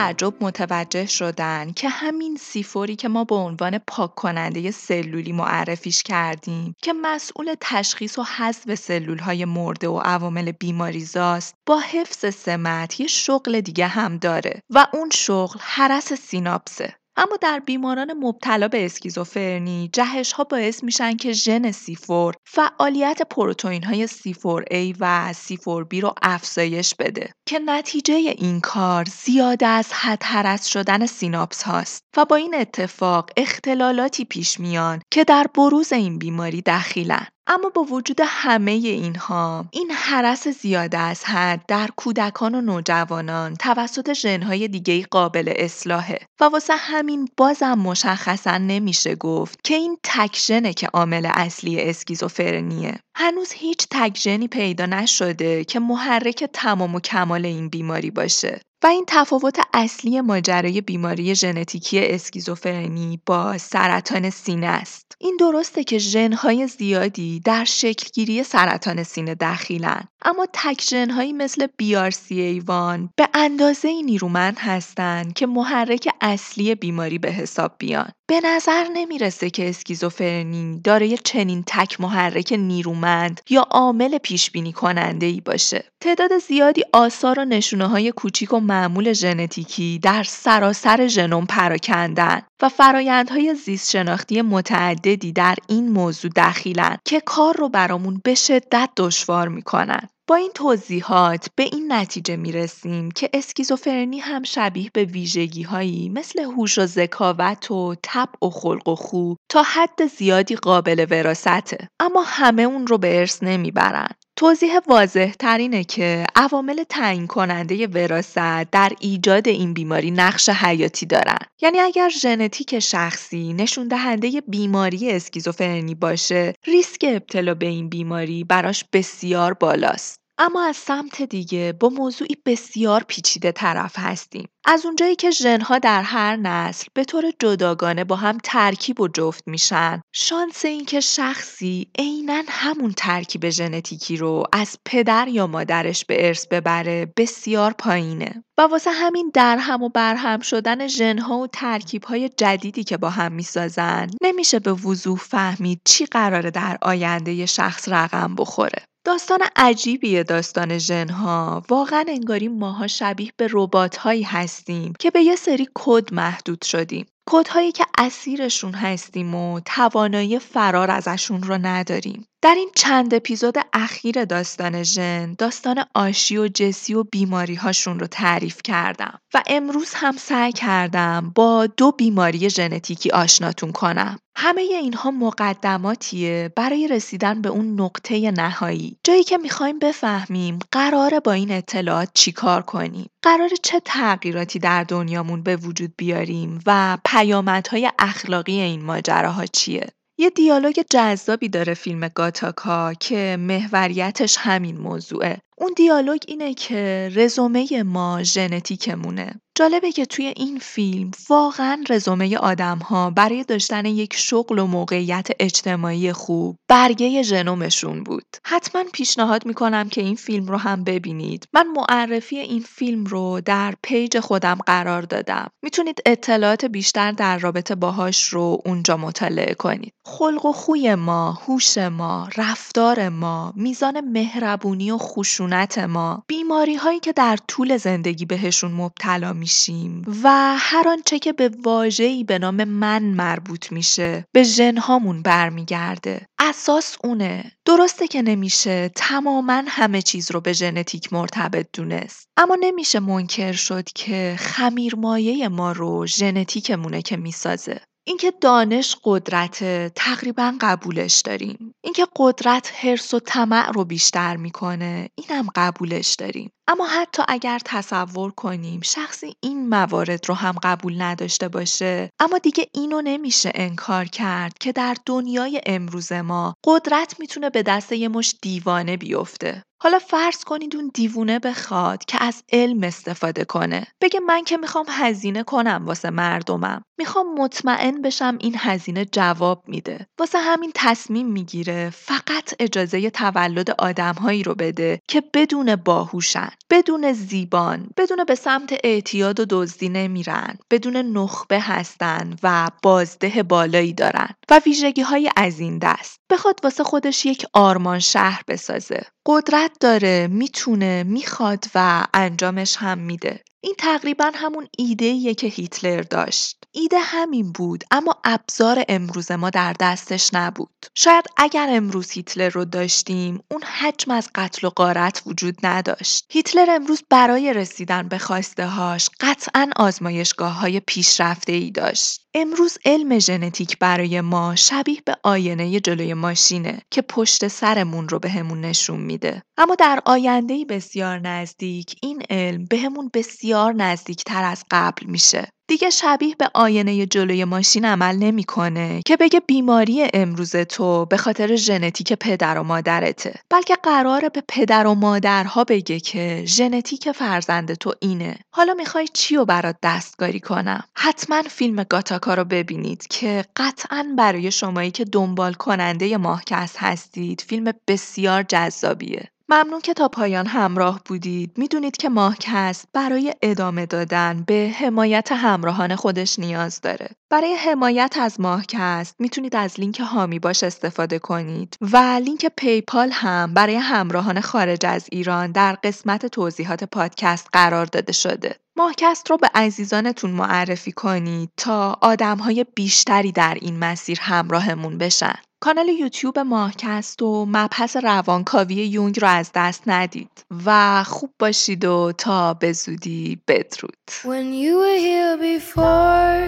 تعجب 0.01 0.33
متوجه 0.43 1.05
شدن 1.05 1.71
که 1.71 1.89
همین 1.89 2.37
C4 2.37 2.76
ی 2.76 2.95
که 2.95 3.07
ما 3.07 3.23
به 3.23 3.35
عنوان 3.35 3.77
پاک 3.77 4.15
کننده 4.15 4.71
سلولی 4.71 5.31
معرفیش 5.31 6.03
کردیم 6.03 6.75
که 6.81 6.93
مسئول 6.93 7.55
تشخیص 7.61 8.19
و 8.19 8.23
حذف 8.23 8.75
سلول 8.75 9.17
های 9.17 9.45
مرده 9.45 9.87
و 9.87 9.99
عوامل 9.99 10.51
بیماریزاست 10.51 11.55
با 11.65 11.79
حفظ 11.79 12.35
سمت 12.35 12.99
یه 12.99 13.07
شغل 13.07 13.61
دیگه 13.61 13.87
هم 13.87 14.17
داره 14.17 14.61
و 14.69 14.87
اون 14.93 15.09
شغل 15.09 15.59
هرس 15.61 16.13
سیناپسه. 16.13 16.95
اما 17.17 17.37
در 17.41 17.59
بیماران 17.59 18.13
مبتلا 18.13 18.67
به 18.67 18.85
اسکیزوفرنی 18.85 19.89
جهش 19.93 20.31
ها 20.31 20.43
باعث 20.43 20.83
میشن 20.83 21.17
که 21.17 21.31
ژن 21.31 21.71
C4 21.71 22.33
فعالیت 22.45 23.21
پروتئین 23.29 23.83
های 23.83 24.07
C4 24.07 24.63
A 24.71 24.95
و 24.99 25.33
C4 25.33 25.87
B 25.93 25.97
رو 25.97 26.13
افزایش 26.21 26.95
بده 26.95 27.33
که 27.47 27.59
نتیجه 27.59 28.13
این 28.15 28.61
کار 28.61 29.05
زیاده 29.05 29.67
از 29.67 29.93
حد 29.93 30.21
هرس 30.23 30.65
شدن 30.65 31.05
سیناپس 31.05 31.63
هاست 31.63 32.03
و 32.17 32.25
با 32.25 32.35
این 32.35 32.55
اتفاق 32.55 33.29
اختلالاتی 33.37 34.25
پیش 34.25 34.59
میان 34.59 35.01
که 35.11 35.23
در 35.23 35.47
بروز 35.55 35.93
این 35.93 36.19
بیماری 36.19 36.61
دخیلن. 36.61 37.27
اما 37.47 37.69
با 37.69 37.83
وجود 37.83 38.21
همه 38.23 38.71
اینها 38.71 39.65
این 39.71 39.91
هرس 39.91 40.47
زیاده 40.47 40.97
از 40.97 41.23
حد 41.25 41.65
در 41.67 41.89
کودکان 41.95 42.55
و 42.55 42.61
نوجوانان 42.61 43.55
توسط 43.55 44.13
ژنهای 44.13 44.67
دیگه 44.67 45.03
قابل 45.03 45.53
اصلاحه 45.55 46.19
و 46.41 46.43
واسه 46.45 46.73
همین 46.75 47.29
بازم 47.37 47.73
مشخصا 47.73 48.57
نمیشه 48.57 49.15
گفت 49.15 49.59
که 49.63 49.75
این 49.75 49.97
تک 50.03 50.35
که 50.75 50.87
عامل 50.87 51.29
اصلی 51.33 51.81
اسکیزوفرنیه. 51.81 52.99
هنوز 53.17 53.51
هیچ 53.51 53.87
تک 53.91 54.47
پیدا 54.47 54.85
نشده 54.85 55.63
که 55.63 55.79
محرک 55.79 56.43
تمام 56.53 56.95
و 56.95 56.99
کمال 56.99 57.45
این 57.45 57.69
بیماری 57.69 58.11
باشه. 58.11 58.61
و 58.83 58.87
این 58.87 59.03
تفاوت 59.07 59.59
اصلی 59.73 60.21
ماجرای 60.21 60.81
بیماری 60.81 61.35
ژنتیکی 61.35 61.99
اسکیزوفرنی 62.05 63.19
با 63.25 63.57
سرطان 63.57 64.29
سینه 64.29 64.67
است. 64.67 65.15
این 65.19 65.37
درسته 65.39 65.83
که 65.83 65.97
ژنهای 65.97 66.67
زیادی 66.67 67.39
در 67.39 67.63
شکلگیری 67.63 68.43
سرطان 68.43 69.03
سینه 69.03 69.35
دخیلن 69.35 70.03
اما 70.25 70.47
تک 70.53 70.81
ژنهایی 70.81 71.33
مثل 71.33 71.67
BRCA1 71.67 73.09
به 73.17 73.29
اندازه 73.33 74.01
نیرومند 74.01 74.57
هستند 74.59 75.33
که 75.33 75.47
محرک 75.47 76.09
اصلی 76.21 76.75
بیماری 76.75 77.17
به 77.17 77.31
حساب 77.31 77.75
بیان. 77.77 78.11
به 78.31 78.41
نظر 78.43 78.87
نمی‌رسه 78.93 79.49
که 79.49 79.69
اسکیزوفرنی 79.69 80.81
دارای 80.83 81.17
چنین 81.17 81.63
تک 81.67 82.01
محرک 82.01 82.53
نیرومند 82.53 83.41
یا 83.49 83.61
عامل 83.61 84.17
پیش 84.17 84.51
بینی 84.51 84.73
کننده 84.73 85.25
ای 85.25 85.41
باشه. 85.41 85.83
تعداد 86.01 86.37
زیادی 86.37 86.83
آثار 86.93 87.39
و 87.39 87.45
نشونه 87.45 87.87
های 87.87 88.11
کوچیک 88.11 88.53
و 88.53 88.59
معمول 88.59 89.13
ژنتیکی 89.13 89.99
در 89.99 90.23
سراسر 90.23 91.07
ژنوم 91.07 91.45
پراکندن 91.45 92.41
و 92.61 92.69
فرایندهای 92.69 93.55
زیست 93.55 93.91
شناختی 93.91 94.41
متعددی 94.41 95.31
در 95.31 95.55
این 95.67 95.89
موضوع 95.89 96.31
دخیلن 96.35 96.97
که 97.05 97.19
کار 97.19 97.57
رو 97.57 97.69
برامون 97.69 98.21
به 98.23 98.35
شدت 98.35 98.89
دشوار 98.97 99.47
می‌کنن. 99.47 100.09
با 100.27 100.35
این 100.35 100.51
توضیحات 100.55 101.47
به 101.55 101.63
این 101.63 101.91
نتیجه 101.91 102.35
می 102.35 102.51
رسیم 102.51 103.11
که 103.11 103.29
اسکیزوفرنی 103.33 104.19
هم 104.19 104.43
شبیه 104.43 104.89
به 104.93 105.05
ویژگی 105.05 105.63
هایی 105.63 106.09
مثل 106.09 106.39
هوش 106.43 106.77
و 106.79 106.85
ذکاوت 106.85 107.71
و 107.71 107.95
تب 108.03 108.29
و 108.43 108.49
خلق 108.49 108.87
و 108.87 108.95
خو 108.95 109.33
تا 109.49 109.63
حد 109.63 110.05
زیادی 110.17 110.55
قابل 110.55 111.05
وراسته 111.09 111.87
اما 111.99 112.23
همه 112.27 112.61
اون 112.61 112.87
رو 112.87 112.97
به 112.97 113.19
ارث 113.19 113.43
نمی‌برن. 113.43 114.09
توضیح 114.41 114.79
واضح 114.87 115.31
ترینه 115.31 115.83
که 115.83 116.25
عوامل 116.35 116.83
تعیین 116.89 117.27
کننده 117.27 117.87
وراست 117.87 118.35
در 118.71 118.91
ایجاد 118.99 119.47
این 119.47 119.73
بیماری 119.73 120.11
نقش 120.11 120.49
حیاتی 120.49 121.05
دارن. 121.05 121.37
یعنی 121.61 121.79
اگر 121.79 122.09
ژنتیک 122.09 122.79
شخصی 122.79 123.53
نشون 123.53 123.87
دهنده 123.87 124.41
بیماری 124.47 125.11
اسکیزوفرنی 125.11 125.95
باشه، 125.95 126.53
ریسک 126.65 127.05
ابتلا 127.07 127.53
به 127.53 127.65
این 127.65 127.89
بیماری 127.89 128.43
براش 128.43 128.85
بسیار 128.93 129.53
بالاست. 129.53 130.20
اما 130.43 130.63
از 130.63 130.75
سمت 130.75 131.21
دیگه 131.21 131.73
با 131.79 131.89
موضوعی 131.89 132.35
بسیار 132.45 133.03
پیچیده 133.03 133.51
طرف 133.51 133.93
هستیم. 133.97 134.47
از 134.65 134.85
اونجایی 134.85 135.15
که 135.15 135.31
ژنها 135.31 135.79
در 135.79 136.01
هر 136.01 136.35
نسل 136.35 136.87
به 136.93 137.03
طور 137.03 137.23
جداگانه 137.39 138.03
با 138.03 138.15
هم 138.15 138.37
ترکیب 138.43 139.01
و 139.01 139.07
جفت 139.07 139.47
میشن، 139.47 140.01
شانس 140.13 140.65
اینکه 140.65 140.99
شخصی 140.99 141.87
عینا 141.99 142.43
همون 142.47 142.93
ترکیب 142.97 143.49
ژنتیکی 143.49 144.17
رو 144.17 144.43
از 144.53 144.77
پدر 144.85 145.27
یا 145.27 145.47
مادرش 145.47 146.05
به 146.05 146.27
ارث 146.27 146.47
ببره 146.47 147.13
بسیار 147.17 147.73
پایینه. 147.77 148.43
و 148.57 148.61
واسه 148.61 148.91
همین 148.91 149.31
درهم 149.33 149.83
و 149.83 149.89
برهم 149.89 150.39
شدن 150.39 150.87
ژنها 150.87 151.37
و 151.37 151.47
ترکیبهای 151.47 152.29
جدیدی 152.29 152.83
که 152.83 152.97
با 152.97 153.09
هم 153.09 153.31
می‌سازن 153.31 154.07
نمیشه 154.21 154.59
به 154.59 154.73
وضوح 154.73 155.17
فهمید 155.17 155.81
چی 155.85 156.05
قراره 156.05 156.51
در 156.51 156.77
آینده 156.81 157.45
شخص 157.45 157.89
رقم 157.89 158.35
بخوره. 158.35 158.83
داستان 159.05 159.39
عجیبیه 159.55 160.23
داستان 160.23 160.77
ژنها. 160.77 161.63
واقعا 161.69 162.05
انگاری 162.07 162.47
ماها 162.47 162.87
شبیه 162.87 163.31
به 163.37 163.47
ربات 163.51 163.97
هایی 163.97 164.23
هستیم 164.23 164.93
که 164.99 165.11
به 165.11 165.21
یه 165.21 165.35
سری 165.35 165.67
کد 165.75 166.13
محدود 166.13 166.61
شدیم. 166.63 167.05
کدهایی 167.29 167.71
که 167.71 167.85
اسیرشون 167.97 168.73
هستیم 168.73 169.35
و 169.35 169.59
توانایی 169.59 170.39
فرار 170.39 170.91
ازشون 170.91 171.43
رو 171.43 171.57
نداریم. 171.57 172.25
در 172.43 172.55
این 172.55 172.69
چند 172.75 173.13
اپیزود 173.13 173.55
اخیر 173.73 174.25
داستان 174.25 174.83
ژن 174.83 175.33
داستان 175.33 175.85
آشی 175.95 176.37
و 176.37 176.47
جسی 176.47 176.93
و 176.93 177.03
بیماری 177.03 177.55
هاشون 177.55 177.99
رو 177.99 178.07
تعریف 178.07 178.61
کردم 178.63 179.19
و 179.33 179.43
امروز 179.47 179.93
هم 179.93 180.17
سعی 180.17 180.51
کردم 180.51 181.31
با 181.35 181.67
دو 181.67 181.91
بیماری 181.91 182.49
ژنتیکی 182.49 183.09
آشناتون 183.09 183.71
کنم. 183.71 184.19
همه 184.35 184.61
اینها 184.61 185.11
مقدماتیه 185.11 186.53
برای 186.55 186.87
رسیدن 186.87 187.41
به 187.41 187.49
اون 187.49 187.81
نقطه 187.81 188.31
نهایی. 188.31 188.97
جایی 189.03 189.23
که 189.23 189.37
می‌خوایم 189.37 189.79
بفهمیم 189.79 190.59
قراره 190.71 191.19
با 191.19 191.31
این 191.31 191.51
اطلاعات 191.51 192.09
چیکار 192.13 192.61
کنیم. 192.61 193.09
قراره 193.21 193.57
چه 193.63 193.79
تغییراتی 193.85 194.59
در 194.59 194.83
دنیامون 194.83 195.43
به 195.43 195.55
وجود 195.55 195.93
بیاریم 195.97 196.59
و 196.65 196.97
پیامدهای 197.05 197.91
اخلاقی 197.99 198.61
این 198.61 198.83
ماجراها 198.83 199.45
چیه. 199.45 199.87
یه 200.17 200.29
دیالوگ 200.29 200.79
جذابی 200.89 201.49
داره 201.49 201.73
فیلم 201.73 202.07
گاتاکا 202.07 202.93
که 202.93 203.37
محوریتش 203.39 204.35
همین 204.39 204.77
موضوعه. 204.77 205.37
اون 205.57 205.73
دیالوگ 205.77 206.21
اینه 206.27 206.53
که 206.53 207.11
رزومه 207.15 207.83
ما 207.83 208.23
ژنتیکمونه. 208.23 209.41
جالبه 209.61 209.91
که 209.91 210.05
توی 210.05 210.25
این 210.25 210.59
فیلم 210.59 211.11
واقعا 211.29 211.83
رزومه 211.89 212.37
آدم 212.37 212.77
ها 212.77 213.09
برای 213.09 213.43
داشتن 213.43 213.85
یک 213.85 214.13
شغل 214.13 214.59
و 214.59 214.67
موقعیت 214.67 215.27
اجتماعی 215.39 216.13
خوب 216.13 216.57
برگه 216.67 217.21
ژنومشون 217.23 218.03
بود. 218.03 218.25
حتما 218.43 218.83
پیشنهاد 218.93 219.45
می‌کنم 219.45 219.89
که 219.89 220.01
این 220.01 220.15
فیلم 220.15 220.45
رو 220.45 220.57
هم 220.57 220.83
ببینید. 220.83 221.47
من 221.53 221.67
معرفی 221.67 222.37
این 222.37 222.59
فیلم 222.59 223.05
رو 223.05 223.41
در 223.45 223.73
page 223.83 224.19
خودم 224.19 224.57
قرار 224.65 225.01
دادم. 225.01 225.47
می‌تونید 225.63 226.01
اطلاعات 226.05 226.65
بیشتر 226.65 227.11
در 227.11 227.37
رابطه 227.37 227.75
باهاش 227.75 228.27
رو 228.27 228.61
اونجا 228.65 228.97
مطالعه 228.97 229.53
کنید. 229.53 229.93
خلق 230.05 230.45
و 230.45 230.51
خوی 230.51 230.95
ما، 230.95 231.31
هوش 231.31 231.77
ما، 231.77 232.29
رفتار 232.37 233.09
ما، 233.09 233.53
میزان 233.55 234.01
مهربونی 234.01 234.91
و 234.91 234.97
خشونت 234.97 235.77
ما، 235.77 236.23
بیماری 236.27 236.75
هایی 236.75 236.99
که 236.99 237.13
در 237.13 237.37
طول 237.47 237.77
زندگی 237.77 238.25
بهشون 238.25 238.71
مبتلا 238.71 239.33
میشیم. 239.51 240.05
و 240.23 240.55
هر 240.57 240.87
آنچه 240.87 241.19
که 241.19 241.33
به 241.33 241.51
واژه‌ای 241.63 242.23
به 242.23 242.39
نام 242.39 242.63
من 242.63 243.03
مربوط 243.03 243.71
میشه 243.71 244.25
به 244.33 244.43
ژنهامون 244.43 245.21
برمیگرده. 245.21 246.25
اساس 246.39 246.97
اونه. 247.03 247.51
درسته 247.65 248.07
که 248.07 248.21
نمیشه 248.21 248.91
تماما 248.95 249.63
همه 249.67 250.01
چیز 250.01 250.31
رو 250.31 250.41
به 250.41 250.53
ژنتیک 250.53 251.13
مرتبط 251.13 251.67
دونست. 251.73 252.27
اما 252.37 252.57
نمیشه 252.61 252.99
منکر 252.99 253.51
شد 253.51 253.89
که 253.95 254.35
خمیرمایه 254.39 255.47
ما 255.47 255.71
رو 255.71 256.05
ژنتیکمونه 256.07 257.01
که 257.01 257.17
می‌سازه. 257.17 257.81
اینکه 258.07 258.33
دانش 258.41 258.95
قدرت 259.03 259.63
تقریبا 259.95 260.53
قبولش 260.61 261.21
داریم. 261.21 261.73
اینکه 261.83 262.07
قدرت 262.15 262.71
حرس 262.85 263.13
و 263.13 263.19
طمع 263.19 263.71
رو 263.71 263.85
بیشتر 263.85 264.35
می‌کنه 264.35 265.09
اینم 265.15 265.47
قبولش 265.55 266.15
داریم. 266.15 266.51
اما 266.67 266.87
حتی 266.87 267.23
اگر 267.27 267.59
تصور 267.65 268.31
کنیم 268.31 268.81
شخصی 268.81 269.35
این 269.43 269.69
موارد 269.69 270.29
رو 270.29 270.35
هم 270.35 270.55
قبول 270.63 271.01
نداشته 271.01 271.47
باشه 271.47 272.09
اما 272.19 272.37
دیگه 272.37 272.67
اینو 272.73 273.01
نمیشه 273.01 273.51
انکار 273.55 274.05
کرد 274.05 274.57
که 274.57 274.71
در 274.71 274.95
دنیای 275.05 275.61
امروز 275.65 276.11
ما 276.11 276.55
قدرت 276.65 277.19
می‌تونه 277.19 277.49
به 277.49 277.63
دست 277.63 277.91
یه 277.91 278.07
مش 278.07 278.35
دیوانه 278.41 278.97
بیفته. 278.97 279.63
حالا 279.83 279.99
فرض 279.99 280.43
کنید 280.43 280.75
اون 280.75 280.91
دیوونه 280.93 281.39
بخواد 281.39 282.05
که 282.05 282.23
از 282.23 282.43
علم 282.51 282.83
استفاده 282.83 283.45
کنه. 283.45 283.87
بگه 284.01 284.19
من 284.19 284.43
که 284.43 284.57
می‌خوام 284.57 284.85
هزینه 284.89 285.43
کنم 285.43 285.83
واسه 285.85 286.09
مردمم. 286.09 286.81
می‌خوام 287.01 287.33
مطمئن 287.33 288.01
بشم 288.01 288.37
این 288.41 288.55
هزینه 288.57 289.05
جواب 289.05 289.63
میده. 289.67 290.07
واسه 290.19 290.37
همین 290.39 290.71
تصمیم 290.75 291.27
می‌گیره 291.27 291.89
فقط 291.89 292.53
اجازه 292.59 293.09
تولد 293.09 293.71
آدمهایی 293.71 294.43
رو 294.43 294.55
بده 294.55 294.99
که 295.07 295.23
بدون 295.33 295.75
باهوشن 295.75 296.49
بدون 296.69 297.13
زیبان 297.13 297.89
بدون 297.97 298.23
به 298.23 298.35
سمت 298.35 298.73
اعتیاد 298.83 299.39
و 299.39 299.45
دزدی 299.49 299.89
نمیرن 299.89 300.57
بدون 300.71 300.97
نخبه 300.97 301.59
هستن 301.59 302.35
و 302.43 302.71
بازده 302.83 303.43
بالایی 303.43 303.93
دارن 303.93 304.29
و 304.51 304.61
ویژگی 304.65 305.01
های 305.01 305.29
از 305.35 305.59
این 305.59 305.79
دست. 305.79 306.19
بخواد 306.31 306.59
واسه 306.63 306.83
خودش 306.83 307.25
یک 307.25 307.45
آرمان 307.53 307.99
شهر 307.99 308.41
بسازه. 308.47 309.01
قدرت 309.25 309.71
داره 309.79 310.27
می‌تونه 310.31 311.03
می‌خواد 311.03 311.65
و 311.75 312.07
انجامش 312.13 312.77
هم 312.77 312.97
میده. 312.97 313.43
این 313.63 313.75
تقریبا 313.77 314.31
همون 314.35 314.67
ایده 314.77 315.33
که 315.33 315.47
هیتلر 315.47 316.01
داشت. 316.01 316.57
ایده 316.71 316.99
همین 316.99 317.51
بود 317.51 317.83
اما 317.91 318.15
ابزار 318.23 318.83
امروز 318.89 319.31
ما 319.31 319.49
در 319.49 319.75
دستش 319.79 320.33
نبود. 320.33 320.85
شاید 320.95 321.25
اگر 321.37 321.67
امروز 321.71 322.11
هیتلر 322.11 322.49
رو 322.49 322.65
داشتیم 322.65 323.43
اون 323.51 323.63
حجم 323.63 324.11
از 324.11 324.29
قتل 324.35 324.67
و 324.67 324.69
غارت 324.69 325.21
وجود 325.25 325.55
نداشت. 325.63 326.25
هیتلر 326.29 326.69
امروز 326.69 327.03
برای 327.09 327.53
رسیدن 327.53 328.07
به 328.07 328.17
خواسته 328.17 328.65
هاش 328.65 329.09
قطعا 329.19 329.69
آزمایشگاه 329.75 330.53
های 330.59 330.79
پیشرفته 330.79 331.53
ای 331.53 331.71
داشت. 331.71 332.20
امروز 332.33 332.77
علم 332.85 333.19
ژنتیک 333.19 333.79
برای 333.79 334.21
ما 334.21 334.55
شبیه 334.55 335.01
به 335.05 335.15
آینه 335.23 335.79
جلوی 335.79 336.13
ماشینه 336.13 336.81
که 336.91 337.01
پشت 337.01 337.47
سرمون 337.47 338.09
رو 338.09 338.19
بهمون 338.19 338.61
نشون 338.61 338.99
میده. 338.99 339.43
اما 339.57 339.75
در 339.75 339.99
آینده 340.05 340.65
بسیار 340.65 341.19
نزدیک 341.19 341.95
این 342.01 342.23
علم 342.29 342.65
بهمون 342.65 343.09
بسیار 343.13 343.73
نزدیک 343.73 344.23
تر 344.23 344.43
از 344.43 344.63
قبل 344.71 345.05
میشه. 345.05 345.47
دیگه 345.71 345.89
شبیه 345.89 346.35
به 346.35 346.49
آینه 346.53 347.05
جلوی 347.05 347.45
ماشین 347.45 347.85
عمل 347.85 348.15
نمی‌کنه 348.15 349.01
که 349.05 349.17
بگه 349.17 349.39
بیماری 349.39 350.07
امروز 350.13 350.55
تو 350.55 351.05
به 351.05 351.17
خاطر 351.17 351.55
ژنتیک 351.55 352.13
پدر 352.13 352.57
و 352.57 352.63
مادرته. 352.63 353.39
بلکه 353.49 353.75
قراره 353.83 354.29
به 354.29 354.43
پدر 354.47 354.87
و 354.87 354.95
مادرها 354.95 355.63
بگه 355.63 355.99
که 355.99 356.43
ژنتیک 356.45 357.11
فرزند 357.11 357.73
تو 357.73 357.93
اینه. 357.99 358.37
حالا 358.53 358.73
می‌خوای 358.73 359.07
چی 359.13 359.35
رو 359.35 359.45
برات 359.45 359.75
دستکاری 359.83 360.39
کنم؟ 360.39 360.83
حتما 360.95 361.41
فیلم 361.41 361.83
گاتاکا 361.83 362.33
رو 362.33 362.43
ببینید 362.43 363.07
که 363.07 363.45
قطعا 363.55 364.13
برای 364.17 364.51
شمایی 364.51 364.91
که 364.91 365.05
دنبال 365.05 365.53
کننده 365.53 366.17
ماهکس 366.17 366.73
هستید 366.77 367.41
فیلم 367.47 367.73
بسیار 367.87 368.43
جذابیه. 368.43 369.31
ممنون 369.51 369.81
که 369.81 369.93
تا 369.93 370.07
پایان 370.07 370.47
همراه 370.47 371.01
بودید. 371.05 371.51
می‌دونید 371.57 371.97
که 371.97 372.09
ماهکست 372.09 372.85
برای 372.93 373.33
ادامه 373.41 373.85
دادن 373.85 374.43
به 374.47 374.71
حمایت 374.79 375.31
همراهان 375.31 375.95
خودش 375.95 376.39
نیاز 376.39 376.81
داره. 376.81 377.09
برای 377.29 377.53
حمایت 377.53 378.15
از 378.19 378.41
ماهکست 378.41 379.15
می‌تونید 379.19 379.55
از 379.55 379.79
لینک 379.79 379.99
هامی 379.99 380.39
باش 380.39 380.63
استفاده 380.63 381.19
کنید 381.19 381.77
و 381.81 381.97
لینک 381.97 382.45
پیپال 382.57 383.09
هم 383.11 383.53
برای 383.53 383.75
همراهان 383.75 384.41
خارج 384.41 384.85
از 384.85 385.07
ایران 385.11 385.51
در 385.51 385.77
قسمت 385.83 386.25
توضیحات 386.25 386.83
پادکست 386.83 387.47
قرار 387.53 387.85
داده 387.85 388.11
شده. 388.11 388.55
ماهکست 388.81 389.29
رو 389.29 389.37
به 389.37 389.49
عزیزانتون 389.55 390.31
معرفی 390.31 390.91
کنید 390.91 391.49
تا 391.57 391.97
آدمهای 392.01 392.65
بیشتری 392.75 393.31
در 393.31 393.57
این 393.61 393.79
مسیر 393.79 394.19
همراهمون 394.21 394.97
بشن. 394.97 395.33
کانال 395.59 395.87
یوتیوب 395.89 396.39
ماهکست 396.39 397.21
و 397.21 397.45
مبحث 397.45 397.97
روانکاوی 397.97 398.75
یونگ 398.75 399.19
رو 399.19 399.27
از 399.27 399.51
دست 399.55 399.83
ندید 399.87 400.45
و 400.65 401.03
خوب 401.03 401.33
باشید 401.39 401.85
و 401.85 402.11
تا 402.17 402.53
به 402.53 402.73
زودی 402.73 403.41
بدرود 403.47 403.97
When 404.23 404.53
you 404.63 404.73
were 404.83 404.99
here 405.07 405.37
before, 405.51 406.39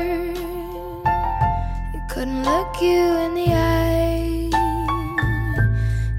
you 1.94 2.02
couldn't 2.14 2.44
look 2.50 2.74
you 2.82 3.04
in 3.26 3.32
the 3.40 3.50
eye. 3.54 4.50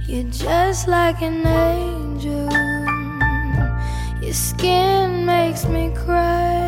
You're 0.09 0.31
just 0.47 0.83
like 0.97 1.21
an 1.31 1.47
angel. 1.47 2.74
Your 4.35 4.43
skin 4.43 5.25
makes 5.25 5.65
me 5.65 5.95
cry. 5.95 6.67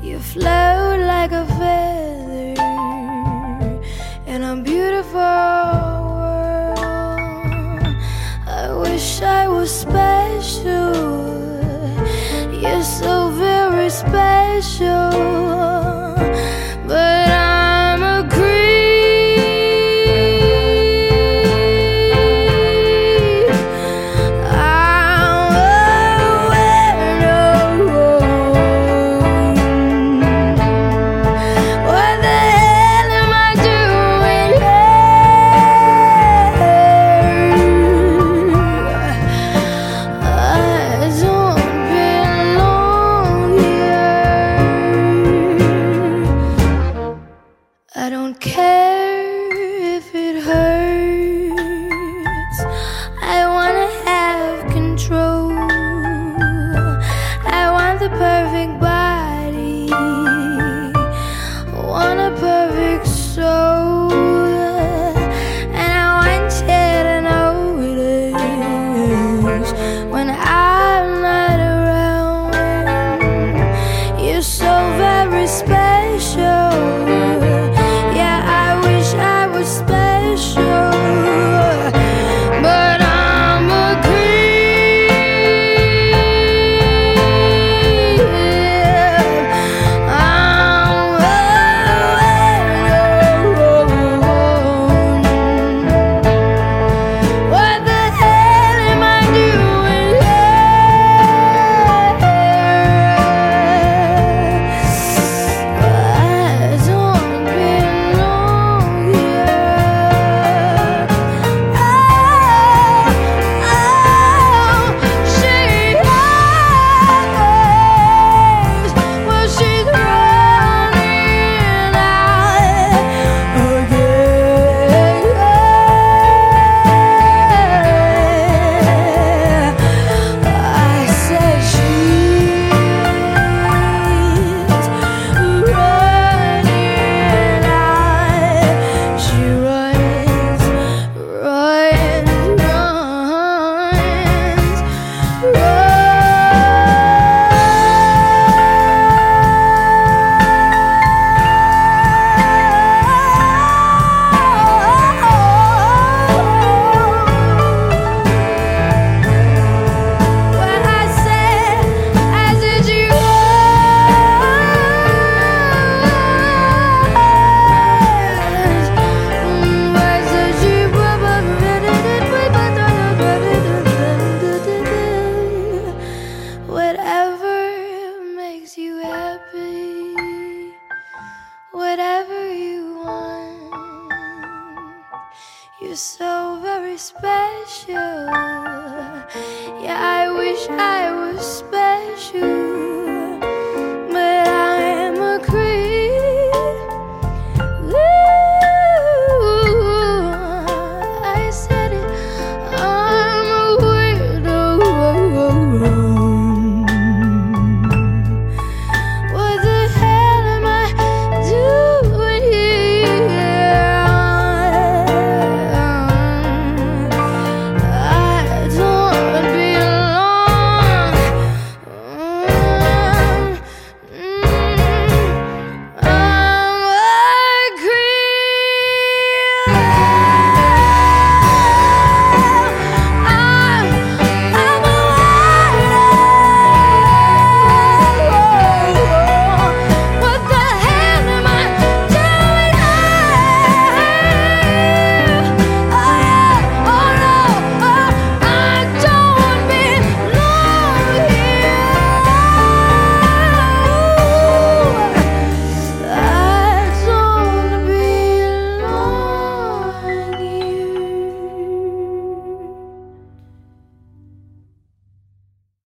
You 0.00 0.20
float 0.20 1.00
like 1.00 1.32
a 1.32 1.44
feather 1.58 2.54
in 4.24 4.44
a 4.44 4.54
beautiful 4.62 5.18
world. 6.14 6.78
I 8.46 8.72
wish 8.80 9.22
I 9.22 9.48
was 9.48 9.72
special. 9.72 10.94
You're 12.62 12.84
so 12.84 13.30
very 13.30 13.90
special. 13.90 15.87